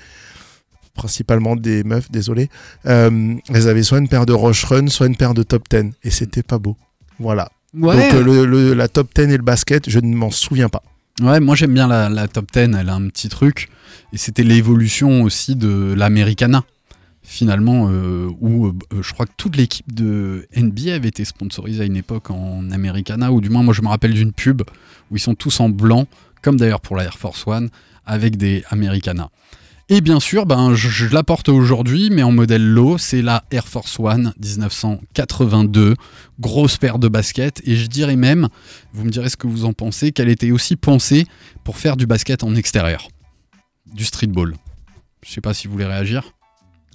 principalement 0.99 1.55
des 1.55 1.83
meufs, 1.83 2.11
désolé, 2.11 2.49
euh, 2.85 3.35
elles 3.53 3.67
avaient 3.69 3.83
soit 3.83 3.99
une 3.99 4.09
paire 4.09 4.25
de 4.25 4.33
Roche 4.33 4.63
Run, 4.65 4.87
soit 4.87 5.07
une 5.07 5.15
paire 5.15 5.33
de 5.33 5.43
top 5.43 5.63
10. 5.69 5.91
Et 6.03 6.09
c'était 6.09 6.43
pas 6.43 6.59
beau. 6.59 6.75
Voilà. 7.19 7.49
Ouais, 7.73 7.95
Donc 7.95 8.13
euh, 8.15 8.23
le, 8.23 8.45
le- 8.45 8.73
la 8.73 8.87
top 8.87 9.07
10 9.15 9.21
et 9.33 9.37
le 9.37 9.43
basket, 9.43 9.89
je 9.89 9.99
ne 9.99 10.13
m'en 10.15 10.31
souviens 10.31 10.69
pas. 10.69 10.83
ouais 11.21 11.39
moi 11.39 11.55
j'aime 11.55 11.73
bien 11.73 11.87
la, 11.87 12.09
la 12.09 12.27
top 12.27 12.47
10, 12.53 12.59
elle 12.79 12.89
a 12.89 12.95
un 12.95 13.07
petit 13.09 13.29
truc. 13.29 13.69
Et 14.13 14.17
c'était 14.17 14.43
l'évolution 14.43 15.21
aussi 15.23 15.55
de 15.55 15.93
l'Americana. 15.95 16.63
Finalement, 17.21 17.89
euh, 17.91 18.27
où 18.41 18.73
je 19.01 19.13
crois 19.13 19.25
que 19.27 19.33
toute 19.37 19.55
l'équipe 19.55 19.93
de 19.93 20.47
NBA 20.57 20.95
avait 20.95 21.09
été 21.09 21.25
sponsorisée 21.25 21.83
à 21.83 21.85
une 21.85 21.97
époque 21.97 22.31
en 22.31 22.71
Americana, 22.71 23.31
ou 23.31 23.39
du 23.39 23.49
moins, 23.49 23.61
moi 23.61 23.73
je 23.73 23.81
me 23.83 23.87
rappelle 23.87 24.13
d'une 24.13 24.31
pub 24.33 24.63
où 25.11 25.15
ils 25.15 25.19
sont 25.19 25.35
tous 25.35 25.59
en 25.59 25.69
blanc, 25.69 26.07
comme 26.41 26.57
d'ailleurs 26.57 26.81
pour 26.81 26.95
la 26.95 27.03
Air 27.03 27.17
Force 27.19 27.45
One, 27.45 27.69
avec 28.05 28.35
des 28.37 28.63
Americana. 28.71 29.29
Et 29.91 30.01
bien 30.01 30.19
sûr, 30.19 30.45
ben, 30.45 30.75
je, 30.75 30.87
je 30.87 31.07
la 31.07 31.23
porte 31.23 31.49
aujourd'hui, 31.49 32.09
mais 32.11 32.21
en 32.21 32.31
modèle 32.31 32.63
low, 32.63 32.99
c'est 32.99 33.23
la 33.23 33.43
Air 33.49 33.67
Force 33.67 33.99
One 33.99 34.33
1982. 34.39 35.95
Grosse 36.39 36.77
paire 36.77 36.99
de 36.99 37.07
baskets. 37.07 37.61
Et 37.65 37.75
je 37.75 37.87
dirais 37.87 38.15
même, 38.15 38.49
vous 38.93 39.03
me 39.03 39.09
direz 39.09 39.29
ce 39.29 39.37
que 39.37 39.47
vous 39.47 39.65
en 39.65 39.73
pensez, 39.73 40.11
qu'elle 40.11 40.29
était 40.29 40.51
aussi 40.51 40.75
pensée 40.75 41.25
pour 41.63 41.77
faire 41.77 41.97
du 41.97 42.05
basket 42.05 42.43
en 42.43 42.53
extérieur. 42.55 43.07
Du 43.91 44.05
streetball. 44.05 44.55
Je 45.25 45.31
sais 45.31 45.41
pas 45.41 45.55
si 45.55 45.67
vous 45.67 45.73
voulez 45.73 45.85
réagir. 45.87 46.33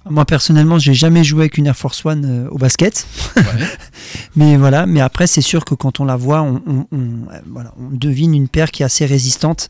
Moi 0.07 0.23
personnellement, 0.23 0.77
j'ai 0.79 0.93
jamais 0.93 1.23
joué 1.23 1.41
avec 1.41 1.57
une 1.57 1.65
Air 1.65 1.75
Force 1.75 2.05
One 2.05 2.25
euh, 2.25 2.47
au 2.51 2.57
basket. 2.59 3.07
Ouais. 3.35 3.43
Mais 4.35 4.55
voilà, 4.55 4.85
mais 4.85 5.01
après 5.01 5.25
c'est 5.27 5.41
sûr 5.41 5.65
que 5.65 5.73
quand 5.73 5.99
on 5.99 6.05
la 6.05 6.15
voit, 6.15 6.41
on, 6.43 6.61
on- 6.67 6.85
on, 6.91 6.97
euh, 7.33 7.39
voilà, 7.49 7.73
on 7.79 7.89
devine 7.89 8.35
une 8.35 8.47
paire 8.47 8.69
qui 8.69 8.83
est 8.83 8.85
assez 8.85 9.05
résistante, 9.07 9.69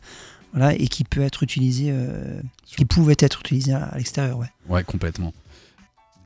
voilà, 0.56 0.74
et 0.74 0.88
qui 0.88 1.04
peut 1.04 1.20
être 1.20 1.42
utilisée, 1.42 1.90
euh, 1.90 2.40
qui 2.64 2.86
pouvait 2.86 3.16
être 3.18 3.40
utilisée 3.40 3.74
à, 3.74 3.84
à 3.84 3.98
l'extérieur, 3.98 4.38
ouais. 4.38 4.46
Ouais, 4.68 4.82
complètement. 4.82 5.34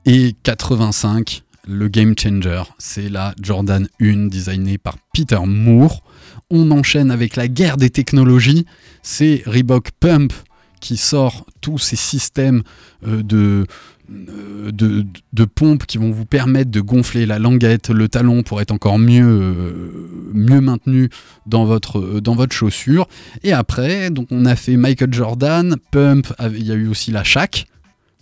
Et 0.07 0.37
85, 0.45 1.43
le 1.67 1.89
game 1.89 2.15
changer, 2.17 2.63
c'est 2.79 3.09
la 3.09 3.35
Jordan 3.43 3.89
1 4.01 4.29
designée 4.29 4.79
par 4.79 4.97
Peter 5.13 5.41
Moore. 5.45 6.03
On 6.49 6.71
enchaîne 6.71 7.11
avec 7.11 7.35
la 7.37 7.49
guerre 7.49 7.77
des 7.77 7.91
technologies. 7.91 8.67
C'est 9.03 9.43
Reebok 9.47 9.91
Pump 9.99 10.33
qui 10.81 10.97
sort 10.97 11.47
tous 11.61 11.79
ces 11.79 11.97
systèmes 11.97 12.63
euh, 13.07 13.23
de, 13.23 13.67
euh, 14.11 14.73
de, 14.73 15.07
de 15.33 15.45
pompes 15.45 15.87
qui 15.87 15.99
vont 15.99 16.11
vous 16.11 16.25
permettre 16.25 16.71
de 16.71 16.81
gonfler 16.81 17.27
la 17.27 17.39
languette, 17.39 17.91
le 17.91 18.09
talon 18.09 18.43
pour 18.43 18.61
être 18.61 18.73
encore 18.73 18.99
mieux, 18.99 19.25
euh, 19.25 20.31
mieux 20.33 20.61
maintenu 20.61 21.11
dans 21.47 21.65
votre, 21.65 22.21
dans 22.21 22.35
votre 22.35 22.55
chaussure. 22.55 23.07
Et 23.45 23.53
après, 23.53 24.11
donc 24.11 24.27
on 24.31 24.47
a 24.47 24.57
fait 24.57 24.77
Michael 24.77 25.13
Jordan, 25.13 25.77
Pump, 25.93 26.33
il 26.55 26.67
y 26.67 26.73
a 26.73 26.75
eu 26.75 26.89
aussi 26.89 27.13
la 27.13 27.23
Shaq. 27.23 27.67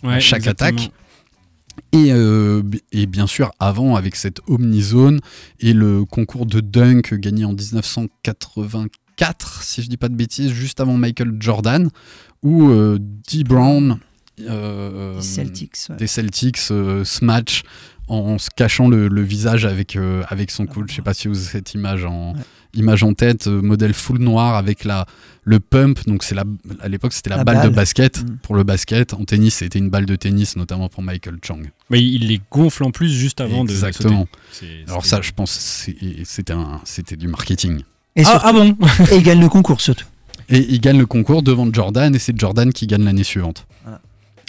Ouais, 0.03 0.17
exactement. 0.17 0.51
attaque. 0.51 0.91
Et, 1.91 2.11
euh, 2.11 2.61
et 2.91 3.05
bien 3.05 3.25
sûr, 3.25 3.51
avant, 3.59 3.95
avec 3.95 4.15
cette 4.15 4.41
Omnizone 4.47 5.19
et 5.59 5.73
le 5.73 6.05
concours 6.05 6.45
de 6.45 6.59
dunk 6.59 7.15
gagné 7.15 7.45
en 7.45 7.53
1984, 7.53 8.91
si 9.61 9.81
je 9.83 9.87
dis 9.89 9.97
pas 9.97 10.09
de 10.09 10.15
bêtises, 10.15 10.51
juste 10.51 10.79
avant 10.79 10.97
Michael 10.97 11.35
Jordan, 11.39 11.89
où 12.43 12.69
euh, 12.69 12.97
Dee 13.27 13.43
Brown 13.43 13.99
euh, 14.41 15.15
Les 15.17 15.21
Celtics, 15.21 15.75
ouais. 15.89 15.95
des 15.97 16.07
Celtics 16.07 16.59
euh, 16.71 17.03
se 17.03 17.23
match 17.25 17.63
en 18.07 18.39
se 18.39 18.49
cachant 18.55 18.87
le, 18.87 19.07
le 19.07 19.21
visage 19.21 19.65
avec, 19.65 19.95
euh, 19.95 20.23
avec 20.29 20.49
son 20.49 20.65
coude. 20.65 20.89
Je 20.89 20.95
sais 20.95 21.01
pas 21.03 21.13
si 21.13 21.27
vous 21.27 21.37
avez 21.37 21.45
cette 21.45 21.73
image 21.75 22.05
en, 22.05 22.33
Ouais. 22.33 22.39
image 22.73 23.03
en 23.03 23.13
tête, 23.13 23.45
euh, 23.47 23.61
modèle 23.61 23.93
full 23.93 24.17
noir 24.19 24.55
avec 24.55 24.83
la, 24.83 25.05
le 25.43 25.59
pump. 25.59 25.99
Donc 26.07 26.23
c'est 26.23 26.33
la, 26.33 26.43
à 26.79 26.87
l'époque, 26.87 27.13
c'était 27.13 27.29
la, 27.29 27.37
La 27.37 27.43
balle, 27.43 27.69
de 27.69 27.75
basket 27.75 28.23
Mm. 28.23 28.37
pour 28.41 28.55
le 28.55 28.63
basket. 28.63 29.13
En 29.13 29.25
tennis, 29.25 29.55
c'était 29.55 29.77
une 29.77 29.89
balle 29.91 30.07
de 30.07 30.15
tennis, 30.15 30.55
notamment 30.55 30.89
pour 30.89 31.03
Michael 31.03 31.37
Chang. 31.45 31.61
Mais 31.91 32.03
il 32.03 32.27
les 32.29 32.41
gonfle 32.49 32.83
en 32.85 32.91
plus 32.91 33.11
juste 33.11 33.41
avant 33.41 33.63
de 33.63 33.69
Exactement. 33.71 34.21
sauter. 34.21 34.31
C'est- 34.85 34.89
Alors 34.89 35.05
ça, 35.05 35.21
je 35.21 35.31
pense, 35.31 35.51
c'était 36.23 36.53
un- 36.53 36.81
c'était 36.85 37.15
du 37.17 37.27
marketing. 37.27 37.81
Et, 38.15 38.23
Ah, 38.25 38.29
surtout- 38.31 38.45
ah 38.47 38.53
bon 38.53 38.77
et 39.11 39.17
il 39.17 39.23
gagne 39.23 39.39
le 39.39 39.49
concours 39.49 39.81
surtout. 39.81 40.05
Et 40.49 40.65
il 40.69 40.81
gagne 40.81 40.97
le 40.97 41.05
concours 41.05 41.43
devant 41.43 41.71
Jordan, 41.71 42.15
et 42.15 42.19
c'est 42.19 42.37
Jordan 42.37 42.73
qui 42.73 42.87
gagne 42.87 43.03
l'année 43.03 43.23
suivante. 43.23 43.67
Voilà. 43.83 44.01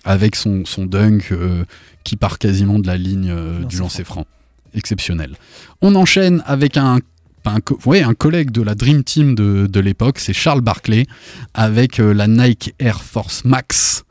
Avec 0.04 0.34
son, 0.34 0.64
son 0.64 0.86
dunk 0.86 1.30
euh, 1.32 1.64
qui 2.04 2.16
part 2.16 2.38
quasiment 2.38 2.78
de 2.78 2.86
la 2.86 2.96
ligne 2.96 3.28
euh, 3.30 3.62
du 3.64 3.76
lancer 3.78 4.02
franc. 4.04 4.26
Exceptionnel. 4.74 5.34
On 5.82 5.94
enchaîne 5.96 6.42
avec 6.46 6.76
un, 6.78 7.00
pas 7.42 7.50
un, 7.50 7.60
co- 7.60 7.78
ouais, 7.84 8.02
un 8.02 8.14
collègue 8.14 8.50
de 8.50 8.62
la 8.62 8.74
Dream 8.74 9.04
Team 9.04 9.34
de, 9.34 9.66
de 9.70 9.80
l'époque, 9.80 10.18
c'est 10.20 10.32
Charles 10.32 10.62
Barkley, 10.62 11.06
avec 11.54 12.00
euh, 12.00 12.14
la 12.14 12.26
Nike 12.28 12.74
Air 12.78 13.02
Force 13.02 13.44
Max. 13.44 14.04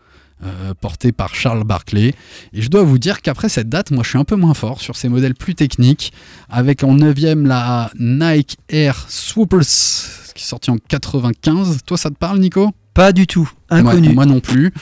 Euh, 0.43 0.73
portée 0.79 1.11
par 1.11 1.35
Charles 1.35 1.63
Barkley. 1.63 2.13
Et 2.53 2.61
je 2.61 2.69
dois 2.69 2.83
vous 2.83 2.97
dire 2.97 3.21
qu'après 3.21 3.49
cette 3.49 3.69
date, 3.69 3.91
moi 3.91 4.03
je 4.03 4.09
suis 4.09 4.17
un 4.17 4.23
peu 4.23 4.35
moins 4.35 4.53
fort 4.53 4.79
sur 4.79 4.95
ces 4.95 5.09
modèles 5.09 5.35
plus 5.35 5.55
techniques, 5.55 6.13
avec 6.49 6.83
en 6.83 6.95
9ème 6.95 7.45
la 7.45 7.91
Nike 7.99 8.57
Air 8.69 9.05
Swoopers, 9.09 9.59
qui 10.33 10.43
est 10.43 10.47
sortie 10.47 10.71
en 10.71 10.77
95. 10.77 11.79
Toi 11.85 11.97
ça 11.97 12.09
te 12.09 12.15
parle 12.15 12.39
Nico? 12.39 12.71
Pas 12.93 13.11
du 13.11 13.27
tout, 13.27 13.49
inconnu. 13.69 14.09
Ouais, 14.09 14.13
moi 14.13 14.25
non 14.25 14.39
plus. 14.39 14.73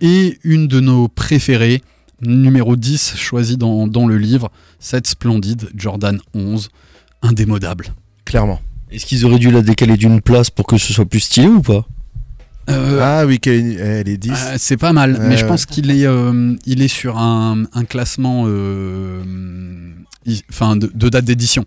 Et 0.00 0.38
une 0.44 0.66
de 0.66 0.80
nos 0.80 1.08
préférées, 1.08 1.82
numéro 2.22 2.76
10, 2.76 3.16
choisie 3.16 3.56
dans, 3.56 3.86
dans 3.86 4.06
le 4.06 4.16
livre, 4.16 4.50
cette 4.78 5.06
splendide 5.06 5.68
Jordan 5.74 6.18
11, 6.34 6.70
indémodable. 7.22 7.92
Clairement. 8.24 8.60
Est-ce 8.90 9.06
qu'ils 9.06 9.24
auraient 9.24 9.38
dû 9.38 9.50
la 9.50 9.62
décaler 9.62 9.96
d'une 9.96 10.20
place 10.20 10.50
pour 10.50 10.66
que 10.66 10.78
ce 10.78 10.92
soit 10.92 11.04
plus 11.04 11.20
stylé 11.20 11.46
ou 11.46 11.62
pas? 11.62 11.86
Euh, 12.68 13.00
Ah 13.02 13.26
oui, 13.26 13.40
elle 13.44 14.08
est 14.08 14.16
10. 14.16 14.30
euh, 14.30 14.54
c'est 14.58 14.76
pas 14.76 14.92
mal, 14.92 15.16
mais 15.20 15.36
je 15.36 15.42
ouais. 15.42 15.48
pense 15.48 15.66
qu'il 15.66 15.90
est, 15.90 16.06
euh, 16.06 16.54
il 16.66 16.82
est 16.82 16.88
sur 16.88 17.18
un, 17.18 17.64
un 17.72 17.84
classement 17.84 18.44
euh, 18.46 19.22
i- 20.26 20.42
enfin, 20.50 20.76
de, 20.76 20.90
de 20.94 21.08
date 21.08 21.24
d'édition. 21.24 21.64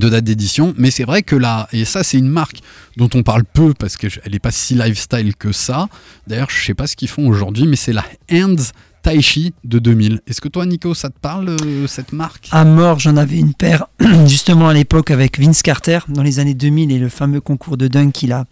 De 0.00 0.08
date 0.08 0.24
d'édition, 0.24 0.72
mais 0.78 0.90
c'est 0.90 1.04
vrai 1.04 1.22
que 1.22 1.36
là, 1.36 1.68
et 1.74 1.84
ça 1.84 2.02
c'est 2.02 2.16
une 2.16 2.30
marque 2.30 2.60
dont 2.96 3.10
on 3.12 3.22
parle 3.22 3.44
peu 3.44 3.74
parce 3.74 3.98
qu'elle 3.98 4.32
n'est 4.32 4.38
pas 4.38 4.50
si 4.50 4.74
lifestyle 4.74 5.36
que 5.36 5.52
ça. 5.52 5.88
D'ailleurs, 6.26 6.48
je 6.48 6.64
sais 6.64 6.72
pas 6.72 6.86
ce 6.86 6.96
qu'ils 6.96 7.10
font 7.10 7.28
aujourd'hui, 7.28 7.66
mais 7.66 7.76
c'est 7.76 7.92
la 7.92 8.06
Hands 8.32 8.56
Taichi 9.02 9.52
de 9.62 9.78
2000. 9.78 10.20
Est-ce 10.26 10.40
que 10.40 10.48
toi, 10.48 10.64
Nico, 10.64 10.94
ça 10.94 11.10
te 11.10 11.18
parle 11.18 11.50
euh, 11.50 11.86
cette 11.86 12.14
marque? 12.14 12.48
À 12.50 12.64
mort, 12.64 12.98
j'en 12.98 13.18
avais 13.18 13.36
une 13.36 13.52
paire 13.52 13.88
justement 14.26 14.68
à 14.68 14.74
l'époque 14.74 15.10
avec 15.10 15.38
Vince 15.38 15.60
Carter 15.60 15.98
dans 16.08 16.22
les 16.22 16.38
années 16.38 16.54
2000 16.54 16.92
et 16.92 16.98
le 16.98 17.10
fameux 17.10 17.42
concours 17.42 17.76
de 17.76 17.86
dunk 17.86 18.12
qu'il 18.12 18.32
a, 18.32 18.46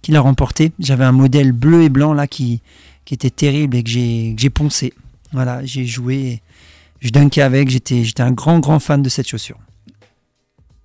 qu'il 0.00 0.16
a 0.16 0.20
remporté. 0.20 0.72
J'avais 0.78 1.04
un 1.04 1.12
modèle 1.12 1.52
bleu 1.52 1.82
et 1.82 1.90
blanc 1.90 2.14
là 2.14 2.26
qui, 2.26 2.62
qui 3.04 3.12
était 3.12 3.30
terrible 3.30 3.76
et 3.76 3.82
que 3.82 3.90
j'ai, 3.90 4.50
poncé. 4.50 4.94
Voilà, 5.32 5.64
j'ai 5.64 5.84
joué, 5.84 6.40
je 7.00 7.10
dunkais 7.10 7.42
avec, 7.42 7.68
j'étais 7.68 8.04
un 8.20 8.32
grand 8.32 8.58
grand 8.58 8.78
fan 8.78 9.02
de 9.02 9.08
cette 9.08 9.28
chaussure. 9.28 9.58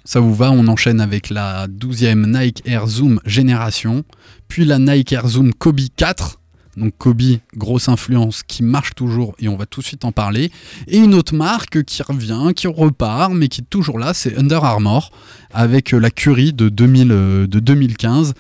Ça 0.06 0.20
vous 0.20 0.34
va 0.34 0.52
On 0.52 0.68
enchaîne 0.68 1.02
avec 1.02 1.30
la 1.30 1.68
12e 1.68 2.40
Nike 2.40 2.62
Air 2.66 2.88
Zoom 2.88 3.20
Génération, 3.26 4.04
puis 4.48 4.66
la 4.66 4.80
Nike 4.80 5.14
Air 5.14 5.28
Zoom 5.28 5.54
Kobe 5.54 5.82
4. 5.96 6.40
Donc 6.78 6.94
Kobe, 6.98 7.22
grosse 7.58 7.90
influence 7.90 8.42
qui 8.44 8.64
marche 8.64 8.96
toujours 8.96 9.36
et 9.40 9.50
on 9.50 9.58
va 9.58 9.66
tout 9.66 9.82
de 9.82 9.86
suite 9.86 10.06
en 10.06 10.12
parler. 10.12 10.52
Et 10.88 10.98
une 10.98 11.14
autre 11.14 11.36
marque 11.36 11.84
qui 11.84 12.02
revient, 12.02 12.54
qui 12.56 12.68
repart, 12.68 13.34
mais 13.34 13.50
qui 13.50 13.62
est 13.62 13.70
toujours 13.70 14.00
là, 14.00 14.14
c'est 14.14 14.38
Under 14.38 14.64
Armour, 14.64 15.12
avec 15.52 15.92
la 15.92 16.10
Curie 16.10 16.54
de, 16.54 16.70
2000, 16.70 17.08
de 17.08 17.60
2015. 17.60 18.34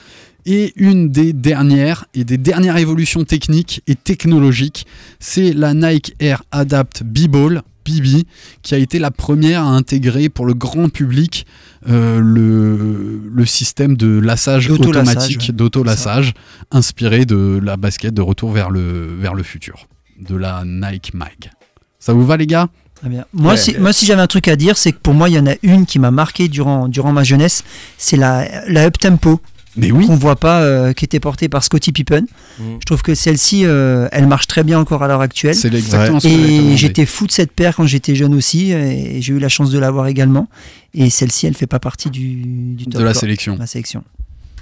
Et 0.52 0.74
une 0.78 1.10
des 1.10 1.32
dernières 1.32 2.06
et 2.16 2.24
des 2.24 2.40
dernières 2.40 2.78
évolutions 2.78 3.24
techniques 3.24 3.84
et 3.86 3.94
technologiques, 3.94 4.88
c'est 5.20 5.54
la 5.54 5.76
Nike 5.76 6.16
Air 6.20 6.42
Adapt 6.52 7.04
B-Ball, 7.04 7.62
BB, 7.86 8.24
qui 8.64 8.74
a 8.74 8.80
été 8.80 8.98
la 8.98 9.12
première 9.12 9.62
à 9.62 9.68
intégrer 9.68 10.28
pour 10.28 10.48
le 10.48 10.56
grand 10.56 10.90
public 10.90 11.46
euh, 11.88 12.20
le, 12.20 13.22
le 13.32 13.46
système 13.46 13.96
de 13.96 14.20
lassage 14.20 14.72
automatique, 14.72 15.46
ouais. 15.50 15.54
d'auto-lassage, 15.54 16.34
inspiré 16.72 17.26
de 17.26 17.60
la 17.64 17.78
basket 17.78 18.16
de 18.16 18.22
retour 18.24 18.52
vers 18.52 18.72
le, 18.72 19.08
vers 19.20 19.36
le 19.36 19.44
futur, 19.44 19.88
de 20.20 20.36
la 20.36 20.64
Nike 20.66 21.14
Mag. 21.14 21.52
Ça 22.00 22.14
vous 22.14 22.26
va 22.26 22.38
les 22.38 22.48
gars? 22.48 22.70
Très 22.96 23.10
bien. 23.10 23.26
Moi, 23.34 23.52
Ouais. 23.52 23.58
si, 23.58 23.78
moi, 23.78 23.94
si 23.94 24.08
j'avais 24.08 24.22
un 24.24 24.28
truc 24.28 24.48
à 24.48 24.56
dire, 24.56 24.78
c'est 24.80 24.94
que 24.94 24.98
pour 24.98 25.14
moi, 25.14 25.30
il 25.30 25.36
y 25.36 25.40
en 25.40 25.46
a 25.46 25.54
une 25.62 25.86
qui 25.86 26.00
m'a 26.00 26.10
marqué 26.12 26.48
durant, 26.48 26.88
durant 26.88 27.12
ma 27.12 27.24
jeunesse. 27.24 27.64
C'est 28.00 28.18
la, 28.18 28.68
la 28.68 28.86
Up 28.88 28.98
Tempo 28.98 29.40
Mais 29.76 29.92
oui, 29.92 30.08
qu'on 30.08 30.16
voit 30.16 30.36
pas, 30.36 30.62
euh, 30.62 30.94
qui 30.94 31.06
était 31.06 31.20
portée 31.20 31.48
par 31.48 31.64
Scottie 31.64 31.92
Pippen. 31.92 32.26
Mhm. 32.60 32.78
Je 32.80 32.86
trouve 32.86 33.02
que 33.02 33.16
celle-ci, 33.16 33.66
euh, 33.66 34.08
elle 34.12 34.28
marche 34.28 34.48
très 34.48 34.64
bien 34.64 34.80
encore 34.80 35.04
à 35.04 35.08
l'heure 35.08 35.22
actuelle. 35.22 35.56
c'est 35.56 35.74
exactement 35.74 36.20
ce 36.20 36.28
j'allais 36.28 36.44
te 36.44 36.72
Et 36.74 36.78
j'étais 36.78 37.06
fou 37.06 37.28
de 37.28 37.32
cette 37.32 37.52
paire 37.52 37.76
quand 37.76 37.86
j'étais 37.86 38.16
jeune 38.16 38.34
aussi, 38.34 38.72
et 38.72 39.22
j'ai 39.22 39.34
eu 39.34 39.40
la 39.40 39.50
chance 39.50 39.72
de 39.72 39.80
l'avoir 39.80 40.08
également. 40.08 40.48
Et 40.94 41.10
celle-ci, 41.10 41.46
elle 41.46 41.54
fait 41.54 41.68
pas 41.68 41.80
partie 41.80 42.10
du, 42.10 42.42
du 42.76 42.86
top 42.86 43.02
de 43.02 43.06
la 43.06 43.14
sélection. 43.14 43.56
de 43.56 43.60
la 43.60 43.68
sélection. 43.68 44.04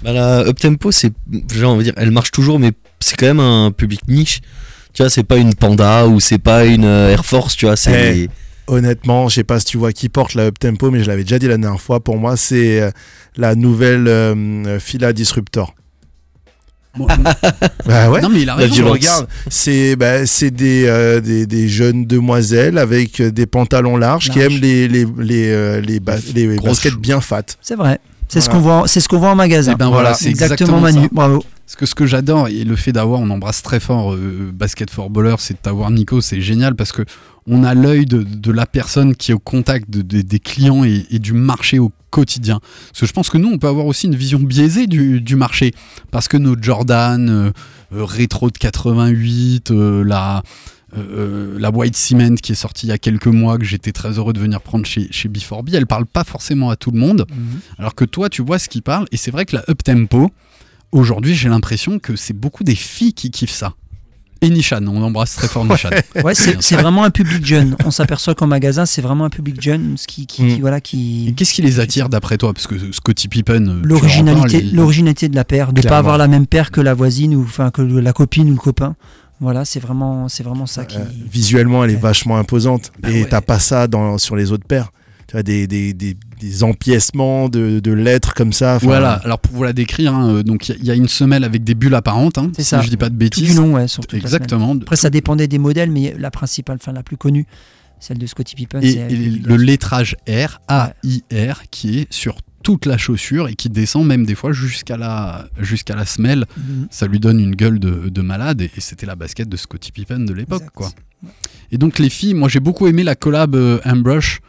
Bah, 0.02 0.12
la 0.12 0.46
Uptempo, 0.46 0.92
c'est, 0.92 1.12
j'ai 1.52 1.64
envie 1.64 1.78
de 1.78 1.84
dire, 1.84 1.94
elle 1.96 2.10
marche 2.10 2.30
toujours, 2.30 2.58
mais 2.58 2.72
c'est 3.00 3.16
quand 3.16 3.26
même 3.26 3.40
un 3.40 3.72
public 3.72 4.00
niche. 4.08 4.40
Tu 4.92 5.02
vois, 5.02 5.10
c'est 5.10 5.24
pas 5.24 5.36
une 5.36 5.54
Panda 5.54 6.06
ou 6.06 6.20
c'est 6.20 6.38
pas 6.38 6.64
une 6.64 6.84
euh, 6.84 7.10
Air 7.10 7.24
Force, 7.24 7.56
tu 7.56 7.66
vois, 7.66 7.76
c'est. 7.76 8.16
Eh. 8.16 8.28
Honnêtement, 8.68 9.28
je 9.28 9.36
sais 9.36 9.44
pas 9.44 9.58
si 9.58 9.66
tu 9.66 9.78
vois 9.78 9.92
qui 9.92 10.08
porte 10.08 10.34
la 10.34 10.44
Up 10.44 10.58
Tempo, 10.58 10.90
mais 10.90 11.02
je 11.02 11.08
l'avais 11.08 11.22
déjà 11.24 11.38
dit 11.38 11.48
la 11.48 11.56
dernière 11.56 11.80
fois. 11.80 12.00
Pour 12.00 12.18
moi, 12.18 12.36
c'est 12.36 12.80
euh, 12.80 12.90
la 13.36 13.54
nouvelle 13.54 14.06
euh, 14.08 14.78
Fila 14.78 15.12
Disruptor. 15.12 15.74
Bah 17.86 18.10
ouais. 18.10 18.20
non 18.20 18.28
mais 18.28 18.42
il 18.42 18.48
a 18.50 18.56
raison. 18.56 18.90
Regarde, 18.90 19.28
c'est 19.48 19.94
bah, 19.94 20.26
c'est 20.26 20.50
des, 20.50 20.84
euh, 20.86 21.20
des, 21.20 21.46
des 21.46 21.68
jeunes 21.68 22.06
demoiselles 22.06 22.76
avec 22.76 23.22
des 23.22 23.46
pantalons 23.46 23.96
larges, 23.96 24.30
qui 24.30 24.40
aiment 24.40 24.58
les, 24.60 24.88
les, 24.88 25.06
les, 25.18 25.48
euh, 25.50 25.80
les, 25.80 26.00
ba- 26.00 26.16
les 26.34 26.56
Grosse 26.56 26.70
baskets 26.70 26.92
chou- 26.92 26.98
bien 26.98 27.20
fat. 27.20 27.42
C'est 27.60 27.76
vrai. 27.76 28.00
C'est 28.28 28.40
ce 28.40 28.50
qu'on 28.50 28.58
voit, 28.58 28.84
c'est 28.88 29.00
ce 29.00 29.08
qu'on 29.08 29.18
voit 29.18 29.30
en 29.30 29.34
magasin. 29.36 29.72
Eh 29.74 29.78
ben 29.78 29.88
voilà, 29.90 30.14
c'est 30.14 30.28
exactement 30.28 30.80
Manu. 30.80 31.02
ça. 31.02 31.08
Bravo. 31.12 31.44
Parce 31.68 31.76
que 31.76 31.84
ce 31.84 31.94
que 31.94 32.06
j'adore, 32.06 32.48
et 32.48 32.64
le 32.64 32.76
fait 32.76 32.92
d'avoir, 32.92 33.20
on 33.20 33.28
embrasse 33.28 33.62
très 33.62 33.78
fort 33.78 34.14
euh, 34.14 34.50
Basket 34.54 34.90
for 34.90 35.10
Ballers, 35.10 35.34
c'est 35.38 35.62
d'avoir 35.62 35.90
Nico, 35.90 36.22
c'est 36.22 36.40
génial 36.40 36.74
parce 36.74 36.92
que 36.92 37.02
on 37.46 37.62
a 37.62 37.74
l'œil 37.74 38.06
de, 38.06 38.22
de 38.22 38.50
la 38.52 38.64
personne 38.64 39.14
qui 39.14 39.32
est 39.32 39.34
au 39.34 39.38
contact 39.38 39.90
de- 39.90 40.00
de- 40.00 40.22
des 40.22 40.38
clients 40.38 40.82
et, 40.84 41.04
et 41.10 41.18
du 41.18 41.34
marché 41.34 41.78
au 41.78 41.92
quotidien. 42.08 42.60
Parce 42.88 43.00
que 43.00 43.06
je 43.06 43.12
pense 43.12 43.28
que 43.28 43.36
nous, 43.36 43.48
on 43.50 43.58
peut 43.58 43.68
avoir 43.68 43.84
aussi 43.84 44.06
une 44.06 44.14
vision 44.16 44.38
biaisée 44.38 44.86
du, 44.86 45.20
du 45.20 45.36
marché. 45.36 45.74
Parce 46.10 46.26
que 46.26 46.38
nos 46.38 46.56
Jordan, 46.58 47.28
euh, 47.28 47.50
euh, 47.94 48.02
rétro 48.04 48.50
de 48.50 48.56
88, 48.56 49.70
euh, 49.70 50.02
la, 50.04 50.42
euh, 50.96 51.58
la 51.58 51.70
White 51.70 51.96
Cement 51.96 52.34
qui 52.36 52.52
est 52.52 52.54
sortie 52.54 52.86
il 52.86 52.90
y 52.90 52.92
a 52.92 52.98
quelques 52.98 53.26
mois, 53.26 53.58
que 53.58 53.64
j'étais 53.64 53.92
très 53.92 54.12
heureux 54.18 54.32
de 54.32 54.40
venir 54.40 54.62
prendre 54.62 54.86
chez, 54.86 55.08
chez 55.10 55.28
B4B, 55.28 55.74
elle 55.74 55.86
parle 55.86 56.06
pas 56.06 56.24
forcément 56.24 56.70
à 56.70 56.76
tout 56.76 56.90
le 56.92 56.98
monde. 56.98 57.26
Alors 57.78 57.94
que 57.94 58.06
toi, 58.06 58.30
tu 58.30 58.40
vois 58.42 58.58
ce 58.58 58.70
qui 58.70 58.80
parle, 58.80 59.06
et 59.12 59.18
c'est 59.18 59.30
vrai 59.30 59.44
que 59.44 59.56
la 59.56 59.64
up 59.70 59.82
tempo, 59.84 60.30
aujourd'hui, 60.92 61.34
j'ai 61.34 61.48
l'impression 61.48 61.98
que 61.98 62.16
c'est 62.16 62.34
beaucoup 62.34 62.64
des 62.64 62.74
filles 62.74 63.14
qui 63.14 63.30
kiffent 63.30 63.50
ça. 63.50 63.74
Et 64.40 64.50
Nishan, 64.50 64.86
on 64.86 65.02
embrasse 65.02 65.34
très 65.34 65.48
fort 65.48 65.64
Nishan. 65.64 65.90
Ouais, 66.22 66.32
c'est 66.34 66.76
vraiment 66.76 67.02
un 67.02 67.10
public 67.10 67.44
jeune. 67.44 67.74
On 67.84 67.90
s'aperçoit 67.90 68.36
qu'en 68.36 68.46
magasin, 68.46 68.86
c'est 68.86 69.02
vraiment 69.02 69.24
un 69.24 69.30
public 69.30 69.60
jeune, 69.60 69.96
ce 69.96 70.06
qui, 70.06 70.28
qui, 70.28 70.44
Mm. 70.44 70.48
qui- 70.54 70.60
voilà, 70.60 70.76
Et 70.76 70.80
qui 70.80 71.34
qu'est-ce 71.36 71.52
qui 71.52 71.62
les 71.62 71.80
attire 71.80 72.08
d'après 72.08 72.36
toi? 72.38 72.52
Parce 72.54 72.68
que 72.68 72.92
Scottie 72.92 73.26
Pippen, 73.26 73.80
l'originalité, 73.82 74.60
l'originalité 74.62 75.28
de 75.28 75.34
la 75.34 75.44
paire, 75.44 75.72
de 75.72 75.80
Clairement. 75.80 75.94
pas 75.94 75.98
avoir 75.98 76.18
la 76.18 76.28
même 76.28 76.46
paire 76.46 76.70
que 76.70 76.80
la 76.80 76.94
voisine 76.94 77.34
ou 77.34 77.42
enfin 77.42 77.72
que 77.72 77.82
la 77.82 78.12
copine 78.12 78.48
ou 78.48 78.52
le 78.52 78.58
copain. 78.60 78.94
Voilà, 79.40 79.64
c'est 79.64 79.80
vraiment, 79.80 80.28
c'est 80.28 80.44
vraiment 80.44 80.66
ça 80.66 80.84
qui. 80.84 80.98
Euh, 80.98 81.04
visuellement, 81.30 81.82
elle 81.84 81.90
est 81.90 81.94
Ouais. 81.94 82.00
vachement 82.00 82.38
imposante. 82.38 82.92
Bah 83.00 83.10
et 83.10 83.22
ouais. 83.22 83.28
t'as 83.28 83.40
pas 83.40 83.58
ça 83.58 83.88
dans, 83.88 84.18
sur 84.18 84.36
les 84.36 84.52
autres 84.52 84.66
paires. 84.66 84.92
Tu 85.28 85.36
as 85.36 85.42
des, 85.42 85.66
des, 85.66 85.92
des, 85.92 86.16
des 86.40 86.64
empiècements 86.64 87.48
de, 87.50 87.80
de 87.80 87.92
lettres 87.92 88.32
comme 88.34 88.52
ça. 88.54 88.78
Voilà, 88.78 89.12
alors 89.24 89.38
pour 89.38 89.54
vous 89.54 89.62
la 89.62 89.74
décrire, 89.74 90.14
hein, 90.14 90.36
euh, 90.36 90.42
donc 90.42 90.68
il 90.68 90.72
y 90.72 90.74
a- 90.74 90.78
il 90.80 90.86
y, 90.86 90.90
a 90.90 90.94
une 90.94 91.06
semelle 91.08 91.44
avec 91.44 91.64
des 91.64 91.74
bulles 91.74 91.94
apparentes, 91.94 92.38
hein, 92.38 92.50
C'est 92.56 92.62
si 92.62 92.68
ça. 92.70 92.80
je 92.80 92.88
dis 92.88 92.96
pas 92.96 93.10
de 93.10 93.14
Tout 93.14 93.18
bêtises. 93.18 93.50
du 93.50 93.56
long, 93.56 93.74
ouais, 93.74 93.88
sur 93.88 94.06
toute 94.06 94.14
la 94.22 94.26
semaine. 94.26 94.42
Exactement. 94.42 94.74
Après, 94.80 94.96
ça 94.96 95.10
dépendait 95.10 95.46
des 95.46 95.58
modèles, 95.58 95.90
mais 95.90 96.14
la 96.18 96.30
principale, 96.30 96.78
enfin 96.80 96.92
la 96.92 97.02
plus 97.02 97.18
connue, 97.18 97.44
celle 98.00 98.16
de 98.16 98.26
Scottie 98.26 98.54
Pippen, 98.54 98.80
Et, 98.80 98.92
c'est 98.92 99.12
et 99.12 99.28
le 99.28 99.56
lettrage 99.56 100.16
R, 100.28 100.60
A-I-R, 100.68 101.62
qui 101.70 101.98
est 101.98 102.06
sur 102.12 102.38
toute 102.62 102.86
la 102.86 102.96
chaussure 102.96 103.48
et 103.48 103.54
qui 103.54 103.68
descend 103.68 104.06
même 104.06 104.24
des 104.24 104.34
fois 104.34 104.52
jusqu'à 104.52 104.96
la, 104.96 105.46
jusqu'à 105.60 105.94
la 105.94 106.06
semelle. 106.06 106.44
Mhm. 106.56 106.88
Ça 106.90 107.06
lui 107.06 107.20
donne 107.20 107.38
une 107.38 107.54
gueule 107.54 107.78
de, 107.80 108.08
de 108.08 108.20
malade 108.22 108.62
et, 108.62 108.70
et 108.76 108.80
c'était 108.80 109.06
la 109.06 109.14
basket 109.14 109.48
de 109.48 109.56
Scottie 109.58 109.92
Pippen 109.92 110.20
de 110.20 110.32
l'époque. 110.32 110.64
Quoi. 110.74 110.90
Et 111.70 111.76
donc 111.78 111.98
les 111.98 112.08
filles, 112.10 112.34
moi 112.34 112.48
j'ai 112.48 112.60
beaucoup 112.60 112.86
aimé 112.86 113.04
la 113.04 113.14
collab 113.14 113.54
euh, 113.54 113.78
Airbrush. 113.84 114.40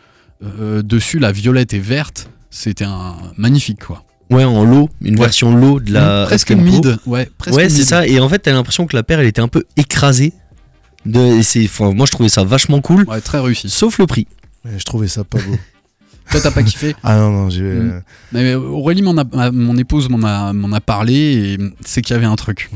Euh, 0.44 0.82
dessus, 0.82 1.20
la 1.20 1.32
violette 1.32 1.74
et 1.74 1.80
verte, 1.80 2.30
c'était 2.50 2.86
un 2.86 3.16
magnifique 3.38 3.84
quoi. 3.84 4.06
Ouais, 4.30 4.44
en 4.46 4.64
low, 4.64 4.90
une 5.02 5.16
Ouais. 5.16 5.22
version 5.26 5.54
low 5.56 5.80
de 5.80 5.92
la. 5.92 6.24
presque 6.28 6.52
up-tempo. 6.52 6.72
mid, 6.72 7.00
ouais, 7.08 7.30
presque 7.38 7.58
Ouais, 7.58 7.68
c'est 7.70 7.84
ça. 7.84 8.08
Et 8.08 8.20
en 8.20 8.30
fait, 8.30 8.40
t'as 8.40 8.52
l'impression 8.54 8.86
que 8.88 8.96
la 8.96 9.04
paire, 9.04 9.20
elle 9.20 9.26
était 9.28 9.42
un 9.42 9.48
peu 9.48 9.64
écrasée. 9.76 10.34
De, 11.06 11.20
et 11.40 11.44
c'est, 11.44 11.64
enfin, 11.66 11.92
moi, 11.94 12.06
je 12.06 12.12
trouvais 12.12 12.30
ça 12.30 12.44
vachement 12.44 12.80
cool. 12.82 13.04
Ouais, 13.08 13.22
très 13.22 13.40
réussi. 13.40 13.70
Sauf 13.70 13.98
le 13.98 14.06
prix. 14.06 14.28
ouais, 14.66 14.72
je 14.78 14.84
trouvais 14.84 15.08
ça 15.08 15.24
pas 15.24 15.40
beau. 15.40 15.56
Toi, 16.32 16.40
t'as 16.42 16.52
pas 16.52 16.62
kiffé? 16.62 16.96
Ah 17.04 17.18
non, 17.18 17.32
non, 17.32 17.50
j'ai. 17.50 17.64
Mm. 17.64 18.04
Mais 18.34 18.54
Aurélie, 18.54 19.02
m'en 19.02 19.18
a- 19.18 19.24
ma- 19.24 19.50
mon 19.52 19.76
épouse 19.78 20.10
m'en 20.10 20.26
a, 20.28 20.54
m'en 20.54 20.72
a 20.74 20.80
parlé 20.80 21.14
et 21.16 21.58
c'est 21.84 22.02
qu'il 22.04 22.14
y 22.14 22.18
avait 22.18 22.28
un 22.28 22.36
truc. 22.36 22.70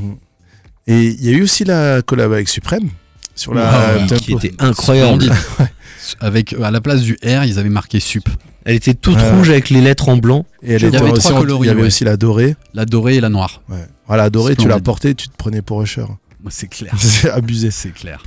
Et 0.87 1.09
il 1.09 1.23
y 1.23 1.29
a 1.29 1.37
eu 1.37 1.43
aussi 1.43 1.63
la 1.63 2.01
collab 2.01 2.31
avec 2.33 2.49
Supreme 2.49 2.89
sur 3.35 3.53
la 3.53 3.69
Ah. 3.69 4.15
Qui 4.17 4.33
était 4.33 4.53
incroyable. 4.59 5.31
Avec 6.19 6.53
euh, 6.53 6.63
à 6.63 6.71
la 6.71 6.81
place 6.81 7.01
du 7.01 7.13
R, 7.23 7.45
ils 7.45 7.59
avaient 7.59 7.69
marqué 7.69 7.99
sup. 7.99 8.27
Elle 8.65 8.75
était 8.75 8.93
toute 8.93 9.15
Ouais. 9.17 9.31
rouge 9.31 9.49
avec 9.49 9.69
les 9.69 9.81
lettres 9.81 10.09
en 10.09 10.17
blanc. 10.17 10.45
Et 10.61 10.73
elle 10.73 10.81
Il 10.81 10.85
y 10.85 10.87
était 10.89 10.97
avait 10.97 11.11
aussi 11.11 11.21
trois 11.27 11.37
en- 11.37 11.41
coloris, 11.41 11.65
Il 11.65 11.67
y 11.67 11.71
avait 11.71 11.81
ouais. 11.81 11.87
aussi 11.87 12.03
la 12.03 12.17
dorée. 12.17 12.55
La 12.73 12.85
dorée 12.85 13.15
et 13.15 13.21
la 13.21 13.29
noire. 13.29 13.61
Ouais. 13.69 13.85
Voilà, 14.07 14.23
la 14.23 14.29
dorée, 14.29 14.55
tu 14.55 14.67
la 14.67 14.79
portais, 14.79 15.13
tu 15.15 15.27
te 15.29 15.35
prenais 15.37 15.61
pour 15.61 15.81
Usher. 15.81 16.01
Moi, 16.41 16.49
C'est 16.49 16.67
clair. 16.67 16.93
C'est 16.97 17.29
abusé. 17.29 17.71
C'est 17.71 17.93
clair. 17.93 18.21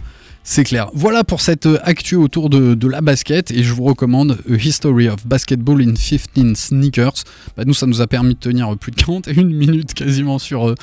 C'est 0.49 0.62
clair. 0.62 0.90
Voilà 0.94 1.24
pour 1.24 1.40
cette 1.40 1.66
euh, 1.66 1.80
actu 1.82 2.14
autour 2.14 2.49
de, 2.51 2.86
la 2.86 3.01
basket 3.01 3.51
et 3.51 3.64
je 3.64 3.72
vous 3.72 3.82
recommande 3.82 4.38
A 4.49 4.55
History 4.55 5.09
of 5.09 5.26
Basketball 5.26 5.82
in 5.82 5.94
15 5.94 6.55
Sneakers. 6.55 7.24
Bah, 7.57 7.64
nous, 7.66 7.74
ça 7.74 7.86
nous 7.86 8.01
a 8.01 8.07
permis 8.07 8.34
de 8.34 8.38
tenir 8.38 8.72
euh, 8.72 8.76
plus 8.76 8.92
de 8.92 8.97
41 8.97 9.42
minutes 9.44 9.92
quasiment 9.92 10.38
sur, 10.38 10.68
euh, 10.68 10.74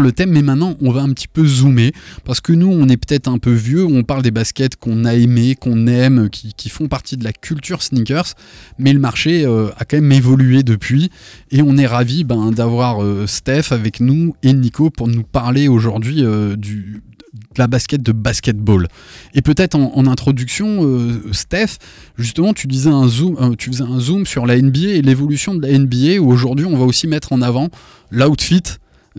le 0.00 0.10
thème, 0.10 0.30
mais 0.30 0.42
maintenant 0.42 0.74
on 0.82 0.90
va 0.90 1.02
un 1.02 1.12
petit 1.12 1.28
peu 1.28 1.46
zoomer 1.46 1.92
parce 2.24 2.40
que 2.40 2.52
nous, 2.52 2.66
on 2.66 2.88
est 2.88 2.96
peut-être 2.96 3.28
un 3.28 3.38
peu 3.38 3.52
vieux, 3.52 3.86
on 3.86 4.02
parle 4.02 4.22
des 4.22 4.32
baskets 4.32 4.74
qu'on 4.74 5.04
a 5.04 5.14
aimées, 5.14 5.54
qu'on 5.54 5.86
aime, 5.86 6.28
qui, 6.28 6.68
font 6.68 6.88
partie 6.88 7.16
de 7.16 7.22
la 7.22 7.32
culture 7.32 7.84
sneakers, 7.84 8.34
mais 8.80 8.92
le 8.92 8.98
marché 8.98 9.46
euh, 9.46 9.68
a 9.78 9.84
quand 9.84 9.98
même 9.98 10.10
évolué 10.10 10.64
depuis 10.64 11.12
et 11.52 11.62
on 11.62 11.76
est 11.76 11.86
ravis 11.86 12.24
ben, 12.24 12.50
d'avoir 12.50 13.04
euh, 13.04 13.28
Steph 13.28 13.70
avec 13.70 14.00
nous 14.00 14.34
et 14.42 14.52
Nico 14.52 14.90
pour 14.90 15.06
nous 15.06 15.22
parler 15.22 15.68
aujourd'hui 15.68 16.24
euh, 16.24 16.56
du 16.56 17.02
de 17.54 17.58
la 17.58 17.66
basket 17.66 18.02
de 18.02 18.12
basketball. 18.12 18.88
Et 19.34 19.42
peut-être 19.42 19.74
en, 19.74 20.06
introduction, 20.06 20.84
euh, 20.84 21.32
Steph, 21.32 21.78
justement, 22.16 22.52
tu 22.52 22.66
disais 22.66 22.90
un 22.90 23.08
zoom, 23.08 23.36
euh, 23.40 23.54
tu 23.56 23.70
faisais 23.70 23.84
un 23.84 23.98
zoom 23.98 24.26
sur 24.26 24.46
la 24.46 24.60
NBA 24.60 24.88
et 24.88 25.02
l'évolution 25.02 25.54
de 25.54 25.66
la 25.66 25.78
NBA 25.78 26.20
où 26.20 26.30
aujourd'hui 26.30 26.66
on 26.66 26.76
va 26.76 26.84
aussi 26.84 27.06
mettre 27.06 27.32
en 27.32 27.42
avant 27.42 27.68
l'outfit 28.10 28.62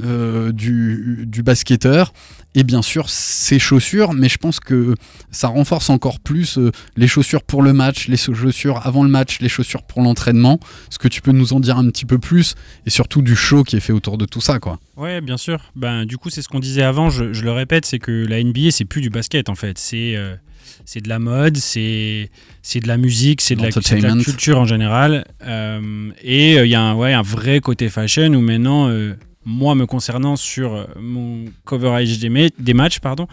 euh, 0.03 0.51
du, 0.51 1.25
du 1.25 1.41
basketteur 1.41 2.13
et 2.57 2.63
bien 2.63 2.81
sûr 2.81 3.09
ses 3.09 3.59
chaussures, 3.59 4.13
mais 4.13 4.27
je 4.29 4.37
pense 4.37 4.59
que 4.59 4.95
ça 5.31 5.47
renforce 5.47 5.89
encore 5.89 6.19
plus 6.19 6.57
euh, 6.57 6.71
les 6.95 7.07
chaussures 7.07 7.43
pour 7.43 7.61
le 7.61 7.71
match, 7.71 8.07
les 8.07 8.17
chaussures 8.17 8.85
avant 8.85 9.03
le 9.03 9.09
match, 9.09 9.39
les 9.39 9.47
chaussures 9.49 9.83
pour 9.83 10.01
l'entraînement. 10.01 10.59
Est-ce 10.89 10.97
que 10.99 11.07
tu 11.07 11.21
peux 11.21 11.31
nous 11.31 11.53
en 11.53 11.59
dire 11.59 11.77
un 11.77 11.87
petit 11.89 12.05
peu 12.05 12.17
plus? 12.17 12.55
Et 12.85 12.89
surtout 12.89 13.21
du 13.21 13.35
show 13.35 13.63
qui 13.63 13.75
est 13.77 13.79
fait 13.79 13.93
autour 13.93 14.17
de 14.17 14.25
tout 14.25 14.41
ça, 14.41 14.59
quoi 14.59 14.79
Ouais, 14.97 15.21
bien 15.21 15.37
sûr. 15.37 15.59
Ben, 15.75 16.05
du 16.05 16.17
coup, 16.17 16.29
c'est 16.31 16.41
ce 16.41 16.49
qu'on 16.49 16.59
disait 16.59 16.81
avant, 16.81 17.09
je, 17.11 17.31
je 17.31 17.43
le 17.43 17.51
répète, 17.51 17.85
c'est 17.85 17.99
que 17.99 18.25
la 18.27 18.43
NBA, 18.43 18.71
c'est 18.71 18.85
plus 18.85 19.01
du 19.01 19.09
basket 19.11 19.49
en 19.49 19.55
fait. 19.55 19.77
C'est 19.77 20.15
euh, 20.15 20.35
c'est 20.83 21.01
de 21.01 21.09
la 21.09 21.19
mode, 21.19 21.57
c'est 21.57 22.31
c'est 22.63 22.79
de 22.79 22.87
la 22.87 22.97
musique, 22.97 23.41
c'est 23.41 23.55
de, 23.55 23.61
la- 23.61 23.69
de 23.69 24.23
culture 24.23 24.59
en 24.59 24.65
général. 24.65 25.25
Euh, 25.45 26.09
et 26.23 26.57
euh, 26.57 26.65
il 26.65 26.71
y 26.71 26.75
a 26.75 26.81
un, 26.81 26.95
ouais, 26.95 27.13
un 27.13 27.21
vrai 27.21 27.59
côté 27.59 27.89
fashion 27.89 28.33
où 28.33 28.41
maintenant, 28.41 28.89
euh, 28.89 29.13
moi 29.49 29.73
me 29.75 29.85
concernant 29.85 30.35
sur 30.35 30.73
euh, 30.75 30.83
mon 30.99 31.45
coverage 31.63 32.19
des, 32.19 32.27
ma- 32.29 32.49
des 32.59 32.73
matchs, 32.73 32.99
pardon, 32.99 33.27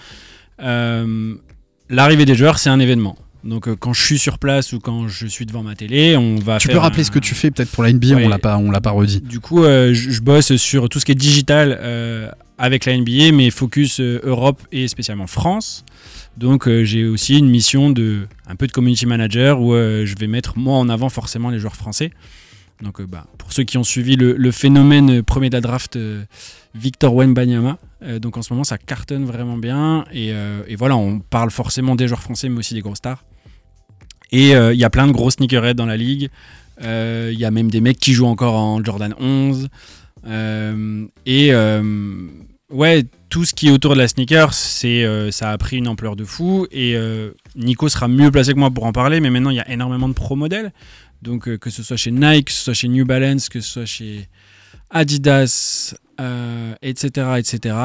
euh, 0.62 1.34
l'arrivée 1.90 2.24
des 2.24 2.34
joueurs, 2.34 2.58
c'est 2.58 2.70
un 2.70 2.80
événement. 2.80 3.16
Donc 3.42 3.68
euh, 3.68 3.76
quand 3.76 3.92
je 3.92 4.02
suis 4.02 4.18
sur 4.18 4.38
place 4.38 4.72
ou 4.72 4.78
quand 4.80 5.06
je 5.08 5.26
suis 5.26 5.44
devant 5.44 5.62
ma 5.62 5.74
télé, 5.74 6.16
on 6.16 6.36
va 6.36 6.58
Tu 6.58 6.68
faire 6.68 6.76
peux 6.76 6.80
rappeler 6.80 7.02
un- 7.02 7.04
ce 7.04 7.10
que 7.10 7.18
tu 7.18 7.34
fais 7.34 7.50
peut-être 7.50 7.70
pour 7.70 7.82
la 7.82 7.90
NBA, 7.92 8.14
Ouais. 8.14 8.24
on 8.24 8.28
l'a 8.28 8.38
pas, 8.38 8.56
on 8.56 8.70
l'a 8.70 8.80
pas 8.80 8.92
redit. 8.92 9.20
du 9.20 9.40
coup, 9.40 9.64
euh, 9.64 9.92
je, 9.92 10.10
je 10.10 10.20
bosse 10.22 10.56
sur 10.56 10.88
tout 10.88 10.98
ce 11.00 11.04
qui 11.04 11.12
est 11.12 11.16
digital 11.16 11.76
euh, 11.80 12.30
avec 12.56 12.86
la 12.86 12.96
NBA, 12.96 13.32
mais 13.32 13.50
focus 13.50 14.00
Europe 14.00 14.62
et 14.72 14.88
spécialement 14.88 15.26
France. 15.26 15.84
Donc 16.38 16.68
j'ai 16.84 17.04
aussi 17.04 17.38
une 17.38 17.48
mission 17.48 17.90
de 17.90 18.26
un 18.48 18.56
peu 18.56 18.66
de 18.66 18.72
community 18.72 19.06
manager 19.06 19.60
où 19.60 19.72
je 19.74 20.14
vais 20.18 20.26
mettre 20.26 20.58
moi 20.58 20.76
en 20.78 20.88
avant 20.88 21.08
forcément 21.08 21.50
les 21.50 21.58
joueurs 21.60 21.76
français. 21.76 22.10
Donc 22.82 23.00
euh, 23.00 23.06
bah, 23.06 23.26
pour 23.38 23.52
ceux 23.52 23.64
qui 23.64 23.78
ont 23.78 23.84
suivi 23.84 24.16
le, 24.16 24.50
phénomène 24.50 25.18
euh, 25.18 25.22
premier 25.22 25.48
de 25.48 25.54
la 25.54 25.60
draft 25.60 25.96
euh, 25.96 26.24
Victor 26.74 27.14
Wembanyama, 27.14 27.78
euh, 28.02 28.18
donc 28.18 28.36
en 28.36 28.42
ce 28.42 28.52
moment 28.52 28.64
ça 28.64 28.78
cartonne 28.78 29.24
vraiment 29.24 29.56
bien 29.56 30.04
et, 30.12 30.32
voilà 30.76 30.96
on 30.96 31.20
parle 31.20 31.50
forcément 31.50 31.94
des 31.94 32.08
joueurs 32.08 32.22
français 32.22 32.48
mais 32.48 32.58
aussi 32.58 32.74
des 32.74 32.80
grosses 32.80 32.98
stars. 32.98 33.24
Et 34.32 34.50
il 34.50 34.78
y 34.78 34.84
a 34.84 34.90
plein 34.90 35.06
de 35.06 35.12
gros 35.12 35.30
sneakerheads 35.30 35.74
dans 35.74 35.86
la 35.86 35.96
ligue. 35.96 36.28
Il 36.80 37.38
y 37.38 37.44
a 37.44 37.50
même 37.52 37.70
des 37.70 37.80
mecs 37.80 37.98
qui 37.98 38.14
jouent 38.14 38.26
encore 38.26 38.56
en 38.56 38.82
Jordan 38.82 39.14
11. 39.20 39.68
Euh, 40.26 41.06
et 41.24 41.52
ouais, 42.70 43.04
tout 43.28 43.44
ce 43.44 43.54
qui 43.54 43.68
est 43.68 43.70
autour 43.70 43.92
de 43.94 43.98
la 43.98 44.08
sneaker, 44.08 44.52
ça 44.52 45.50
a 45.50 45.58
pris 45.58 45.76
une 45.76 45.86
ampleur 45.86 46.16
de 46.16 46.24
fou. 46.24 46.66
Et 46.72 46.96
Nico 47.54 47.88
sera 47.88 48.08
mieux 48.08 48.32
placé 48.32 48.54
que 48.54 48.58
moi 48.58 48.72
pour 48.72 48.86
en 48.86 48.92
parler, 48.92 49.20
mais 49.20 49.30
maintenant 49.30 49.50
il 49.50 49.56
y 49.56 49.60
a 49.60 49.70
énormément 49.70 50.08
de 50.08 50.14
pro 50.14 50.34
modèles. 50.34 50.72
Donc 51.24 51.48
euh, 51.48 51.56
que 51.56 51.70
ce 51.70 51.82
soit 51.82 51.96
chez 51.96 52.10
Nike, 52.10 52.46
que 52.46 52.52
ce 52.52 52.64
soit 52.64 52.74
chez 52.74 52.88
New 52.88 53.06
Balance, 53.06 53.48
que 53.48 53.60
ce 53.60 53.68
soit 53.68 53.86
chez 53.86 54.28
Adidas, 54.90 55.96
euh, 56.20 56.74
etc., 56.82 57.08
etc. 57.38 57.76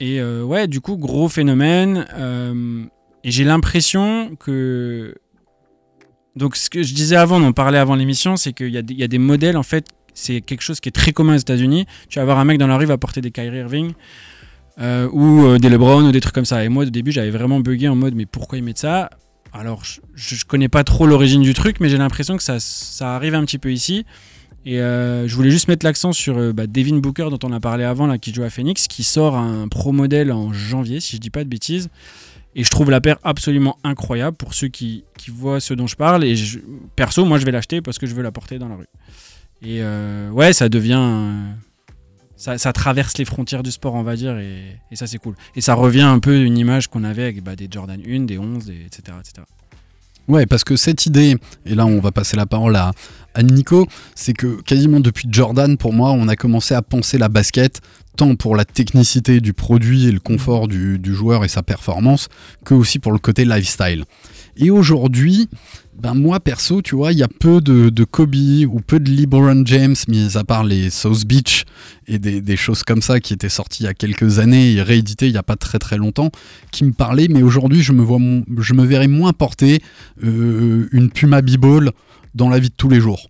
Et 0.00 0.20
euh, 0.20 0.42
ouais, 0.42 0.66
du 0.66 0.80
coup, 0.80 0.96
gros 0.96 1.28
phénomène. 1.28 2.06
et 3.24 3.30
j'ai 3.30 3.44
l'impression 3.44 4.34
que 4.36 5.14
donc 6.34 6.56
ce 6.56 6.68
que 6.70 6.82
je 6.82 6.92
disais 6.92 7.16
avant, 7.16 7.40
on 7.40 7.46
en 7.46 7.52
parlait 7.52 7.78
avant 7.78 7.94
l'émission, 7.94 8.36
c'est 8.36 8.52
qu'il 8.52 8.70
y, 8.70 8.76
a 8.76 9.08
des- 9.08 9.18
modèles, 9.18 9.56
en 9.56 9.62
fait, 9.62 9.86
c'est 10.14 10.40
quelque 10.40 10.62
chose 10.62 10.80
qui 10.80 10.88
est 10.88 10.92
très 10.92 11.12
commun 11.12 11.34
aux 11.34 11.38
États-Unis. 11.38 11.86
Tu 12.08 12.18
vas 12.18 12.22
avoir 12.22 12.38
un 12.38 12.44
mec 12.44 12.58
dans 12.58 12.66
la 12.66 12.76
rue 12.76 12.86
va 12.86 12.98
porter 12.98 13.20
des 13.20 13.30
Kyrie 13.30 13.58
Irving 13.58 13.92
ou 15.12 15.58
des 15.58 15.68
LeBron 15.68 16.02
ou 16.04 16.12
des 16.12 16.20
trucs 16.20 16.34
comme 16.34 16.44
ça. 16.44 16.64
Et 16.64 16.68
moi, 16.68 16.84
au 16.84 16.90
début, 16.90 17.12
j'avais 17.12 17.30
vraiment 17.30 17.60
bugué 17.60 17.88
en 17.88 17.96
mode, 17.96 18.14
mais 18.14 18.26
pourquoi 18.26 18.58
ils 18.58 18.64
mettent 18.64 18.78
ça? 18.78 19.10
Alors, 19.52 19.84
je, 19.84 20.00
je 20.14 20.44
connais 20.44 20.68
pas 20.68 20.84
trop 20.84 21.06
l'origine 21.06 21.42
du 21.42 21.54
truc, 21.54 21.80
mais 21.80 21.88
j'ai 21.88 21.98
l'impression 21.98 22.36
que 22.36 22.42
ça, 22.42 22.60
ça 22.60 23.14
arrive 23.14 23.34
un 23.34 23.44
petit 23.44 23.58
peu 23.58 23.72
ici. 23.72 24.04
Et 24.64 24.80
euh, 24.80 25.26
je 25.26 25.34
voulais 25.34 25.50
juste 25.50 25.68
mettre 25.68 25.86
l'accent 25.86 26.12
sur 26.12 26.36
euh, 26.36 26.52
bah, 26.52 26.66
Devin 26.66 26.98
Booker, 26.98 27.28
dont 27.30 27.38
on 27.42 27.52
a 27.52 27.60
parlé 27.60 27.84
avant, 27.84 28.06
là, 28.06 28.18
qui 28.18 28.34
joue 28.34 28.42
à 28.42 28.50
Phoenix, 28.50 28.86
qui 28.86 29.02
sort 29.02 29.36
un 29.36 29.68
pro 29.68 29.92
modèle 29.92 30.30
en 30.30 30.52
janvier, 30.52 31.00
si 31.00 31.16
je 31.16 31.20
dis 31.20 31.30
pas 31.30 31.44
de 31.44 31.48
bêtises. 31.48 31.88
Et 32.54 32.64
je 32.64 32.70
trouve 32.70 32.90
la 32.90 33.00
paire 33.00 33.18
absolument 33.22 33.78
incroyable 33.84 34.36
pour 34.36 34.52
ceux 34.52 34.68
qui, 34.68 35.04
voient 35.28 35.60
ce 35.60 35.74
dont 35.74 35.86
je 35.86 35.96
parle. 35.96 36.24
Et 36.24 36.34
perso, 36.96 37.24
moi, 37.24 37.38
je 37.38 37.46
vais 37.46 37.52
l'acheter 37.52 37.80
parce 37.80 37.98
que 37.98 38.06
je 38.06 38.14
veux 38.14 38.22
la 38.22 38.32
porter 38.32 38.58
dans 38.58 38.68
la 38.68 38.76
rue. 38.76 38.88
Et 39.62 39.78
euh, 39.80 40.28
ouais, 40.30 40.52
ça 40.52 40.68
devient. 40.68 41.32
Ça, 42.38 42.72
traverse 42.72 43.18
les 43.18 43.24
frontières 43.24 43.62
du 43.62 43.70
sport, 43.70 43.94
on 43.94 44.02
va 44.02 44.16
dire, 44.16 44.38
et, 44.38 44.78
ça 44.94 45.06
c'est 45.06 45.18
cool. 45.18 45.34
Et 45.56 45.60
ça 45.60 45.74
revient 45.74 46.02
un 46.02 46.20
peu 46.20 46.40
une 46.42 46.56
image 46.56 46.88
qu'on 46.88 47.04
avait 47.04 47.24
avec 47.24 47.42
bah, 47.42 47.56
des 47.56 47.68
Jordan 47.70 48.00
1, 48.06 48.20
des 48.20 48.38
11, 48.38 48.64
des, 48.66 48.86
etc., 48.86 49.16
etc. 49.20 49.46
Ouais, 50.28 50.46
parce 50.46 50.62
que 50.62 50.76
cette 50.76 51.06
idée, 51.06 51.36
et 51.64 51.74
là 51.74 51.86
on 51.86 52.00
va 52.00 52.12
passer 52.12 52.36
la 52.36 52.46
parole 52.46 52.76
à, 52.76 52.92
à 53.34 53.42
Nico, 53.42 53.86
c'est 54.14 54.34
que 54.34 54.60
quasiment 54.62 55.00
depuis 55.00 55.26
Jordan, 55.30 55.76
pour 55.76 55.92
moi, 55.92 56.12
on 56.12 56.28
a 56.28 56.36
commencé 56.36 56.74
à 56.74 56.82
penser 56.82 57.18
la 57.18 57.28
basket 57.28 57.80
tant 58.16 58.36
pour 58.36 58.56
la 58.56 58.64
technicité 58.64 59.40
du 59.40 59.52
produit 59.52 60.06
et 60.06 60.12
le 60.12 60.20
confort 60.20 60.68
du 60.68 61.14
joueur 61.14 61.44
et 61.44 61.48
sa 61.48 61.62
performance, 61.62 62.28
que 62.64 62.74
aussi 62.74 62.98
pour 62.98 63.12
le 63.12 63.18
côté 63.18 63.44
lifestyle. 63.44 64.04
Et 64.56 64.70
aujourd'hui, 64.70 65.48
ben 66.00 66.14
moi 66.14 66.38
perso, 66.38 66.80
tu 66.80 66.94
vois, 66.94 67.12
il 67.12 67.18
y 67.18 67.24
a 67.24 67.28
peu 67.28 67.60
de, 67.60 67.88
de 67.88 68.04
Kobe 68.04 68.36
ou 68.68 68.80
peu 68.80 69.00
de 69.00 69.10
LeBron 69.10 69.62
James, 69.66 69.96
mis 70.06 70.36
à 70.36 70.44
part 70.44 70.62
les 70.62 70.90
South 70.90 71.26
Beach 71.26 71.64
et 72.06 72.18
des, 72.18 72.40
des 72.40 72.56
choses 72.56 72.84
comme 72.84 73.02
ça 73.02 73.18
qui 73.18 73.32
étaient 73.32 73.48
sorties 73.48 73.82
il 73.82 73.86
y 73.86 73.88
a 73.88 73.94
quelques 73.94 74.38
années 74.38 74.74
et 74.74 74.82
rééditées 74.82 75.26
il 75.26 75.32
n'y 75.32 75.38
a 75.38 75.42
pas 75.42 75.56
très 75.56 75.78
très 75.78 75.96
longtemps, 75.96 76.30
qui 76.70 76.84
me 76.84 76.92
parlaient. 76.92 77.28
Mais 77.28 77.42
aujourd'hui, 77.42 77.82
je 77.82 77.92
me 77.92 78.02
vois, 78.02 78.20
je 78.58 78.74
me 78.74 78.84
verrais 78.84 79.08
moins 79.08 79.32
porter 79.32 79.82
euh, 80.22 80.88
une 80.92 81.10
Puma 81.10 81.42
B-Ball 81.42 81.90
dans 82.34 82.48
la 82.48 82.60
vie 82.60 82.68
de 82.68 82.74
tous 82.76 82.88
les 82.88 83.00
jours. 83.00 83.28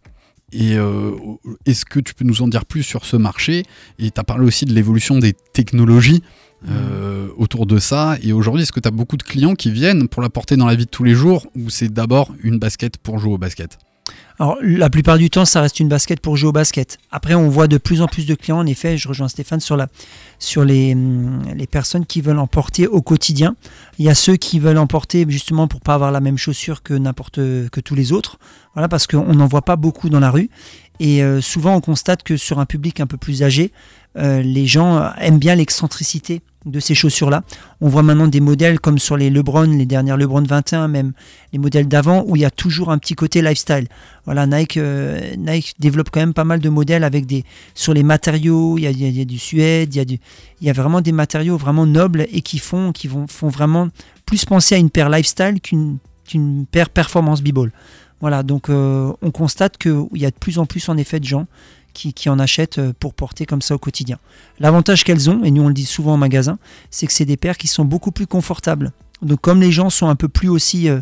Et 0.52 0.76
euh, 0.76 1.12
est-ce 1.66 1.84
que 1.84 2.00
tu 2.00 2.14
peux 2.14 2.24
nous 2.24 2.42
en 2.42 2.48
dire 2.48 2.64
plus 2.64 2.82
sur 2.82 3.04
ce 3.04 3.16
marché? 3.16 3.64
Et 3.98 4.10
tu 4.10 4.20
as 4.20 4.24
parlé 4.24 4.46
aussi 4.46 4.64
de 4.64 4.72
l'évolution 4.72 5.18
des 5.18 5.34
technologies 5.52 6.22
euh, 6.68 7.28
autour 7.36 7.66
de 7.66 7.78
ça. 7.78 8.16
Et 8.22 8.32
aujourd'hui, 8.32 8.62
est-ce 8.62 8.72
que 8.72 8.80
tu 8.80 8.88
as 8.88 8.92
beaucoup 8.92 9.16
de 9.16 9.22
clients 9.22 9.54
qui 9.54 9.70
viennent 9.70 10.08
pour 10.08 10.22
la 10.22 10.28
porter 10.28 10.56
dans 10.56 10.66
la 10.66 10.74
vie 10.74 10.86
de 10.86 10.90
tous 10.90 11.04
les 11.04 11.14
jours 11.14 11.46
ou 11.54 11.70
c'est 11.70 11.92
d'abord 11.92 12.32
une 12.42 12.58
basket 12.58 12.96
pour 12.96 13.18
jouer 13.18 13.32
au 13.34 13.38
basket? 13.38 13.78
Alors, 14.40 14.56
la 14.62 14.88
plupart 14.88 15.18
du 15.18 15.30
temps, 15.30 15.44
ça 15.44 15.60
reste 15.60 15.80
une 15.80 15.88
basket 15.88 16.20
pour 16.20 16.36
jouer 16.36 16.50
au 16.50 16.52
basket. 16.52 16.98
Après, 17.10 17.34
on 17.34 17.48
voit 17.48 17.66
de 17.66 17.76
plus 17.76 18.02
en 18.02 18.06
plus 18.06 18.24
de 18.24 18.34
clients. 18.36 18.58
En 18.58 18.66
effet, 18.66 18.96
je 18.96 19.08
rejoins 19.08 19.28
Stéphane 19.28 19.58
sur, 19.58 19.76
la, 19.76 19.88
sur 20.38 20.64
les, 20.64 20.94
hum, 20.94 21.42
les 21.56 21.66
personnes 21.66 22.06
qui 22.06 22.20
veulent 22.20 22.38
en 22.38 22.46
porter 22.46 22.86
au 22.86 23.02
quotidien. 23.02 23.56
Il 23.98 24.04
y 24.04 24.08
a 24.08 24.14
ceux 24.14 24.36
qui 24.36 24.60
veulent 24.60 24.78
en 24.78 24.86
porter 24.86 25.26
justement 25.28 25.66
pour 25.66 25.80
pas 25.80 25.94
avoir 25.94 26.12
la 26.12 26.20
même 26.20 26.38
chaussure 26.38 26.84
que 26.84 26.94
n'importe 26.94 27.36
que 27.36 27.80
tous 27.80 27.96
les 27.96 28.12
autres. 28.12 28.38
Voilà, 28.74 28.88
parce 28.88 29.08
qu'on 29.08 29.34
n'en 29.34 29.46
voit 29.46 29.62
pas 29.62 29.76
beaucoup 29.76 30.08
dans 30.08 30.20
la 30.20 30.30
rue. 30.30 30.50
Et 31.00 31.22
euh, 31.22 31.40
souvent, 31.40 31.74
on 31.74 31.80
constate 31.80 32.22
que 32.22 32.36
sur 32.36 32.58
un 32.58 32.66
public 32.66 33.00
un 33.00 33.06
peu 33.06 33.16
plus 33.16 33.42
âgé, 33.42 33.72
euh, 34.18 34.42
les 34.42 34.66
gens 34.66 35.12
aiment 35.18 35.38
bien 35.38 35.54
l'excentricité 35.54 36.42
de 36.66 36.80
ces 36.80 36.94
chaussures-là. 36.94 37.42
On 37.80 37.88
voit 37.88 38.02
maintenant 38.02 38.26
des 38.26 38.40
modèles 38.40 38.80
comme 38.80 38.98
sur 38.98 39.16
les 39.16 39.30
Lebron, 39.30 39.62
les 39.62 39.86
dernières 39.86 40.16
Lebron 40.16 40.42
21, 40.42 40.88
même 40.88 41.12
les 41.52 41.58
modèles 41.58 41.88
d'avant, 41.88 42.24
où 42.26 42.36
il 42.36 42.42
y 42.42 42.44
a 42.44 42.50
toujours 42.50 42.90
un 42.90 42.98
petit 42.98 43.14
côté 43.14 43.42
lifestyle. 43.42 43.86
Voilà, 44.24 44.46
Nike, 44.46 44.76
euh, 44.76 45.34
Nike 45.36 45.74
développe 45.78 46.10
quand 46.10 46.20
même 46.20 46.34
pas 46.34 46.44
mal 46.44 46.60
de 46.60 46.68
modèles 46.68 47.04
avec 47.04 47.26
des 47.26 47.44
sur 47.74 47.94
les 47.94 48.02
matériaux. 48.02 48.76
Il 48.76 48.82
y 48.82 49.20
a, 49.20 49.24
du 49.24 49.38
suède, 49.38 49.94
il 49.94 50.18
y 50.60 50.70
a 50.70 50.72
vraiment 50.72 51.00
des 51.00 51.12
matériaux 51.12 51.56
vraiment 51.56 51.86
nobles 51.86 52.26
et 52.32 52.42
qui 52.42 52.58
font, 52.58 52.92
vraiment 53.42 53.88
plus 54.26 54.44
penser 54.44 54.74
à 54.74 54.78
une 54.78 54.90
paire 54.90 55.08
lifestyle 55.08 55.60
qu'une 55.60 55.98
qu'une 56.26 56.66
paire 56.66 56.90
performance 56.90 57.40
b-ball. 57.40 57.72
Voilà, 58.20 58.42
donc 58.42 58.68
euh, 58.68 59.12
on 59.22 59.30
constate 59.30 59.78
qu'il 59.78 60.06
y 60.14 60.26
a 60.26 60.30
de 60.30 60.36
plus 60.36 60.58
en 60.58 60.66
plus 60.66 60.88
en 60.88 60.96
effet 60.98 61.20
de 61.20 61.24
gens 61.24 61.46
qui, 61.92 62.12
qui 62.12 62.28
en 62.28 62.38
achètent 62.38 62.78
euh, 62.78 62.92
pour 62.98 63.14
porter 63.14 63.46
comme 63.46 63.62
ça 63.62 63.74
au 63.74 63.78
quotidien. 63.78 64.18
L'avantage 64.58 65.04
qu'elles 65.04 65.30
ont, 65.30 65.42
et 65.44 65.50
nous 65.50 65.62
on 65.62 65.68
le 65.68 65.74
dit 65.74 65.86
souvent 65.86 66.14
en 66.14 66.16
magasin, 66.16 66.58
c'est 66.90 67.06
que 67.06 67.12
c'est 67.12 67.24
des 67.24 67.36
paires 67.36 67.58
qui 67.58 67.68
sont 67.68 67.84
beaucoup 67.84 68.12
plus 68.12 68.26
confortables. 68.26 68.92
Donc 69.22 69.40
comme 69.40 69.60
les 69.60 69.72
gens 69.72 69.90
sont 69.90 70.08
un 70.08 70.14
peu 70.14 70.28
plus 70.28 70.48
aussi 70.48 70.88
euh, 70.88 71.00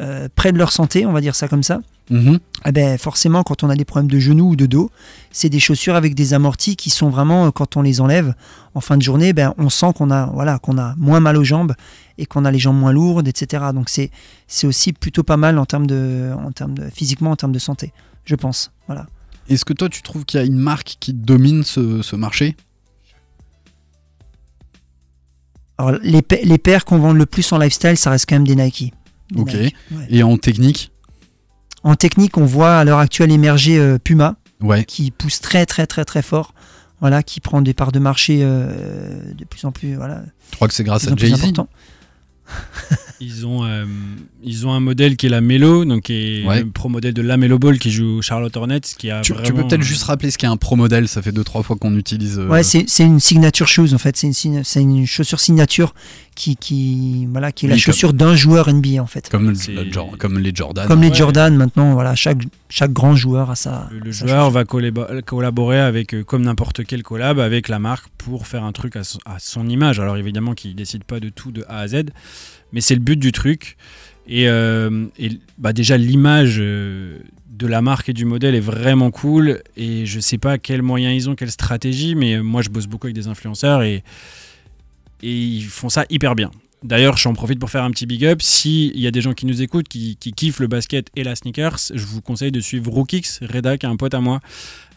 euh, 0.00 0.28
près 0.34 0.52
de 0.52 0.58
leur 0.58 0.72
santé, 0.72 1.06
on 1.06 1.12
va 1.12 1.20
dire 1.20 1.34
ça 1.34 1.48
comme 1.48 1.62
ça, 1.62 1.80
eh 2.10 2.72
ben 2.72 2.98
forcément, 2.98 3.42
quand 3.42 3.64
on 3.64 3.70
a 3.70 3.74
des 3.74 3.84
problèmes 3.84 4.10
de 4.10 4.20
genoux 4.20 4.50
ou 4.50 4.56
de 4.56 4.66
dos, 4.66 4.90
c'est 5.32 5.48
des 5.48 5.58
chaussures 5.58 5.96
avec 5.96 6.14
des 6.14 6.34
amortis 6.34 6.76
qui 6.76 6.88
sont 6.88 7.10
vraiment, 7.10 7.50
quand 7.50 7.76
on 7.76 7.82
les 7.82 8.00
enlève 8.00 8.34
en 8.74 8.80
fin 8.80 8.96
de 8.96 9.02
journée, 9.02 9.32
ben, 9.32 9.54
on 9.58 9.70
sent 9.70 9.92
qu'on 9.96 10.12
a, 10.12 10.26
voilà, 10.26 10.60
qu'on 10.60 10.78
a 10.78 10.94
moins 10.96 11.18
mal 11.18 11.36
aux 11.36 11.42
jambes 11.42 11.74
et 12.18 12.26
qu'on 12.26 12.44
a 12.44 12.52
les 12.52 12.60
jambes 12.60 12.78
moins 12.78 12.92
lourdes, 12.92 13.26
etc. 13.26 13.64
Donc 13.74 13.88
c'est, 13.88 14.10
c'est 14.46 14.68
aussi 14.68 14.92
plutôt 14.92 15.24
pas 15.24 15.36
mal 15.36 15.58
en 15.58 15.66
termes 15.66 15.88
de, 15.88 16.32
en 16.38 16.52
termes 16.52 16.74
de, 16.74 16.88
physiquement, 16.90 17.32
en 17.32 17.36
termes 17.36 17.52
de 17.52 17.58
santé, 17.58 17.92
je 18.24 18.36
pense. 18.36 18.70
Voilà. 18.86 19.06
Est-ce 19.48 19.64
que 19.64 19.72
toi 19.72 19.88
tu 19.88 20.02
trouves 20.02 20.24
qu'il 20.24 20.40
y 20.40 20.42
a 20.42 20.46
une 20.46 20.56
marque 20.58 20.96
qui 21.00 21.12
domine 21.12 21.62
ce, 21.64 22.02
ce 22.02 22.16
marché? 22.16 22.56
Alors 25.78 25.92
les, 26.02 26.22
les 26.44 26.58
paires 26.58 26.84
qu'on 26.84 26.98
vend 26.98 27.12
le 27.12 27.26
plus 27.26 27.50
en 27.52 27.58
lifestyle, 27.58 27.96
ça 27.96 28.10
reste 28.10 28.26
quand 28.28 28.36
même 28.36 28.46
des 28.46 28.56
Nike. 28.56 28.92
Des 29.30 29.40
Ok. 29.40 29.54
Nike, 29.54 29.74
ouais. 29.92 30.06
Et 30.10 30.22
en 30.22 30.36
technique? 30.38 30.90
En 31.82 31.94
technique, 31.94 32.36
on 32.38 32.44
voit 32.44 32.78
à 32.78 32.84
l'heure 32.84 32.98
actuelle 32.98 33.30
émerger 33.30 33.78
euh, 33.78 33.98
Puma, 33.98 34.36
Ouais. 34.60 34.84
qui 34.84 35.10
pousse 35.10 35.40
très 35.40 35.66
très 35.66 35.86
très 35.86 36.04
très 36.04 36.22
fort. 36.22 36.54
Voilà, 37.00 37.22
qui 37.22 37.40
prend 37.40 37.60
des 37.60 37.74
parts 37.74 37.92
de 37.92 37.98
marché 37.98 38.38
euh, 38.40 39.34
de 39.34 39.44
plus 39.44 39.66
en 39.66 39.70
plus, 39.70 39.96
voilà, 39.96 40.22
Je 40.50 40.56
crois 40.56 40.66
que 40.66 40.72
c'est 40.72 40.82
grâce 40.82 41.06
à 41.06 41.14
Jay-Z? 41.14 41.52
Ils 43.18 43.46
ont, 43.46 43.64
euh, 43.64 43.86
ils 44.44 44.66
ont 44.66 44.72
un 44.74 44.80
modèle 44.80 45.16
qui 45.16 45.24
est 45.24 45.30
la 45.30 45.40
Melo, 45.40 45.86
donc 45.86 46.02
qui 46.02 46.12
est 46.42 46.46
Ouais. 46.46 46.60
le 46.60 46.68
pro 46.70 46.90
modèle 46.90 47.14
de 47.14 47.22
la 47.22 47.38
Melo 47.38 47.58
Ball 47.58 47.78
qui 47.78 47.90
joue 47.90 48.20
Charlotte 48.20 48.54
Hornets, 48.54 48.80
qui 48.98 49.10
a 49.10 49.22
Tu, 49.22 49.32
peux 49.32 49.40
peut-être 49.66 49.80
juste 49.82 50.02
rappeler 50.02 50.30
ce 50.30 50.36
qu'est 50.36 50.46
un 50.46 50.58
pro 50.58 50.76
modèle, 50.76 51.08
ça 51.08 51.22
fait 51.22 51.32
2-3 51.32 51.62
fois 51.62 51.76
qu'on 51.76 51.96
utilise. 51.96 52.38
euh, 52.38 52.46
Ouais, 52.46 52.62
c'est 52.62 52.84
c'est 52.88 53.04
une 53.04 53.18
signature 53.18 53.68
shoes 53.68 53.94
en 53.94 53.98
fait. 53.98 54.18
C'est 54.18 54.30
une, 54.44 54.62
une 54.76 55.06
chaussure 55.06 55.40
signature 55.40 55.94
qui, 56.36 56.54
qui, 56.54 57.26
voilà, 57.32 57.50
qui 57.50 57.66
est 57.66 57.68
la 57.68 57.74
Oui, 57.74 57.80
comme- 57.82 57.92
chaussure 57.94 58.12
d'un 58.12 58.36
joueur 58.36 58.68
NBA 58.72 59.02
en 59.02 59.06
fait. 59.06 59.28
comme, 59.28 59.50
le- 59.50 59.74
la 59.74 59.82
les 59.82 60.54
Jordan. 60.54 60.86
Comme 60.86 61.00
les 61.02 61.08
ouais. 61.08 61.14
Jordan 61.14 61.56
maintenant, 61.56 61.94
voilà, 61.94 62.14
chaque, 62.14 62.42
chaque 62.68 62.92
grand 62.92 63.16
joueur 63.16 63.50
a 63.50 63.56
sa. 63.56 63.88
Le, 63.90 63.98
le 63.98 64.12
sa 64.12 64.26
joueur 64.26 64.52
chaussure. 64.52 64.64
va 65.14 65.22
collaborer 65.22 65.80
avec, 65.80 66.14
euh, 66.14 66.22
comme 66.22 66.42
n'importe 66.42 66.84
quel 66.84 67.02
collab, 67.02 67.40
avec 67.40 67.68
la 67.68 67.78
marque 67.80 68.06
pour 68.18 68.46
faire 68.46 68.62
un 68.62 68.70
truc 68.72 68.94
à 68.94 69.02
son, 69.02 69.18
à 69.26 69.38
son 69.40 69.68
image. 69.68 69.98
Alors 69.98 70.16
évidemment 70.16 70.54
qu'il 70.54 70.76
décide 70.76 71.02
pas 71.02 71.18
de 71.18 71.28
tout 71.30 71.50
de 71.50 71.64
A 71.68 71.80
à 71.80 71.88
Z, 71.88 72.04
mais 72.72 72.80
c'est 72.80 72.94
le 72.94 73.00
but 73.00 73.18
du 73.18 73.32
truc. 73.32 73.76
Et, 74.28 74.48
euh, 74.48 75.06
et, 75.18 75.38
bah, 75.58 75.72
déjà 75.72 75.96
l'image 75.96 76.56
euh, 76.58 77.18
de 77.48 77.66
la 77.66 77.80
marque 77.80 78.08
et 78.08 78.12
du 78.12 78.24
modèle 78.26 78.54
est 78.54 78.60
vraiment 78.60 79.10
cool. 79.10 79.62
Et 79.76 80.04
je 80.04 80.20
sais 80.20 80.36
pas 80.38 80.58
quels 80.58 80.82
moyens 80.82 81.14
ils 81.14 81.30
ont, 81.30 81.34
quelle 81.34 81.50
stratégie, 81.50 82.14
mais 82.14 82.42
moi 82.42 82.60
je 82.60 82.68
bosse 82.68 82.86
beaucoup 82.86 83.06
avec 83.06 83.14
des 83.14 83.28
influenceurs 83.28 83.82
et, 83.82 84.02
et 85.22 85.34
ils 85.34 85.64
font 85.64 85.88
ça 85.88 86.04
hyper 86.10 86.34
bien. 86.34 86.50
D'ailleurs, 86.82 87.16
j'en 87.16 87.32
profite 87.32 87.58
pour 87.58 87.70
faire 87.70 87.82
un 87.82 87.90
petit 87.90 88.06
big 88.06 88.24
up. 88.24 88.42
S'il 88.42 88.98
y 88.98 89.06
a 89.06 89.10
des 89.10 89.20
gens 89.20 89.32
qui 89.32 89.46
nous 89.46 89.62
écoutent, 89.62 89.88
qui, 89.88 90.16
qui 90.16 90.32
kiffent 90.32 90.60
le 90.60 90.66
basket 90.66 91.08
et 91.16 91.24
la 91.24 91.34
sneakers, 91.34 91.78
je 91.94 92.04
vous 92.04 92.20
conseille 92.20 92.52
de 92.52 92.60
suivre 92.60 92.92
Rookix, 92.92 93.40
Reda, 93.42 93.78
qui 93.78 93.86
est 93.86 93.88
un 93.88 93.96
pote 93.96 94.14
à 94.14 94.20
moi. 94.20 94.40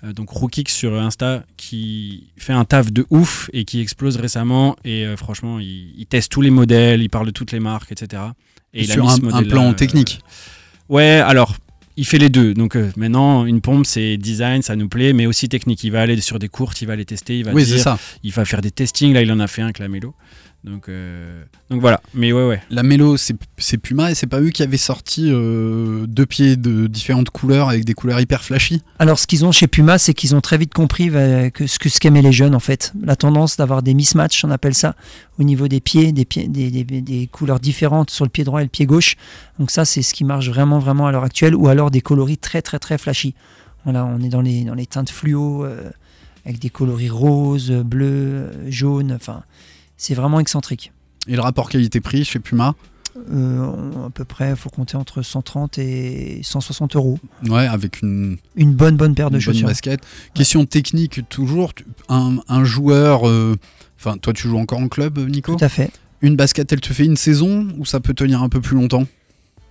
Euh, 0.03 0.13
donc 0.13 0.29
Rookix 0.29 0.71
sur 0.71 0.93
Insta, 0.99 1.43
qui 1.57 2.27
fait 2.37 2.53
un 2.53 2.65
taf 2.65 2.91
de 2.91 3.05
ouf 3.09 3.49
et 3.53 3.65
qui 3.65 3.79
explose 3.79 4.17
récemment. 4.17 4.75
Et 4.83 5.05
euh, 5.05 5.17
franchement, 5.17 5.59
il, 5.59 5.93
il 5.97 6.05
teste 6.05 6.31
tous 6.31 6.41
les 6.41 6.51
modèles, 6.51 7.01
il 7.01 7.09
parle 7.09 7.25
de 7.25 7.31
toutes 7.31 7.53
les 7.53 7.59
marques, 7.59 7.91
etc. 7.91 8.23
Et 8.73 8.83
il 8.83 8.91
a 8.91 8.93
sur 8.93 9.05
mis 9.05 9.11
un, 9.11 9.15
ce 9.15 9.35
un 9.35 9.43
plan 9.43 9.69
euh, 9.69 9.73
technique. 9.73 10.19
Ouais, 10.89 11.23
alors, 11.25 11.55
il 11.99 12.05
fait 12.05 12.17
les 12.17 12.29
deux. 12.29 12.53
Donc 12.53 12.75
euh, 12.75 12.89
maintenant, 12.95 13.45
une 13.45 13.59
pompe, 13.59 13.85
c'est 13.85 14.15
design, 14.17 14.61
ça 14.61 14.75
nous 14.77 14.87
plaît, 14.87 15.11
mais 15.11 15.25
aussi 15.25 15.49
technique. 15.49 15.83
Il 15.83 15.91
va 15.91 16.01
aller 16.01 16.19
sur 16.21 16.39
des 16.39 16.47
courses, 16.47 16.81
il 16.81 16.87
va 16.87 16.95
les 16.95 17.03
tester, 17.05 17.37
il 17.39 17.43
va 17.45 17.51
Oui, 17.51 17.65
dire, 17.65 17.79
ça. 17.79 17.99
il 18.23 18.31
va 18.31 18.45
faire 18.45 18.61
des 18.61 18.71
testings. 18.71 19.13
Là, 19.13 19.21
il 19.21 19.31
en 19.31 19.39
a 19.39 19.47
fait 19.47 19.61
un 19.61 19.65
avec 19.65 19.79
la 19.79 19.89
Mélo. 19.89 20.15
Donc, 20.65 20.89
euh, 20.89 21.41
donc 21.69 21.79
voilà. 21.79 22.01
Mais 22.13 22.33
ouais, 22.33 22.45
ouais. 22.45 22.61
La 22.69 22.83
Mélo, 22.83 23.15
c'est 23.15 23.35
c'est 23.57 23.77
Puma 23.77 24.11
et 24.11 24.15
c'est 24.15 24.27
pas 24.27 24.41
eux 24.41 24.49
qui 24.49 24.61
avaient 24.61 24.75
sorti 24.75 25.29
euh, 25.31 26.05
deux 26.05 26.25
pieds 26.25 26.57
de 26.57 26.87
différentes 26.87 27.29
couleurs 27.29 27.69
avec 27.69 27.85
des 27.85 27.93
couleurs 27.93 28.19
hyper 28.19 28.43
flashy. 28.43 28.81
Alors, 28.99 29.17
ce 29.19 29.25
qu'ils 29.25 29.45
ont 29.45 29.53
chez 29.53 29.67
Puma, 29.67 29.97
c'est 29.97 30.13
qu'ils 30.13 30.35
ont 30.35 30.41
très 30.41 30.57
vite 30.57 30.73
compris 30.73 31.09
euh, 31.13 31.49
que 31.49 31.65
ce 31.65 31.79
que 31.79 31.87
ce 31.87 32.01
qu'aimaient 32.01 32.21
les 32.21 32.33
jeunes, 32.33 32.55
en 32.55 32.59
fait. 32.59 32.91
La 33.01 33.15
tendance 33.15 33.55
d'avoir 33.55 33.81
des 33.83 33.93
mismatchs, 33.93 34.43
on 34.43 34.51
appelle 34.51 34.73
ça, 34.73 34.95
au 35.37 35.43
niveau 35.43 35.69
des 35.69 35.79
pieds, 35.79 36.11
des, 36.11 36.25
pieds 36.25 36.49
des, 36.49 36.69
des- 36.69 37.01
des 37.01 37.27
couleurs 37.27 37.61
différentes 37.61 38.09
sur 38.09 38.25
le 38.25 38.29
pied 38.29 38.43
droit 38.43 38.59
et 38.59 38.65
le 38.65 38.69
pied 38.69 38.85
gauche. 38.85 39.15
Donc, 39.59 39.71
ça, 39.71 39.85
c'est 39.85 40.01
ce 40.01 40.13
qui 40.13 40.25
marche 40.25 40.49
vraiment, 40.49 40.79
vraiment 40.79 41.07
à 41.07 41.11
l'heure 41.13 41.23
actuelle, 41.23 41.55
ou 41.55 41.69
alors 41.69 41.89
des 41.89 42.01
coloris 42.01 42.37
très, 42.37 42.61
très, 42.61 42.79
très 42.79 42.97
flashy. 42.97 43.33
Voilà, 43.85 44.05
on 44.05 44.19
est 44.21 44.29
dans 44.29 44.41
les, 44.41 44.65
dans 44.65 44.73
les 44.75 44.87
teintes 44.87 45.09
fluo, 45.09 45.63
euh, 45.63 45.89
avec 46.45 46.59
des 46.59 46.69
coloris 46.69 47.09
roses, 47.09 47.71
bleus, 47.71 48.51
jaunes, 48.67 49.13
enfin, 49.13 49.43
c'est 49.99 50.15
vraiment 50.15 50.39
excentrique. 50.39 50.91
Et 51.27 51.35
le 51.35 51.41
rapport 51.41 51.69
qualité-prix 51.69 52.23
chez 52.25 52.39
Puma 52.39 52.73
Euh, 53.31 54.05
à 54.07 54.09
peu 54.11 54.23
près, 54.23 54.51
il 54.51 54.55
faut 54.55 54.69
compter 54.69 54.95
entre 54.95 55.21
130 55.21 55.77
et 55.77 56.39
160 56.41 56.95
euros. 56.95 57.19
Ouais, 57.47 57.67
avec 57.67 58.01
une, 58.01 58.37
Une 58.55 58.73
bonne, 58.73 58.95
bonne 58.97 59.13
paire 59.13 59.29
de 59.29 59.35
une 59.37 59.43
bonne 59.45 59.53
chaussures. 59.53 59.67
basket. 59.67 59.99
Question 60.33 60.65
technique, 60.65 61.21
toujours. 61.29 61.73
Un, 62.07 62.37
un 62.47 62.63
joueur. 62.63 63.27
euh, 63.27 63.55
Enfin, 63.99 64.17
toi, 64.17 64.31
tu 64.31 64.47
joues 64.47 64.57
encore 64.57 64.79
en 64.79 64.87
club, 64.87 65.19
Nico 65.19 65.55
Tout 65.55 65.63
à 65.65 65.67
fait. 65.69 65.91
Une 66.21 66.35
basket, 66.37 66.71
elle 66.71 66.79
te 66.81 66.93
fait 66.93 67.03
une 67.05 67.17
saison 67.17 67.67
ou 67.77 67.85
ça 67.85 67.99
peut 67.99 68.13
tenir 68.13 68.41
un 68.41 68.47
peu 68.49 68.61
plus 68.61 68.75
longtemps? 68.77 69.03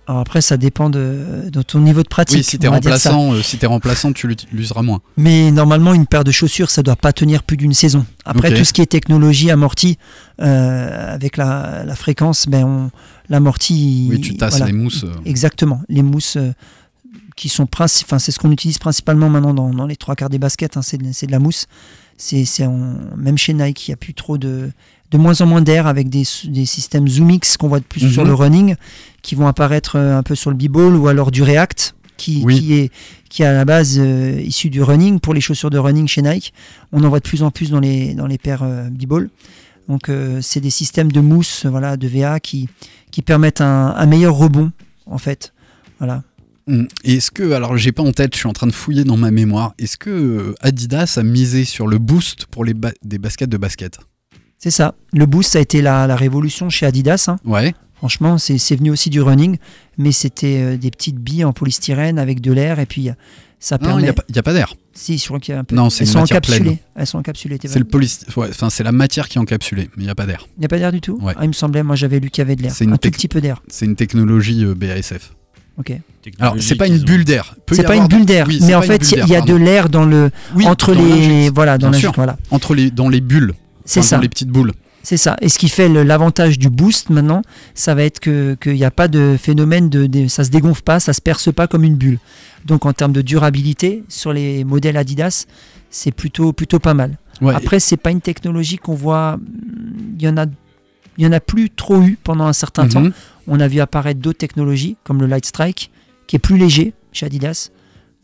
Alors 0.09 0.21
après, 0.21 0.41
ça 0.41 0.57
dépend 0.57 0.89
de, 0.89 1.51
de 1.51 1.61
ton 1.61 1.81
niveau 1.81 2.01
de 2.01 2.07
pratique. 2.07 2.39
Oui, 2.39 2.43
si 2.43 2.57
t'es 2.57 2.67
remplaçant, 2.67 3.31
euh, 3.31 3.43
si 3.43 3.59
t'es 3.59 3.67
remplaçant, 3.67 4.11
tu 4.11 4.27
l'utiliseras 4.27 4.81
moins. 4.81 5.01
Mais 5.17 5.51
normalement, 5.51 5.93
une 5.93 6.07
paire 6.07 6.23
de 6.23 6.31
chaussures, 6.31 6.71
ça 6.71 6.81
doit 6.81 6.95
pas 6.95 7.13
tenir 7.13 7.43
plus 7.43 7.57
d'une 7.57 7.75
saison. 7.75 8.07
Après, 8.25 8.51
tout 8.51 8.63
ce 8.65 8.73
qui 8.73 8.81
est 8.81 8.87
technologie 8.87 9.51
amortie, 9.51 9.99
euh, 10.41 11.13
avec 11.13 11.37
la, 11.37 11.83
la 11.85 11.95
fréquence, 11.95 12.47
ben 12.47 12.63
on, 12.63 12.91
l'amorti. 13.29 14.07
Oui, 14.09 14.19
tu 14.19 14.35
tasses 14.35 14.57
voilà. 14.57 14.65
les 14.65 14.73
mousses. 14.73 15.03
euh. 15.03 15.13
Exactement. 15.25 15.79
Les 15.89 16.01
mousses 16.01 16.37
euh, 16.37 16.53
qui 17.35 17.47
sont 17.47 17.67
enfin, 17.71 18.17
c'est 18.17 18.31
ce 18.31 18.39
qu'on 18.39 18.51
utilise 18.51 18.79
principalement 18.79 19.29
maintenant 19.29 19.53
dans, 19.53 19.69
dans 19.69 19.85
les 19.85 19.95
trois 19.95 20.15
quarts 20.15 20.29
des 20.29 20.39
baskets, 20.39 20.75
hein, 20.75 20.81
c'est 20.81 20.97
de, 20.97 21.31
la 21.31 21.37
mousse. 21.37 21.67
C'est, 22.17 22.45
même 23.15 23.37
chez 23.37 23.53
Nike, 23.53 23.87
il 23.87 23.91
y 23.91 23.93
a 23.93 23.97
plus 23.97 24.15
trop 24.15 24.39
de, 24.39 24.71
de 25.11 25.17
moins 25.17 25.39
en 25.41 25.45
moins 25.45 25.61
d'air 25.61 25.87
avec 25.87 26.09
des, 26.09 26.23
des 26.45 26.65
systèmes 26.65 27.07
ZoomX 27.07 27.57
qu'on 27.57 27.67
voit 27.67 27.79
de 27.79 27.85
plus 27.85 28.03
Mhm. 28.05 28.11
sur 28.11 28.25
le 28.25 28.33
running, 28.33 28.75
qui 29.21 29.35
vont 29.35 29.47
apparaître 29.47 29.95
euh, 29.97 30.17
un 30.17 30.23
peu 30.23 30.35
sur 30.35 30.51
le 30.51 30.55
b-ball 30.57 30.95
ou 30.95 31.07
alors 31.07 31.31
du 31.31 31.41
React, 31.43 31.95
qui, 32.17 32.41
Oui. 32.43 32.59
qui 32.59 32.73
est 32.73 32.91
qui 33.29 33.43
est 33.43 33.45
à 33.45 33.53
la 33.53 33.63
base 33.65 33.97
euh, 33.99 34.41
issu 34.41 34.69
du 34.71 34.81
running 34.81 35.19
pour 35.19 35.33
les 35.35 35.41
chaussures 35.41 35.69
de 35.69 35.77
running 35.77 36.07
chez 36.07 36.21
Nike. 36.23 36.53
On 36.91 37.03
en 37.03 37.09
voit 37.09 37.19
de 37.19 37.27
plus 37.27 37.43
en 37.43 37.51
plus 37.51 37.69
dans 37.69 37.79
les 37.79 38.13
dans 38.13 38.27
les 38.27 38.37
paires 38.37 38.63
euh, 38.63 38.89
b-ball. 38.89 39.29
Donc 39.87 40.09
euh, 40.09 40.39
c'est 40.41 40.59
des 40.59 40.69
systèmes 40.69 41.11
de 41.11 41.19
mousse, 41.21 41.65
voilà, 41.65 41.95
de 41.97 42.07
VA 42.07 42.39
qui 42.39 42.67
qui 43.11 43.21
permettent 43.21 43.61
un, 43.61 43.93
un 43.95 44.05
meilleur 44.05 44.35
rebond 44.35 44.71
en 45.05 45.17
fait. 45.17 45.53
Voilà. 45.99 46.23
Et 47.03 47.15
Est-ce 47.15 47.31
que, 47.31 47.51
alors 47.53 47.75
j'ai 47.77 47.91
pas 47.91 48.03
en 48.03 48.11
tête, 48.11 48.35
je 48.35 48.39
suis 48.39 48.47
en 48.47 48.53
train 48.53 48.67
de 48.67 48.71
fouiller 48.71 49.03
dans 49.03 49.17
ma 49.17 49.31
mémoire, 49.31 49.73
est-ce 49.79 49.97
que 49.97 50.53
Adidas 50.61 51.15
a 51.17 51.23
misé 51.23 51.65
sur 51.65 51.87
le 51.87 51.97
boost 51.97 52.45
pour 52.45 52.63
les 52.63 52.75
ba- 52.75 52.91
des 53.03 53.17
baskets 53.17 53.49
de 53.49 53.57
basket? 53.57 53.97
C'est 54.59 54.71
ça. 54.71 54.93
Le 55.13 55.25
boost, 55.25 55.53
ça 55.53 55.59
a 55.59 55.61
été 55.61 55.81
la, 55.81 56.05
la 56.05 56.15
révolution 56.15 56.69
chez 56.69 56.85
Adidas. 56.85 57.25
hein. 57.29 57.37
Ouais. 57.45 57.73
Franchement, 57.95 58.37
c'est 58.37 58.57
c'est 58.57 58.75
venu 58.75 58.91
aussi 58.91 59.09
du 59.09 59.21
running, 59.21 59.57
mais 59.97 60.11
c'était 60.13 60.59
euh, 60.61 60.77
des 60.77 60.89
petites 60.91 61.17
billes 61.17 61.43
en 61.43 61.51
polystyrène 61.53 62.17
avec 62.19 62.39
de 62.39 62.51
l'air 62.53 62.79
et 62.79 62.85
puis 62.85 63.09
euh, 63.09 63.13
ça 63.59 63.75
Non, 63.75 63.81
il 63.81 63.87
permet. 63.87 64.01
n'y 64.03 64.09
a, 64.09 64.13
pas- 64.13 64.23
y 64.33 64.39
a 64.39 64.43
pas 64.43 64.53
d'air. 64.53 64.73
Si, 64.93 65.17
je 65.17 65.25
crois 65.25 65.39
qu'il 65.39 65.53
y 65.53 65.57
a 65.57 65.59
un 65.59 65.63
peu. 65.65 65.75
Non, 65.75 65.89
c'est 65.89 66.03
Elles 66.03 66.07
une 66.07 66.13
sont 66.13 66.19
encapsulées. 66.19 66.59
pleine. 66.61 66.77
Elles 66.95 67.07
sont 67.07 67.17
encapsulées. 67.17 67.57
C'est 67.61 67.79
le 67.79 67.85
poly... 67.85 68.09
ouais, 68.37 68.47
enfin, 68.49 68.69
c'est 68.69 68.83
la 68.83 68.91
matière 68.93 69.27
qui 69.29 69.37
est 69.37 69.41
encapsulée, 69.41 69.89
mais 69.97 70.03
il 70.03 70.05
n'y 70.05 70.09
a 70.09 70.15
pas 70.15 70.25
d'air. 70.25 70.47
Il 70.57 70.59
n'y 70.61 70.65
a 70.65 70.69
pas 70.69 70.77
d'air 70.79 70.91
du 70.93 71.01
tout? 71.01 71.17
Ouais. 71.21 71.33
Ah, 71.37 71.41
Il 71.43 71.47
me 71.49 71.53
semblait, 71.53 71.83
moi 71.83 71.95
j'avais 71.97 72.19
lu 72.19 72.29
qu'il 72.29 72.41
y 72.41 72.45
avait 72.45 72.55
de 72.55 72.63
l'air. 72.63 72.71
C'est 72.71 72.83
une 72.85 72.93
Un 72.93 72.97
tout 72.97 73.11
petit 73.11 73.27
peu 73.27 73.41
d'air. 73.41 73.61
C'est 73.67 73.85
une 73.85 73.95
technologie 73.97 74.63
euh, 74.63 74.75
BASF. 74.75 75.33
Ok. 75.77 75.93
Alors, 76.39 76.55
c'est 76.59 76.75
pas 76.75 76.87
une 76.87 76.99
bulle 76.99 77.23
d'air. 77.25 77.55
Peut 77.65 77.75
C'est 77.75 77.83
pas 77.83 77.95
une 77.95 78.07
bulle 78.07 78.25
d'air, 78.25 78.45
Oui, 78.47 78.59
mais 78.61 78.75
en 78.75 78.81
fait, 78.81 79.11
il 79.11 79.17
y 79.17 79.35
a- 79.35 79.39
il 79.39 79.45
de 79.45 79.55
l'air 79.55 79.89
dans 79.89 80.05
le 80.05 80.31
Oui, 80.55 80.65
entre 80.67 80.93
dans 80.93 81.01
les 81.01 81.49
voilà 81.49 81.77
dans 81.77 81.89
la 81.89 81.97
voilà. 82.15 82.37
Entre 82.51 82.75
les, 82.75 82.91
dans 82.91 83.07
les 83.09 83.21
bulles. 83.21 83.53
C'est 83.89 84.01
ça. 84.01 84.15
Dans 84.17 84.21
les 84.21 84.29
petites 84.29 84.49
boules. 84.49 84.73
C'est 85.01 85.17
ça. 85.17 85.37
Et 85.41 85.47
ce 85.49 85.57
qui 85.57 85.69
fait 85.69 85.87
l'avantage 85.89 86.59
du 86.59 86.69
boost 86.69 87.09
maintenant, 87.09 87.41
ça 87.73 87.95
va 87.95 88.03
être 88.03 88.19
que 88.19 88.55
qu'il 88.61 88.73
n'y 88.73 88.83
a 88.83 88.91
pas 88.91 89.07
de 89.07 89.37
phénomène 89.41 89.89
de, 89.89 90.05
de- 90.07 90.27
ça 90.27 90.43
se 90.43 90.49
dégonfle 90.49 90.83
pas, 90.83 90.99
ça 90.99 91.13
se 91.13 91.21
perce 91.21 91.51
pas 91.53 91.67
comme 91.67 91.83
une 91.85 91.95
bulle. 91.95 92.19
Donc 92.65 92.85
en 92.85 92.91
termes 92.93 93.13
de 93.13 93.21
durabilité 93.21 94.03
sur 94.09 94.33
les 94.33 94.65
modèles 94.65 94.97
Adidas, 94.97 95.45
c'est 95.89 96.11
plutôt 96.11 96.51
plutôt 96.51 96.79
pas 96.79 96.93
mal. 96.93 97.17
Ouais. 97.41 97.55
Après, 97.55 97.79
c'est 97.79 97.95
pas 97.97 98.11
une 98.11 98.19
technologie 98.21 98.75
qu'on 98.77 98.93
voit. 98.93 99.39
Il 100.17 100.21
y 100.21 100.27
en 100.27 100.35
a, 100.37 100.45
il 101.17 101.23
y 101.23 101.27
en 101.27 101.31
a 101.31 101.39
plus 101.39 101.69
trop 101.69 102.01
eu 102.01 102.17
pendant 102.21 102.45
un 102.45 102.53
certain 102.53 102.83
Mhm. 102.83 102.89
temps. 102.91 103.05
On 103.47 103.59
a 103.61 103.67
vu 103.69 103.79
apparaître 103.79 104.19
d'autres 104.19 104.37
technologies 104.39 104.97
comme 105.05 105.21
le 105.21 105.27
Light 105.27 105.45
Strike, 105.45 105.91
qui 106.27 106.35
est 106.35 106.39
plus 106.39 106.57
léger 106.57 106.93
chez 107.13 107.25
Adidas. 107.25 107.69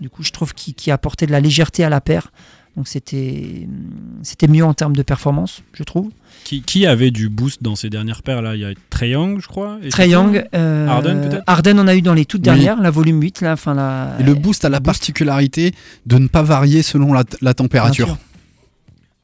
Du 0.02 0.10
coup, 0.10 0.24
je 0.24 0.32
trouve 0.32 0.54
qu'il 0.54 0.74
qui 0.74 0.92
apportait 0.92 1.26
de 1.26 1.32
la 1.32 1.40
légèreté 1.40 1.86
à 1.86 1.90
la 1.90 2.02
paire. 2.02 2.32
Donc 2.76 2.88
c'était 2.90 3.68
c'était 4.22 4.48
mieux 4.48 4.66
en 4.66 4.74
termes 4.74 4.96
de 4.96 5.02
performance, 5.02 5.64
je 5.74 5.84
trouve. 5.84 6.10
Qui, 6.44 6.62
qui 6.62 6.86
avait 6.86 7.10
du 7.12 7.30
boost 7.30 7.64
dans 7.64 7.76
ces 7.78 7.90
dernières 7.90 8.22
paires 8.22 8.42
là? 8.42 8.56
Il 8.56 8.62
y 8.62 8.66
a 8.66 8.74
Trae 8.90 9.08
Young, 9.08 9.40
je 9.42 9.48
crois. 9.48 9.78
Trae 9.90 10.08
Young, 10.10 10.46
euh, 10.54 10.88
Harden, 10.88 11.22
peut-être? 11.22 11.44
Harden, 11.48 11.80
on 11.80 11.88
a 11.88 11.96
eu 11.96 12.02
dans 12.02 12.14
les 12.14 12.26
toutes 12.26 12.42
Oui. 12.42 12.44
dernières, 12.46 12.82
la 12.82 12.92
volume 12.92 13.22
8, 13.22 13.42
là, 13.42 13.54
enfin 13.54 13.74
la. 13.74 14.16
Et 14.20 14.24
le 14.24 14.34
boost 14.34 14.66
a 14.66 14.70
la 14.70 14.82
particularité 14.82 15.74
de 16.06 16.18
ne 16.18 16.28
pas 16.28 16.44
varier 16.44 16.82
selon 16.82 17.14
la, 17.14 17.24
la 17.42 17.54
température. 17.54 18.18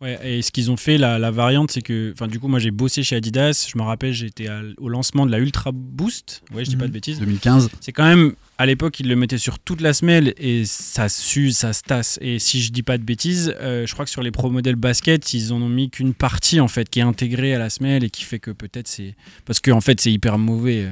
Ouais, 0.01 0.17
et 0.23 0.41
ce 0.41 0.51
qu'ils 0.51 0.71
ont 0.71 0.77
fait, 0.77 0.97
la, 0.97 1.19
la 1.19 1.29
variante, 1.29 1.69
c'est 1.71 1.83
que, 1.83 2.11
enfin, 2.13 2.27
du 2.27 2.39
coup, 2.39 2.47
moi 2.47 2.57
j'ai 2.57 2.71
bossé 2.71 3.03
chez 3.03 3.15
Adidas. 3.15 3.67
Je 3.71 3.77
me 3.77 3.83
rappelle, 3.83 4.13
j'étais 4.13 4.47
au 4.79 4.89
lancement 4.89 5.27
de 5.27 5.31
la 5.31 5.37
Ultra 5.37 5.71
Boost. 5.71 6.41
Ouais, 6.53 6.65
je 6.65 6.71
dis 6.71 6.75
pas 6.75 6.87
de 6.87 6.91
bêtises. 6.91 7.19
2015. 7.19 7.69
C'est 7.81 7.91
quand 7.91 8.05
même, 8.05 8.33
à 8.57 8.65
l'époque, 8.65 8.99
ils 8.99 9.07
le 9.07 9.15
mettaient 9.15 9.37
sur 9.37 9.59
toute 9.59 9.79
la 9.79 9.93
semelle 9.93 10.33
et 10.39 10.65
ça 10.65 11.07
s'use, 11.07 11.55
ça 11.55 11.73
se 11.73 11.83
tasse. 11.83 12.17
Et 12.21 12.39
si 12.39 12.61
je 12.63 12.71
dis 12.71 12.81
pas 12.81 12.97
de 12.97 13.03
bêtises, 13.03 13.53
euh, 13.61 13.85
je 13.85 13.93
crois 13.93 14.05
que 14.05 14.11
sur 14.11 14.23
les 14.23 14.31
pro 14.31 14.49
modèles 14.49 14.75
basket, 14.75 15.35
ils 15.35 15.53
en 15.53 15.61
ont 15.61 15.69
mis 15.69 15.91
qu'une 15.91 16.15
partie 16.15 16.59
en 16.59 16.67
fait 16.67 16.89
qui 16.89 16.97
est 16.99 17.03
intégrée 17.03 17.53
à 17.53 17.59
la 17.59 17.69
semelle 17.69 18.03
et 18.03 18.09
qui 18.09 18.23
fait 18.23 18.39
que 18.39 18.49
peut-être 18.51 18.87
c'est 18.87 19.13
parce 19.45 19.59
que 19.59 19.69
en 19.69 19.81
fait 19.81 20.01
c'est 20.01 20.11
hyper 20.11 20.39
mauvais. 20.39 20.85
euh. 20.85 20.91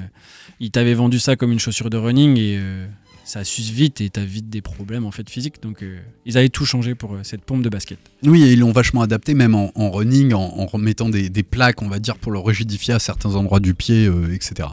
Ils 0.60 0.70
t'avaient 0.72 0.94
vendu 0.94 1.18
ça 1.20 1.36
comme 1.36 1.52
une 1.52 1.60
chaussure 1.60 1.90
de 1.90 1.98
running 1.98 2.38
et 2.38 2.58
euh, 2.60 2.86
ça 3.30 3.44
s'use 3.44 3.70
vite 3.70 4.02
et 4.02 4.10
t'as 4.10 4.24
vite 4.24 4.50
des 4.50 4.62
problèmes 4.62 5.06
en 5.06 5.12
fait 5.12 5.30
physiques. 5.30 5.62
Donc 5.62 5.84
euh, 5.84 6.00
ils 6.26 6.36
avaient 6.38 6.50
tout 6.50 6.66
changé 6.66 6.96
pour 6.96 7.14
euh, 7.14 7.20
cette 7.22 7.46
pompe 7.46 7.62
de 7.62 7.70
basket. 7.70 8.00
Oui, 8.24 8.44
et 8.44 8.54
ils 8.54 8.60
l'ont 8.60 8.72
vachement 8.72 9.02
adapté, 9.02 9.36
même 9.36 9.54
en, 9.54 9.72
en 9.76 9.92
running, 9.92 10.34
en, 10.34 10.40
en 10.40 10.66
remettant 10.66 11.10
des, 11.10 11.30
des 11.30 11.44
plaques, 11.44 11.84
on 11.84 11.88
va 11.88 12.00
dire, 12.00 12.18
pour 12.18 12.32
le 12.32 12.40
rigidifier 12.40 12.96
à 12.96 13.00
certains 13.00 13.36
endroits 13.36 13.60
du 13.60 13.76
pied, 13.76 14.08
euh, 14.08 14.34
etc. 14.34 14.70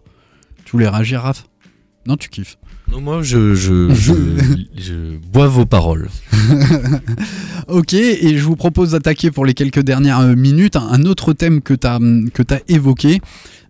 Tu 0.65 0.73
voulais 0.73 0.89
réagir, 0.89 1.21
Raph? 1.21 1.45
Non, 2.07 2.17
tu 2.17 2.31
kiffes. 2.31 2.57
Non, 2.91 3.01
moi, 3.01 3.23
je, 3.23 3.55
je, 3.55 3.93
je, 3.93 4.15
je 4.79 5.17
bois 5.19 5.49
vos 5.49 5.67
paroles. 5.67 6.09
Ok, 7.69 7.95
et 7.95 8.39
je 8.39 8.45
vous 8.45 8.55
propose 8.55 8.93
d'attaquer 8.93 9.33
pour 9.33 9.45
les 9.45 9.53
quelques 9.53 9.81
dernières 9.81 10.23
minutes 10.37 10.77
un 10.77 10.87
un 10.87 11.03
autre 11.03 11.33
thème 11.33 11.61
que 11.61 11.75
tu 11.75 11.85
as, 11.85 11.99
que 12.33 12.43
as 12.55 12.61
évoqué. 12.69 13.21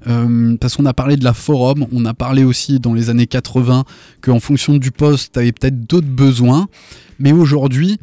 Euh, 0.07 0.57
parce 0.61 0.77
qu'on 0.77 0.87
a 0.87 0.93
parlé 0.93 1.17
de 1.17 1.25
la 1.25 1.33
forum, 1.35 1.87
on 1.93 2.05
a 2.05 2.15
parlé 2.15 2.45
aussi 2.45 2.79
dans 2.81 2.95
les 2.95 3.11
années 3.11 3.27
80 3.27 3.85
qu'en 4.21 4.41
fonction 4.41 4.77
du 4.77 4.91
poste, 4.91 5.33
tu 5.35 5.39
avais 5.39 5.53
peut-être 5.53 5.87
d'autres 5.87 6.07
besoins. 6.07 6.69
Mais 7.19 7.33
aujourd'hui, 7.33 7.99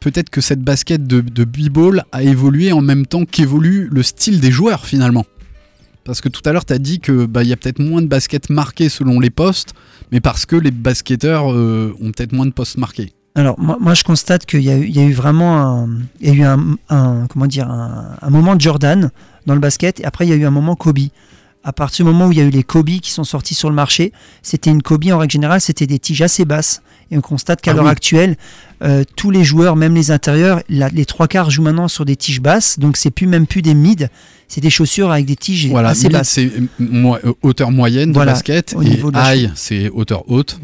peut-être 0.00 0.30
que 0.30 0.40
cette 0.40 0.62
basket 0.62 1.06
de, 1.06 1.20
de 1.20 1.44
b-ball 1.44 2.04
a 2.12 2.22
évolué 2.22 2.72
en 2.72 2.80
même 2.80 3.06
temps 3.06 3.24
qu'évolue 3.24 3.88
le 3.90 4.02
style 4.02 4.40
des 4.40 4.50
joueurs 4.50 4.86
finalement. 4.86 5.24
Parce 6.04 6.20
que 6.20 6.28
tout 6.28 6.42
à 6.44 6.52
l'heure, 6.52 6.64
tu 6.64 6.72
as 6.72 6.78
dit 6.78 7.00
qu'il 7.00 7.26
y 7.42 7.52
a 7.52 7.56
peut-être 7.56 7.80
moins 7.80 8.00
de 8.00 8.06
baskets 8.06 8.48
marquées 8.48 8.88
selon 8.88 9.18
les 9.18 9.30
postes, 9.30 9.74
mais 10.12 10.20
parce 10.20 10.46
que 10.46 10.54
les 10.54 10.70
basketteurs 10.70 11.52
euh, 11.52 11.92
ont 12.00 12.12
peut-être 12.12 12.32
moins 12.32 12.46
de 12.46 12.52
postes 12.52 12.78
marqués. 12.78 13.12
Alors 13.34 13.58
moi, 13.60 13.92
je 13.92 14.02
constate 14.04 14.46
qu'il 14.46 14.62
y, 14.62 14.70
a 14.70 14.78
eu- 14.78 15.12
vraiment 15.12 15.86
il 16.22 16.28
y 16.28 16.30
a 16.30 16.34
eu 16.34 16.42
un, 16.88 17.26
comment 17.28 17.46
dire 17.46 17.68
un 17.68 18.30
moment 18.30 18.54
de 18.54 18.60
Jordan 18.62 19.10
dans 19.46 19.54
le 19.54 19.60
basket 19.60 20.00
et 20.00 20.04
après 20.04 20.26
il 20.26 20.30
y 20.30 20.32
a 20.32 20.36
eu 20.36 20.44
un 20.44 20.50
moment 20.50 20.76
Kobe. 20.76 20.98
À 21.64 21.72
partir 21.72 22.04
du 22.06 22.12
moment 22.12 22.28
où 22.28 22.32
il 22.32 22.38
y 22.38 22.40
a 22.40 22.44
eu 22.44 22.50
les 22.50 22.62
Kobe 22.62 22.90
qui 23.00 23.10
sont 23.10 23.24
sortis 23.24 23.54
sur 23.54 23.68
le 23.68 23.74
marché, 23.74 24.12
c'était 24.42 24.70
une 24.70 24.82
Kobe 24.82 25.06
en 25.10 25.18
règle 25.18 25.32
générale, 25.32 25.60
c'était 25.60 25.88
des 25.88 25.98
tiges 25.98 26.22
assez 26.22 26.44
basses. 26.44 26.80
Et 27.10 27.16
on 27.18 27.20
constate 27.20 27.60
qu'à 27.60 27.72
Ah 27.72 27.74
l'heure 27.74 27.84
oui. 27.84 27.90
actuelle, 27.90 28.36
euh, 28.82 29.02
tous 29.16 29.30
les 29.32 29.42
joueurs, 29.44 29.74
même 29.76 29.94
les 29.94 30.10
intérieurs, 30.12 30.60
la- 30.68 30.88
les 30.90 31.04
trois 31.04 31.26
quarts 31.28 31.50
jouent 31.50 31.62
maintenant 31.62 31.88
sur 31.88 32.04
des 32.04 32.14
tiges 32.16 32.40
basses. 32.40 32.78
Donc 32.78 32.96
c'est 32.96 33.10
plus 33.10 33.26
même 33.26 33.46
plus 33.48 33.62
des 33.62 33.74
mid, 33.74 34.10
c'est 34.48 34.60
des 34.60 34.70
chaussures 34.70 35.10
avec 35.10 35.24
des 35.26 35.34
tiges 35.36 35.68
Voilà, 35.68 35.88
assez 35.90 36.04
mid, 36.08 36.12
basses. 36.12 36.28
c'est 36.30 36.46
euh, 36.46 37.16
euh, 37.24 37.32
hauteur 37.42 37.70
moyenne 37.72 38.12
Voilà, 38.12 38.32
de 38.32 38.36
basket 38.36 38.74
au 38.76 38.82
et 38.82 39.00
high 39.14 39.50
c'est 39.56 39.88
hauteur 39.90 40.28
haute. 40.30 40.60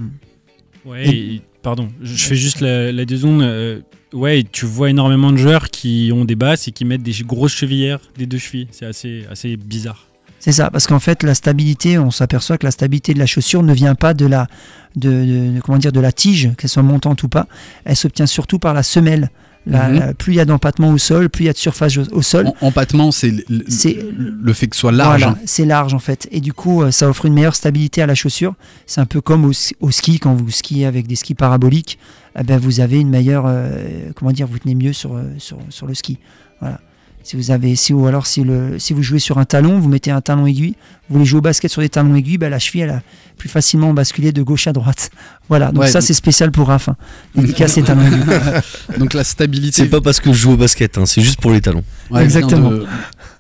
Ouais, 0.85 1.09
et- 1.09 1.43
pardon, 1.62 1.89
je 2.01 2.14
je 2.14 2.24
fais 2.24 2.37
juste 2.37 2.61
la, 2.61 2.68
euh, 2.68 3.80
ouais, 4.13 4.45
tu 4.51 4.67
vois 4.67 4.91
énormément 4.91 5.33
de 5.33 5.37
joueurs 5.37 5.69
qui 5.69 6.11
ont 6.15 6.25
des 6.25 6.35
basses 6.35 6.69
et 6.69 6.73
qui 6.73 6.85
mettent 6.85 7.03
des 7.03 7.15
grosses 7.25 7.55
chevillères 7.55 8.01
des 8.17 8.27
deux 8.27 8.39
chevilles. 8.39 8.69
C'est 8.71 8.87
assez, 8.87 9.25
assez 9.31 9.57
bizarre. 9.57 10.07
C'est 10.39 10.53
ça, 10.53 10.71
parce 10.71 10.89
qu'en 10.89 10.99
fait, 10.99 11.23
la 11.23 11.35
stabilité, 11.35 11.99
on 11.99 12.11
s'aperçoit 12.11 12.59
que 12.59 12.67
la 12.67 12.73
stabilité 12.73 13.15
de 13.15 13.21
la 13.21 13.27
chaussure 13.27 13.63
ne 13.63 13.73
vient 13.73 13.95
pas 13.95 14.13
de 14.13 14.27
la, 14.27 14.49
de, 14.97 15.61
comment 15.61 15.79
dire, 15.79 15.93
de 15.93 16.01
la 16.01 16.11
tige, 16.11 16.51
qu'elle 16.59 16.69
soit 16.69 16.83
montante 16.83 17.23
ou 17.23 17.29
pas. 17.29 17.47
Elle 17.85 17.95
s'obtient 17.95 18.27
surtout 18.27 18.59
par 18.59 18.75
la 18.75 18.83
semelle. 18.83 19.31
La- 19.65 19.89
Mhm. 19.89 19.99
la- 20.01 20.15
plus 20.15 20.33
il 20.33 20.37
y 20.37 20.41
a 20.41 20.45
d'empattement 20.45 20.91
au 20.91 20.99
sol, 20.99 21.29
plus 21.29 21.45
il 21.45 21.47
y 21.47 21.51
a 21.51 21.53
de 21.53 21.59
surface 21.59 21.97
au, 21.97 22.03
au 22.13 22.23
sol. 22.23 22.49
En- 22.61 22.67
empattement, 22.67 23.13
c'est 23.13 23.33
le, 23.49 24.53
fait 24.53 24.67
que 24.67 24.75
ce 24.75 24.81
soit 24.81 24.91
large. 24.93 25.21
Voilà, 25.23 25.39
c'est 25.47 25.65
large 25.65 25.95
en 25.95 26.01
fait. 26.01 26.27
Et 26.33 26.41
du 26.41 26.53
coup, 26.53 26.83
euh, 26.83 26.91
ça 26.91 27.09
offre 27.09 27.27
une 27.27 27.35
meilleure 27.35 27.55
stabilité 27.55 28.03
à 28.03 28.07
la 28.07 28.15
chaussure. 28.17 28.55
C'est 28.87 29.01
un 29.01 29.07
peu 29.07 29.21
comme 29.21 29.45
au, 29.45 29.53
ski- 29.53 29.77
au 29.81 29.91
ski, 29.93 30.19
quand 30.19 30.35
vous 30.35 30.51
skiez 30.51 30.85
avec 30.87 31.07
des 31.07 31.15
skis 31.15 31.35
paraboliques, 31.35 31.99
eh 32.39 32.43
ben, 32.43 32.59
vous 32.59 32.81
avez 32.81 32.99
une 32.99 33.09
meilleure. 33.11 33.45
euh, 33.47 34.11
comment 34.17 34.33
dire, 34.33 34.49
vous 34.49 34.59
tenez 34.59 34.75
mieux 34.75 34.93
sur, 34.93 35.15
euh, 35.17 35.23
sur, 35.39 35.59
sur 35.69 35.87
le 35.87 35.95
ski. 35.95 36.19
Voilà. 36.61 36.81
Si 37.25 37.37
vous 37.37 37.51
avez, 37.51 37.77
si, 37.77 37.93
ou 37.93 38.07
alors 38.07 38.27
si, 38.27 38.43
le, 38.43 38.79
si 38.79 38.93
vous 38.93 39.03
jouez 39.03 39.18
sur 39.20 39.39
un 39.39 39.45
talon, 39.45 39.79
vous 39.79 39.89
mettez 39.89 40.11
un 40.11 40.20
talon 40.20 40.47
aiguille, 40.47 40.75
vous 41.09 41.14
voulez 41.16 41.25
jouer 41.25 41.39
au 41.39 41.43
basket 41.43 41.70
sur 41.70 41.81
des 41.83 41.89
talons 41.89 42.14
aiguilles, 42.16 42.39
ben, 42.39 42.49
la 42.51 42.59
cheville, 42.59 42.83
elle 42.83 42.91
a 42.91 43.03
plus 43.39 43.49
facilement 43.49 43.93
basculé 43.95 44.33
de 44.33 44.43
gauche 44.43 44.66
à 44.66 44.73
droite. 44.73 45.11
Voilà, 45.49 45.70
donc 45.70 45.83
Ouais. 45.83 45.89
ça 45.91 46.01
c'est 46.01 46.14
spécial 46.14 46.51
pour 46.51 46.68
Raph. 46.68 46.89
hein. 46.89 46.97
Dédicace 47.35 47.77
les 47.77 47.83
talons 47.83 48.07
aiguilles. 48.07 48.25
Donc 48.99 49.12
la 49.12 49.23
stabilité 49.25 49.83
C'est 49.83 49.89
pas 49.89 50.01
parce 50.01 50.18
que 50.20 50.33
je 50.33 50.39
joue 50.39 50.53
au 50.53 50.57
basket, 50.57 50.97
hein, 50.99 51.05
c'est 51.07 51.20
juste 51.20 51.41
pour 51.41 51.51
les 51.51 51.61
talons. 51.61 51.85
ouais, 52.11 52.23
Exactement. 52.25 52.70
de, 52.70 52.87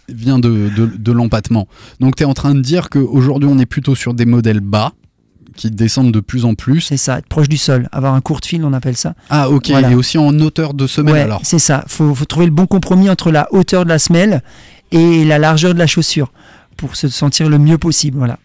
vient 0.08 0.38
de, 0.38 0.68
de- 0.76 0.90
de 0.98 1.12
l'empattement. 1.12 1.68
Donc 2.00 2.16
tu 2.16 2.22
es 2.24 2.26
en 2.26 2.34
train 2.34 2.54
de 2.54 2.60
dire 2.60 2.90
qu'aujourd'hui 2.90 3.48
on 3.50 3.58
est 3.58 3.66
plutôt 3.66 3.94
sur 3.94 4.12
des 4.14 4.26
modèles 4.26 4.60
bas 4.60 4.92
qui 5.56 5.70
descendent 5.70 6.12
de 6.12 6.20
plus 6.20 6.44
en 6.44 6.54
plus. 6.54 6.80
C'est 6.80 6.96
ça, 6.96 7.18
être 7.18 7.26
proche 7.28 7.48
du 7.48 7.56
sol, 7.56 7.88
avoir 7.92 8.14
un 8.14 8.20
court 8.20 8.40
fil, 8.44 8.64
on 8.64 8.72
appelle 8.72 8.96
ça. 8.96 9.14
Ah 9.30 9.50
ok, 9.50 9.68
Voilà. 9.70 9.90
et 9.90 9.94
aussi 9.94 10.18
en 10.18 10.38
hauteur 10.40 10.74
de 10.74 10.86
semelle 10.86 11.14
Ouais, 11.14 11.20
alors. 11.20 11.40
c'est 11.44 11.58
ça. 11.58 11.84
Faut, 11.88 12.14
faut 12.14 12.24
trouver 12.24 12.46
le 12.46 12.52
bon 12.52 12.66
compromis 12.66 13.08
entre 13.10 13.30
la 13.30 13.46
hauteur 13.52 13.84
de 13.84 13.88
la 13.90 13.98
semelle 13.98 14.42
et 14.90 15.24
la 15.24 15.38
largeur 15.38 15.74
de 15.74 15.78
la 15.78 15.86
chaussure 15.86 16.32
pour 16.76 16.96
se 16.96 17.08
sentir 17.08 17.48
le 17.48 17.58
mieux 17.58 17.78
possible. 17.78 18.18
Voilà. 18.18 18.38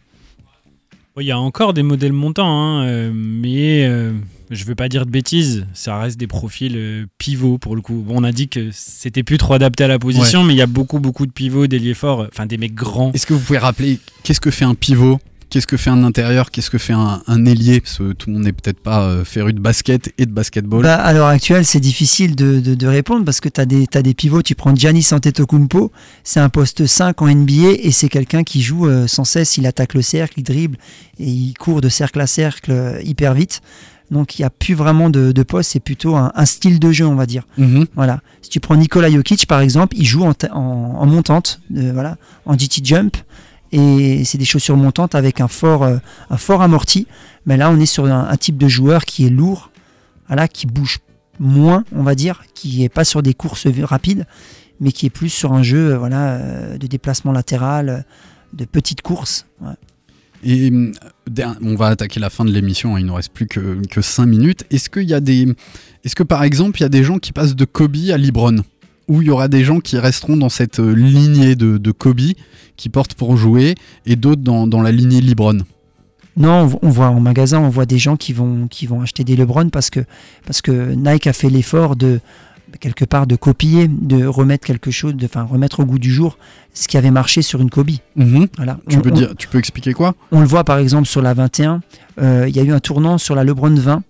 Il 1.19 1.25
y 1.25 1.31
a 1.31 1.39
encore 1.39 1.73
des 1.73 1.81
modèles 1.81 2.13
montants, 2.13 2.45
hein, 2.47 2.83
euh, 2.85 3.11
mais 3.11 3.83
euh, 3.87 4.13
je 4.51 4.63
veux 4.65 4.75
pas 4.75 4.87
dire 4.87 5.03
de 5.07 5.09
bêtises, 5.09 5.65
ça 5.73 5.97
reste 5.97 6.19
des 6.19 6.27
profils 6.27 6.75
euh, 6.77 7.05
pivots 7.17 7.57
pour 7.57 7.75
le 7.75 7.81
coup. 7.81 8.03
Bon, 8.07 8.13
on 8.17 8.23
a 8.23 8.31
dit 8.31 8.49
que 8.49 8.69
c'était 8.71 9.23
plus 9.23 9.39
trop 9.39 9.55
adapté 9.55 9.83
à 9.83 9.87
la 9.87 9.97
position, 9.97 10.43
mais 10.43 10.53
il 10.53 10.57
y 10.57 10.61
a 10.61 10.67
beaucoup, 10.67 10.99
beaucoup 10.99 11.25
de 11.25 11.31
pivots, 11.31 11.65
d'ailiers 11.65 11.95
forts, 11.95 12.27
enfin 12.31 12.45
des 12.45 12.57
mecs 12.57 12.75
grands. 12.75 13.11
Est-ce 13.13 13.25
que 13.25 13.33
vous 13.33 13.39
pouvez 13.39 13.57
rappeler 13.57 13.99
qu'est-ce 14.21 14.39
que 14.39 14.51
fait 14.51 14.65
un 14.65 14.75
pivot? 14.75 15.19
Qu'est-ce 15.49 15.65
que 15.67 15.77
fait 15.77 15.89
un 15.89 16.03
intérieur 16.03 16.51
Qu'est-ce 16.51 16.69
que 16.69 16.77
fait 16.77 16.93
un, 16.93 17.21
un 17.25 17.45
ailier 17.45 17.79
Parce 17.79 17.99
que 17.99 18.11
tout 18.11 18.29
le 18.29 18.33
monde 18.35 18.43
n'est 18.43 18.51
peut-être 18.51 18.79
pas 18.81 19.03
euh, 19.03 19.23
féru 19.23 19.53
de 19.53 19.59
basket 19.61 20.11
et 20.17 20.25
de 20.25 20.31
basketball. 20.31 20.83
Bah, 20.83 20.95
à 20.95 21.13
l'heure 21.13 21.27
actuelle, 21.27 21.65
c'est 21.65 21.79
difficile 21.79 22.35
de, 22.35 22.59
de- 22.59 22.75
de 22.75 22.87
répondre 22.87 23.23
parce 23.23 23.39
que 23.39 23.47
tu 23.47 23.61
as, 23.61 23.65
t'as 23.89 24.01
des 24.01 24.13
pivots. 24.13 24.41
Tu 24.41 24.55
prends 24.55 24.75
Giannis 24.75 25.07
Antetokounmpo, 25.13 25.91
c'est 26.25 26.41
un 26.41 26.49
poste 26.49 26.85
5 26.85 27.21
en 27.21 27.27
NBA 27.27 27.71
et 27.81 27.91
c'est 27.91 28.09
quelqu'un 28.09 28.43
qui 28.43 28.61
joue 28.61 28.87
euh, 28.87 29.07
sans 29.07 29.23
cesse. 29.23 29.57
Il 29.57 29.65
attaque 29.67 29.93
le 29.93 30.01
cercle, 30.01 30.39
il 30.39 30.43
dribble 30.43 30.77
et 31.19 31.25
il 31.29 31.53
court 31.53 31.79
de 31.79 31.87
cercle 31.89 32.19
à 32.19 32.27
cercle 32.27 32.71
euh, 32.71 33.01
hyper 33.03 33.33
vite. 33.33 33.61
Donc 34.11 34.39
il 34.39 34.41
n'y 34.41 34.45
a 34.45 34.49
plus 34.49 34.73
vraiment 34.73 35.09
de, 35.09 35.31
de 35.33 35.43
poste, 35.43 35.71
c'est 35.71 35.79
plutôt 35.81 36.15
un, 36.15 36.31
un 36.35 36.45
style 36.45 36.79
de 36.79 36.91
jeu, 36.91 37.05
on 37.05 37.15
va 37.15 37.25
dire. 37.25 37.43
Mhm. 37.57 37.87
Voilà. 37.95 38.21
Si 38.41 38.49
tu 38.49 38.59
prends 38.59 38.75
Nikola 38.75 39.09
Jokic, 39.09 39.45
par 39.47 39.59
exemple, 39.61 39.95
il 39.97 40.05
joue 40.05 40.23
en, 40.23 40.33
ta- 40.33 40.53
en, 40.53 40.95
en 40.97 41.05
montante, 41.05 41.59
euh, 41.75 41.91
voilà, 41.93 42.17
en 42.45 42.57
GT 42.57 42.81
jump. 42.83 43.15
Et 43.71 44.23
c'est 44.25 44.37
des 44.37 44.45
chaussures 44.45 44.77
montantes 44.77 45.15
avec 45.15 45.41
un 45.41 45.47
fort, 45.47 45.83
euh, 45.83 45.97
un 46.29 46.37
fort 46.37 46.61
amorti. 46.61 47.07
Mais 47.45 47.57
là, 47.57 47.69
on 47.69 47.79
est 47.79 47.85
sur 47.85 48.05
un, 48.05 48.37
type 48.37 48.57
de 48.57 48.67
joueur 48.67 49.05
qui 49.05 49.25
est 49.25 49.29
lourd, 49.29 49.71
qui 50.51 50.67
bouge 50.67 50.99
moins, 51.39 51.83
on 51.93 52.03
va 52.03 52.15
dire, 52.15 52.43
qui 52.53 52.83
est 52.83 52.89
pas 52.89 53.03
sur 53.03 53.21
des 53.21 53.33
courses 53.33 53.67
rapides, 53.67 54.25
mais 54.79 54.91
qui 54.91 55.05
est 55.05 55.09
plus 55.11 55.29
sur 55.29 55.53
un 55.53 55.63
jeu 55.63 55.93
euh, 55.93 55.97
voilà, 55.97 56.35
euh, 56.35 56.77
de 56.77 56.87
déplacement 56.87 57.31
latéral, 57.31 58.05
de 58.53 58.65
petites 58.65 59.01
courses. 59.01 59.45
Et 60.43 60.69
hum, 60.69 60.93
on 61.61 61.75
va 61.75 61.87
attaquer 61.87 62.19
la 62.19 62.29
fin 62.29 62.45
de 62.45 62.51
l'émission, 62.51 62.95
hein, 62.95 62.99
il 62.99 63.05
nous 63.05 63.15
reste 63.15 63.31
plus 63.31 63.47
que, 63.47 63.81
que 63.87 64.01
5 64.01 64.25
minutes. 64.25 64.65
Est-ce 64.69 64.89
qu'il 64.89 65.09
y 65.09 65.13
a 65.13 65.19
des. 65.19 65.47
Est-ce 66.03 66.15
que 66.15 66.23
par 66.23 66.43
exemple, 66.43 66.79
il 66.79 66.83
y 66.83 66.85
a 66.85 66.89
des 66.89 67.03
gens 67.03 67.17
qui 67.17 67.33
passent 67.33 67.55
de 67.55 67.65
Kobe 67.65 67.97
à 68.11 68.17
Libron 68.17 68.63
Ou 69.07 69.21
il 69.21 69.27
y 69.27 69.29
aura 69.31 69.47
des 69.47 69.63
gens 69.63 69.79
qui 69.79 69.97
resteront 69.97 70.35
dans 70.37 70.49
cette 70.49 70.79
euh, 70.79 70.91
lignée 70.93 71.55
de, 71.55 71.77
de 71.77 71.91
Kobe, 71.91 72.19
qui 72.75 72.89
portent 72.89 73.13
pour 73.13 73.37
jouer, 73.37 73.75
et 74.05 74.15
d'autres 74.15 74.41
dans, 74.41 74.67
dans 74.67 74.81
la 74.81 74.91
lignée 74.91 75.21
Libron 75.21 75.59
Non, 76.35 76.51
on 76.61 76.65
vo- 76.67 76.79
on 76.81 76.89
voit 76.89 77.07
en 77.07 77.19
magasin, 77.19 77.59
on 77.59 77.69
voit 77.69 77.85
des 77.85 77.97
gens 77.97 78.17
qui 78.17 78.33
vont, 78.33 78.67
qui 78.67 78.85
vont 78.85 79.01
acheter 79.01 79.23
des 79.23 79.35
LeBron 79.35 79.69
parce 79.69 79.89
que, 79.89 80.01
parce 80.45 80.61
que 80.61 80.93
Nike 80.93 81.27
a 81.27 81.33
fait 81.33 81.49
l'effort 81.49 81.95
de 81.95 82.19
quelque 82.81 83.05
part 83.05 83.27
de 83.27 83.37
copier, 83.37 83.87
de 83.87 84.25
remettre 84.25 84.67
quelque 84.67 84.91
chose, 84.91 85.15
de 85.15 85.25
enfin 85.25 85.43
remettre 85.43 85.79
au 85.79 85.85
goût 85.85 85.97
du 85.99 86.11
jour 86.11 86.37
ce 86.73 86.89
qui 86.89 86.97
avait 86.97 87.11
marché 87.11 87.41
sur 87.41 87.61
une 87.61 87.69
Kobe. 87.69 87.91
Voilà. 88.57 88.77
tu, 88.89 88.97
On- 88.97 89.01
peux 89.01 89.09
on- 89.11 89.15
dire, 89.15 89.33
tu 89.37 89.47
peux 89.47 89.57
expliquer 89.57 89.93
quoi? 89.93 90.15
On 90.33 90.41
le 90.41 90.47
voit 90.47 90.65
par 90.65 90.77
exemple 90.77 91.07
sur 91.07 91.21
la 91.21 91.33
21, 91.33 91.81
euh, 92.21 92.45
il 92.49 92.55
y 92.55 92.59
a 92.59 92.63
eu 92.63 92.73
un 92.73 92.79
tournant 92.81 93.17
sur 93.17 93.35
la 93.35 93.45
LeBron 93.45 93.73
20, 93.73 94.03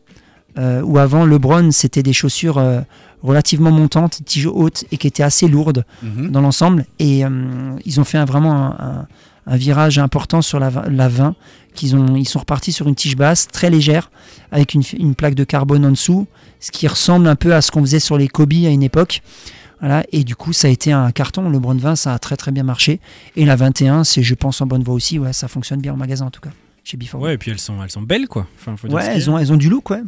euh, 0.58 0.82
où 0.82 0.98
avant 0.98 1.24
LeBron 1.24 1.70
c'était 1.72 2.02
des 2.04 2.14
chaussures 2.14 2.58
euh, 2.58 2.82
relativement 3.24 3.72
montantes, 3.72 4.20
tiges 4.26 4.48
hautes 4.48 4.86
et 4.92 4.98
qui 4.98 5.08
étaient 5.08 5.24
assez 5.24 5.48
lourdes 5.48 5.86
Mhm. 6.04 6.30
dans 6.32 6.42
l'ensemble. 6.42 6.86
Et 7.00 7.26
euh, 7.26 7.30
ils 7.86 8.00
ont 8.00 8.04
fait 8.04 8.18
un- 8.18 8.26
vraiment 8.26 8.54
un, 8.54 8.70
un- 8.80 9.08
un 9.50 9.56
virage 9.56 9.98
important 9.98 10.42
sur 10.42 10.60
la, 10.60 10.70
la 10.90 11.08
20, 11.08 11.36
qu'ils 11.74 11.96
ont, 11.96 12.16
ils 12.16 12.28
sont 12.28 12.40
repartis 12.40 12.72
sur 12.74 12.88
une 12.88 12.96
tige 12.96 13.16
basse 13.16 13.48
très 13.48 13.70
légère, 13.70 14.12
avec 14.52 14.74
une, 14.74 14.84
une 15.00 15.16
plaque 15.16 15.36
de 15.36 15.44
carbone 15.46 15.86
en 15.86 15.92
dessous, 15.92 16.28
ce 16.60 16.72
qui 16.72 16.88
ressemble 16.88 17.28
un 17.28 17.36
peu 17.36 17.54
à 17.56 17.62
ce 17.62 17.72
qu'on 17.72 17.82
faisait 17.82 18.00
sur 18.00 18.18
les 18.18 18.28
Kobe 18.28 18.52
à 18.66 18.70
une 18.70 18.84
époque. 18.84 19.22
Voilà, 19.80 20.04
et 20.12 20.24
du 20.24 20.36
coup, 20.36 20.54
ça 20.54 20.68
a 20.68 20.72
été 20.72 20.92
un 20.92 21.12
carton. 21.12 21.50
Le 21.50 21.60
Brown 21.60 21.78
20, 21.78 21.96
ça 21.96 22.14
a 22.14 22.20
très 22.20 22.36
très 22.36 22.52
bien 22.52 22.64
marché. 22.64 23.00
Et 23.36 23.46
la 23.46 23.56
21, 23.56 24.04
c'est, 24.04 24.24
je 24.24 24.34
pense, 24.34 24.60
en 24.60 24.66
bonne 24.66 24.82
voie 24.84 24.96
aussi. 24.96 25.20
Ouais, 25.20 25.34
ça 25.34 25.48
fonctionne 25.48 25.80
bien 25.82 25.94
en 25.94 25.98
magasin 25.98 26.26
en 26.26 26.32
tout 26.32 26.42
cas, 26.42 26.50
chez 26.84 26.98
Before. 26.98 27.22
Ouais, 27.22 27.36
et 27.36 27.38
puis 27.38 27.52
elles 27.52 27.60
sont, 27.60 27.82
elles 27.84 27.92
sont 27.92 28.02
belles, 28.02 28.28
quoi. 28.28 28.48
Enfin, 28.60 28.76
faut 28.76 28.88
dire 28.88 28.98
Ouais, 28.98 29.06
elles 29.06 29.30
ont, 29.30 29.38
elles 29.38 29.54
ont 29.54 29.58
du 29.58 29.70
look, 29.70 29.92
ouais. 29.92 30.02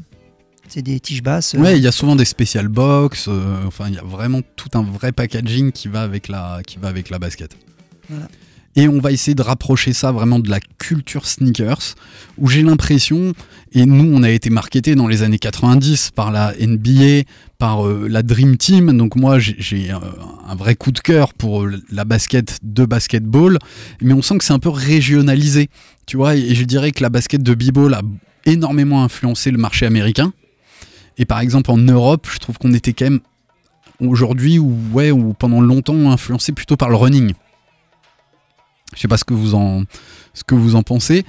C'est 0.69 0.81
des 0.83 0.99
tiges 0.99 1.23
basses. 1.23 1.55
euh, 1.55 1.59
Ouais, 1.59 1.77
il 1.77 1.83
y 1.83 1.87
a 1.87 1.91
souvent 1.91 2.15
des 2.15 2.25
spécial 2.25 2.67
box, 2.67 3.25
euh, 3.27 3.55
enfin 3.65 3.85
il 3.89 3.95
y 3.95 3.97
a 3.97 4.03
vraiment 4.03 4.41
tout 4.55 4.69
un 4.75 4.83
vrai 4.83 5.11
packaging 5.11 5.71
qui 5.71 5.87
va 5.87 6.01
avec 6.01 6.27
la, 6.27 6.61
qui 6.65 6.77
va 6.77 6.87
avec 6.89 7.09
la 7.09 7.17
basket. 7.19 7.55
Voilà. 8.09 8.27
Et 8.75 8.87
on 8.87 8.99
va 8.99 9.11
essayer 9.11 9.33
de 9.33 9.41
rapprocher 9.41 9.93
ça 9.93 10.11
vraiment 10.11 10.37
de 10.37 10.49
la 10.49 10.59
culture 10.77 11.25
sneakers, 11.25 11.95
où 12.37 12.47
j'ai 12.47 12.61
l'impression, 12.61 13.33
et 13.73 13.85
nous 13.87 14.09
on 14.15 14.21
a 14.21 14.29
été 14.29 14.51
marketé 14.51 14.93
dans 14.93 15.07
les 15.07 15.23
années 15.23 15.39
90 15.39 16.11
par 16.13 16.31
la 16.31 16.53
NBA, 16.59 17.23
par 17.57 17.85
euh, 17.87 18.07
la 18.07 18.21
Dream 18.21 18.55
Team, 18.57 18.95
donc 18.95 19.15
moi 19.15 19.39
j'ai- 19.39 19.91
euh, 19.91 19.95
un 20.47 20.55
vrai 20.55 20.75
coup 20.75 20.91
de 20.91 20.99
cœur 20.99 21.33
pour 21.33 21.67
la 21.91 22.05
basket 22.05 22.59
de 22.61 22.85
basketball, 22.85 23.57
mais 24.01 24.13
on 24.13 24.21
sent 24.21 24.37
que 24.37 24.45
c'est 24.45 24.53
un 24.53 24.59
peu 24.59 24.69
régionalisé, 24.69 25.69
tu 26.05 26.17
vois, 26.17 26.35
et 26.35 26.53
je 26.53 26.63
dirais 26.63 26.91
que 26.91 27.01
la 27.01 27.09
basket 27.09 27.41
de 27.41 27.55
b-ball 27.55 27.95
a 27.95 28.01
énormément 28.45 29.03
influencé 29.03 29.49
le 29.51 29.57
marché 29.57 29.87
américain. 29.87 30.31
Et 31.19 31.25
par 31.25 31.39
exemple 31.39 31.69
en 31.69 31.77
Europe, 31.77 32.27
je 32.31 32.39
trouve 32.39 32.57
qu'on 32.57 32.73
était 32.73 32.93
quand 32.93 33.05
même 33.05 33.19
aujourd'hui 33.99 34.57
ou 34.57 34.75
ouais 34.93 35.11
ou 35.11 35.33
pendant 35.33 35.61
longtemps 35.61 36.11
influencé 36.11 36.51
plutôt 36.51 36.77
par 36.77 36.89
le 36.89 36.95
running. 36.95 37.33
Je 38.95 39.01
sais 39.01 39.07
pas 39.07 39.17
ce 39.17 39.25
que 39.25 39.35
vous 39.35 39.53
en 39.53 39.83
ce 40.33 40.43
que 40.43 40.55
vous 40.55 40.75
en 40.75 40.81
pensez. 40.81 41.25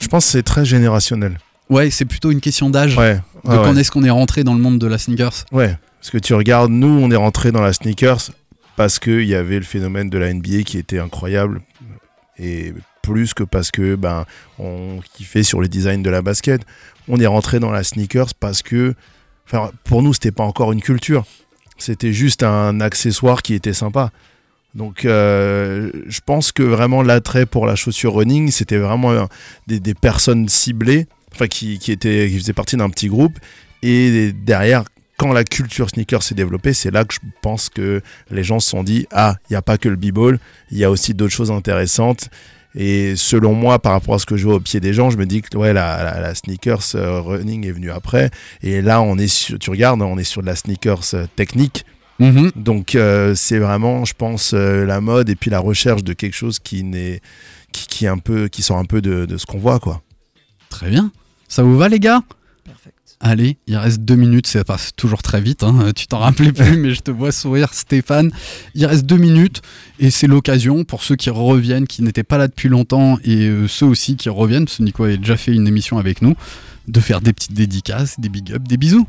Je 0.00 0.08
pense 0.08 0.26
que 0.26 0.32
c'est 0.32 0.42
très 0.42 0.64
générationnel. 0.64 1.38
Ouais, 1.70 1.90
c'est 1.90 2.04
plutôt 2.04 2.30
une 2.30 2.40
question 2.40 2.70
d'âge. 2.70 2.96
Ouais. 2.96 3.16
De 3.44 3.50
quand 3.50 3.72
ouais. 3.72 3.80
est-ce 3.80 3.90
qu'on 3.90 4.04
est 4.04 4.10
rentré 4.10 4.44
dans 4.44 4.54
le 4.54 4.60
monde 4.60 4.78
de 4.78 4.86
la 4.86 4.98
sneakers? 4.98 5.44
Ouais, 5.52 5.76
parce 6.00 6.10
que 6.10 6.18
tu 6.18 6.34
regardes, 6.34 6.70
nous, 6.70 6.88
on 6.88 7.10
est 7.10 7.16
rentré 7.16 7.52
dans 7.52 7.60
la 7.60 7.72
sneakers 7.72 8.30
parce 8.76 8.98
qu'il 8.98 9.24
y 9.24 9.34
avait 9.34 9.58
le 9.58 9.64
phénomène 9.64 10.10
de 10.10 10.18
la 10.18 10.32
NBA 10.32 10.62
qui 10.64 10.78
était 10.78 10.98
incroyable 10.98 11.60
et 12.38 12.74
plus 13.02 13.34
que 13.34 13.42
parce 13.42 13.70
que 13.70 13.94
ben 13.94 14.26
on 14.58 15.00
kiffait 15.14 15.42
sur 15.42 15.60
le 15.60 15.68
design 15.68 16.02
de 16.02 16.10
la 16.10 16.22
basket. 16.22 16.62
On 17.08 17.18
est 17.20 17.26
rentré 17.26 17.58
dans 17.58 17.70
la 17.70 17.84
sneakers 17.84 18.34
parce 18.38 18.62
que, 18.62 18.94
enfin, 19.50 19.70
pour 19.84 20.02
nous, 20.02 20.12
c'était 20.12 20.30
pas 20.30 20.44
encore 20.44 20.72
une 20.72 20.82
culture. 20.82 21.24
C'était 21.78 22.12
juste 22.12 22.42
un 22.42 22.80
accessoire 22.80 23.42
qui 23.42 23.54
était 23.54 23.72
sympa. 23.72 24.10
Donc, 24.74 25.04
euh, 25.04 25.90
je 26.06 26.20
pense 26.24 26.52
que 26.52 26.62
vraiment 26.62 27.02
l'attrait 27.02 27.46
pour 27.46 27.66
la 27.66 27.74
chaussure 27.74 28.14
running, 28.14 28.50
c'était 28.50 28.78
vraiment 28.78 29.28
des, 29.66 29.80
des 29.80 29.94
personnes 29.94 30.48
ciblées, 30.48 31.06
enfin 31.34 31.46
qui, 31.46 31.78
qui 31.78 31.92
étaient, 31.92 32.28
qui 32.30 32.38
faisaient 32.38 32.52
partie 32.52 32.76
d'un 32.76 32.90
petit 32.90 33.08
groupe. 33.08 33.38
Et 33.82 34.32
derrière, 34.32 34.84
quand 35.16 35.32
la 35.32 35.44
culture 35.44 35.90
sneaker 35.90 36.22
s'est 36.22 36.34
développée, 36.34 36.72
c'est 36.72 36.90
là 36.90 37.04
que 37.04 37.14
je 37.14 37.20
pense 37.42 37.68
que 37.68 38.02
les 38.30 38.44
gens 38.44 38.60
se 38.60 38.70
sont 38.70 38.84
dit 38.84 39.06
ah, 39.10 39.36
il 39.48 39.52
n'y 39.52 39.56
a 39.56 39.62
pas 39.62 39.78
que 39.78 39.88
le 39.88 39.96
b-ball, 39.96 40.38
il 40.70 40.78
y 40.78 40.84
a 40.84 40.90
aussi 40.90 41.14
d'autres 41.14 41.34
choses 41.34 41.50
intéressantes. 41.50 42.28
Et 42.74 43.14
selon 43.16 43.54
moi, 43.54 43.78
par 43.78 43.92
rapport 43.92 44.14
à 44.14 44.18
ce 44.18 44.26
que 44.26 44.36
je 44.36 44.44
vois 44.44 44.56
au 44.56 44.60
pied 44.60 44.80
des 44.80 44.92
gens, 44.92 45.10
je 45.10 45.16
me 45.16 45.26
dis 45.26 45.42
que 45.42 45.56
ouais, 45.56 45.72
la, 45.72 46.02
la, 46.04 46.20
la 46.20 46.34
sneakers 46.34 46.94
euh, 46.94 47.20
running 47.20 47.66
est 47.66 47.72
venue 47.72 47.90
après. 47.90 48.30
Et 48.62 48.82
là, 48.82 49.00
on 49.00 49.16
est 49.18 49.26
sur, 49.28 49.58
tu 49.58 49.70
regardes, 49.70 50.02
on 50.02 50.18
est 50.18 50.24
sur 50.24 50.42
de 50.42 50.46
la 50.46 50.54
sneakers 50.54 51.14
euh, 51.14 51.26
technique. 51.34 51.84
Mhm. 52.18 52.50
Donc 52.56 52.94
euh, 52.94 53.34
c'est 53.34 53.58
vraiment, 53.58 54.04
je 54.04 54.14
pense, 54.14 54.52
euh, 54.52 54.84
la 54.84 55.00
mode 55.00 55.28
et 55.30 55.36
puis 55.36 55.50
la 55.50 55.60
recherche 55.60 56.02
de 56.02 56.12
quelque 56.12 56.34
chose 56.34 56.58
qui 56.58 56.82
n'est, 56.82 57.20
qui, 57.72 57.86
qui 57.86 58.04
est 58.04 58.08
un 58.08 58.18
peu, 58.18 58.48
qui 58.48 58.62
sort 58.62 58.78
un 58.78 58.84
peu 58.84 59.00
de, 59.00 59.24
de 59.24 59.36
ce 59.36 59.46
qu'on 59.46 59.58
voit, 59.58 59.78
quoi. 59.78 60.02
Très 60.68 60.90
bien. 60.90 61.10
Ça 61.48 61.62
vous 61.62 61.78
va 61.78 61.88
les 61.88 62.00
gars? 62.00 62.22
Allez, 63.20 63.58
il 63.66 63.76
reste 63.76 64.02
deux 64.02 64.14
minutes, 64.14 64.46
ça 64.46 64.62
passe 64.62 64.92
toujours 64.96 65.22
très 65.22 65.40
vite. 65.40 65.64
hein. 65.64 65.90
Tu 65.94 66.06
t'en 66.06 66.18
rappelais 66.18 66.52
plus, 66.52 66.76
mais 66.78 66.94
je 66.94 67.00
te 67.00 67.10
vois 67.10 67.32
sourire, 67.32 67.74
Stéphane. 67.74 68.30
Il 68.74 68.86
reste 68.86 69.06
deux 69.06 69.16
minutes 69.16 69.60
et 69.98 70.10
c'est 70.10 70.28
l'occasion 70.28 70.84
pour 70.84 71.02
ceux 71.02 71.16
qui 71.16 71.28
reviennent, 71.28 71.88
qui 71.88 72.02
n'étaient 72.02 72.22
pas 72.22 72.38
là 72.38 72.46
depuis 72.46 72.68
longtemps 72.68 73.18
et 73.24 73.48
euh, 73.48 73.66
ceux 73.66 73.86
aussi 73.86 74.16
qui 74.16 74.28
reviennent, 74.28 74.66
parce 74.66 74.76
que 74.76 74.84
Nico 74.84 75.02
a 75.04 75.16
déjà 75.16 75.36
fait 75.36 75.52
une 75.52 75.66
émission 75.66 75.98
avec 75.98 76.22
nous, 76.22 76.34
de 76.86 77.00
faire 77.00 77.20
des 77.20 77.32
petites 77.32 77.54
dédicaces, 77.54 78.20
des 78.20 78.28
big 78.28 78.50
ups, 78.54 78.68
des 78.68 78.76
bisous. 78.76 79.06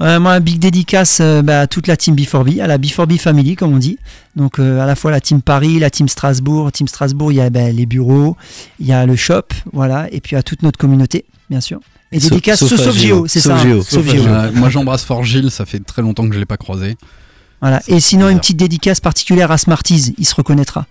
Ouais, 0.00 0.18
moi, 0.20 0.32
un 0.32 0.40
big 0.40 0.58
dédicace 0.58 1.18
euh, 1.20 1.42
bah, 1.42 1.62
à 1.62 1.66
toute 1.66 1.86
la 1.86 1.96
team 1.96 2.14
B4B, 2.14 2.62
à 2.62 2.66
la 2.66 2.78
B4B 2.78 3.18
Family, 3.18 3.56
comme 3.56 3.74
on 3.74 3.78
dit. 3.78 3.98
Donc, 4.36 4.58
euh, 4.58 4.80
à 4.80 4.86
la 4.86 4.94
fois 4.94 5.10
la 5.10 5.20
team 5.20 5.42
Paris, 5.42 5.78
la 5.80 5.90
team 5.90 6.08
Strasbourg. 6.08 6.70
Team 6.72 6.86
Strasbourg, 6.88 7.32
il 7.32 7.36
y 7.36 7.40
a 7.40 7.50
bah, 7.50 7.70
les 7.72 7.84
bureaux, 7.84 8.36
il 8.78 8.86
y 8.86 8.92
a 8.92 9.04
le 9.04 9.16
shop, 9.16 9.48
voilà. 9.72 10.06
Et 10.12 10.20
puis 10.20 10.36
à 10.36 10.42
toute 10.42 10.62
notre 10.62 10.78
communauté, 10.78 11.24
bien 11.50 11.60
sûr. 11.60 11.80
Et 12.10 12.18
dédicace 12.18 12.64
Géo. 12.66 12.92
Géo, 12.92 13.26
c'est 13.26 13.40
ça. 13.40 13.58
Sauf 13.58 14.06
Géo. 14.08 14.26
Euh, 14.26 14.50
moi 14.54 14.70
j'embrasse 14.70 15.04
fort 15.04 15.24
Gilles, 15.24 15.50
ça 15.50 15.66
fait 15.66 15.80
très 15.80 16.00
longtemps 16.02 16.26
que 16.28 16.34
je 16.34 16.38
l'ai 16.40 16.46
pas 16.46 16.56
croisé. 16.56 16.96
Voilà. 17.60 17.82
Et 17.88 18.00
sinon, 18.00 18.28
une 18.28 18.38
petite 18.38 18.56
dédicace 18.56 19.00
particulière 19.00 19.50
à 19.50 19.58
Smarties, 19.58 20.14
il 20.16 20.24
se 20.24 20.34
reconnaîtra. 20.34 20.86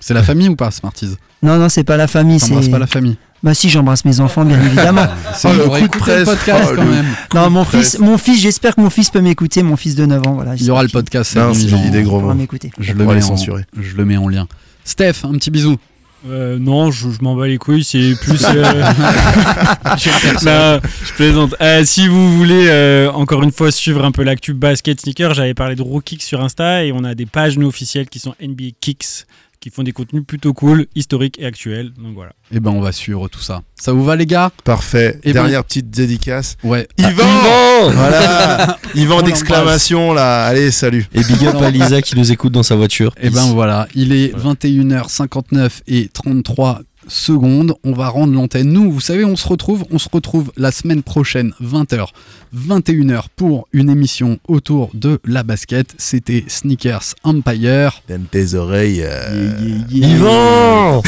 C'est 0.00 0.14
la 0.14 0.22
famille 0.22 0.48
ou 0.48 0.56
pas, 0.56 0.70
Smarties? 0.70 1.16
Non, 1.42 1.58
non, 1.58 1.68
c'est 1.68 1.84
pas 1.84 1.96
la 1.96 2.06
famille. 2.08 2.40
C'est- 2.40 2.70
pas 2.70 2.78
la 2.78 2.86
famille 2.86 3.16
Bah 3.42 3.54
si, 3.54 3.68
j'embrasse 3.68 4.04
mes 4.04 4.20
enfants, 4.20 4.44
bien 4.44 4.60
évidemment. 4.64 5.06
C'est 5.34 5.48
Oh, 5.48 5.52
le 5.52 5.64
coup 5.86 5.88
de 5.88 5.98
presse. 5.98 6.24
podcast 6.24 6.70
Oh, 6.72 6.76
quand 6.76 6.84
même. 6.84 7.06
non, 7.34 7.50
mon 7.50 7.64
fils, 7.64 7.98
mon 7.98 8.18
fils, 8.18 8.40
j'espère 8.40 8.74
que 8.74 8.80
mon 8.80 8.90
fils 8.90 9.10
peut 9.10 9.20
m'écouter, 9.20 9.62
mon 9.62 9.76
fils 9.76 9.94
de 9.94 10.06
9 10.06 10.26
ans, 10.26 10.32
voilà. 10.34 10.54
Il 10.56 10.64
y 10.64 10.70
aura 10.70 10.82
le 10.82 10.88
podcast. 10.88 11.32
C'est 11.54 11.90
des 11.90 12.02
gros. 12.02 12.20
Je 12.20 12.92
le, 12.92 13.04
mets 13.04 13.20
je 13.80 13.96
le 13.96 14.04
mets 14.04 14.16
en 14.16 14.28
lien. 14.28 14.46
Steph, 14.84 15.24
un 15.24 15.32
petit 15.32 15.50
bisou. 15.50 15.76
Euh, 16.28 16.58
non, 16.58 16.90
je, 16.90 17.08
je 17.10 17.18
m'en 17.22 17.34
bats 17.34 17.46
les 17.46 17.56
couilles, 17.56 17.82
c'est 17.82 18.14
plus. 18.20 18.44
euh, 18.44 18.82
Non, 20.44 20.80
je 21.04 21.12
plaisante. 21.14 21.54
Euh, 21.60 21.82
si 21.84 22.08
vous 22.08 22.36
voulez 22.36 22.66
euh, 22.68 23.10
encore 23.12 23.42
une 23.42 23.52
fois 23.52 23.70
suivre 23.70 24.04
un 24.04 24.12
peu 24.12 24.22
l'actu 24.22 24.52
basket 24.52 25.00
sneaker, 25.00 25.32
j'avais 25.34 25.54
parlé 25.54 25.76
de 25.76 25.82
Rookicks 25.82 26.22
sur 26.22 26.40
Insta 26.42 26.84
et 26.84 26.92
on 26.92 27.04
a 27.04 27.14
des 27.14 27.26
pages 27.26 27.56
nous 27.58 27.68
officielles 27.68 28.08
qui 28.08 28.18
sont 28.18 28.34
NBA 28.40 28.70
Kicks 28.80 29.26
qui 29.60 29.68
font 29.70 29.82
des 29.82 29.92
contenus 29.92 30.24
plutôt 30.26 30.54
cool, 30.54 30.86
historiques 30.94 31.38
et 31.38 31.44
actuels. 31.44 31.92
Donc 31.98 32.14
voilà. 32.14 32.32
Et 32.50 32.60
ben 32.60 32.70
on 32.70 32.80
va 32.80 32.92
suivre 32.92 33.28
tout 33.28 33.40
ça. 33.40 33.62
Ça 33.78 33.92
vous 33.92 34.02
va 34.04 34.16
les 34.16 34.24
gars? 34.26 34.50
Parfait. 34.64 35.18
Eh 35.22 35.32
ben- 35.32 35.42
Dernière 35.42 35.64
petite 35.64 35.90
dédicace. 35.90 36.56
Ouais. 36.64 36.88
Yvan 36.98 37.90
Voilà 37.92 38.78
Yvan 38.94 39.18
On 39.18 39.22
d'exclamation 39.22 40.12
là. 40.14 40.46
Allez, 40.46 40.70
salut. 40.70 41.06
Et 41.14 41.22
big 41.22 41.44
up 41.46 41.56
à 41.60 41.70
Lisa 41.70 42.00
qui 42.00 42.16
nous 42.16 42.32
écoute 42.32 42.52
dans 42.52 42.62
sa 42.62 42.74
voiture. 42.76 43.12
Et 43.20 43.28
ben 43.30 43.44
voilà, 43.52 43.86
il 43.94 44.12
est 44.12 44.34
21h59 44.36 45.70
et 45.88 46.08
33 46.08 46.80
secondes. 47.10 47.74
On 47.84 47.92
va 47.92 48.08
rendre 48.08 48.32
l'antenne. 48.32 48.72
Nous, 48.72 48.90
vous 48.90 49.00
savez, 49.00 49.24
on 49.24 49.36
se 49.36 49.46
retrouve. 49.46 49.84
On 49.90 49.98
se 49.98 50.08
retrouve 50.10 50.52
la 50.56 50.70
semaine 50.70 51.02
prochaine, 51.02 51.52
20h, 51.62 52.08
21h, 52.56 53.24
pour 53.36 53.68
une 53.72 53.90
émission 53.90 54.38
autour 54.48 54.90
de 54.94 55.20
la 55.24 55.42
basket. 55.42 55.94
C'était 55.98 56.44
Sneakers 56.48 57.14
Empire. 57.24 58.02
Donne 58.08 58.26
tes 58.30 58.54
oreilles. 58.54 59.02
Euh... 59.04 59.80
Yvan 59.90 61.02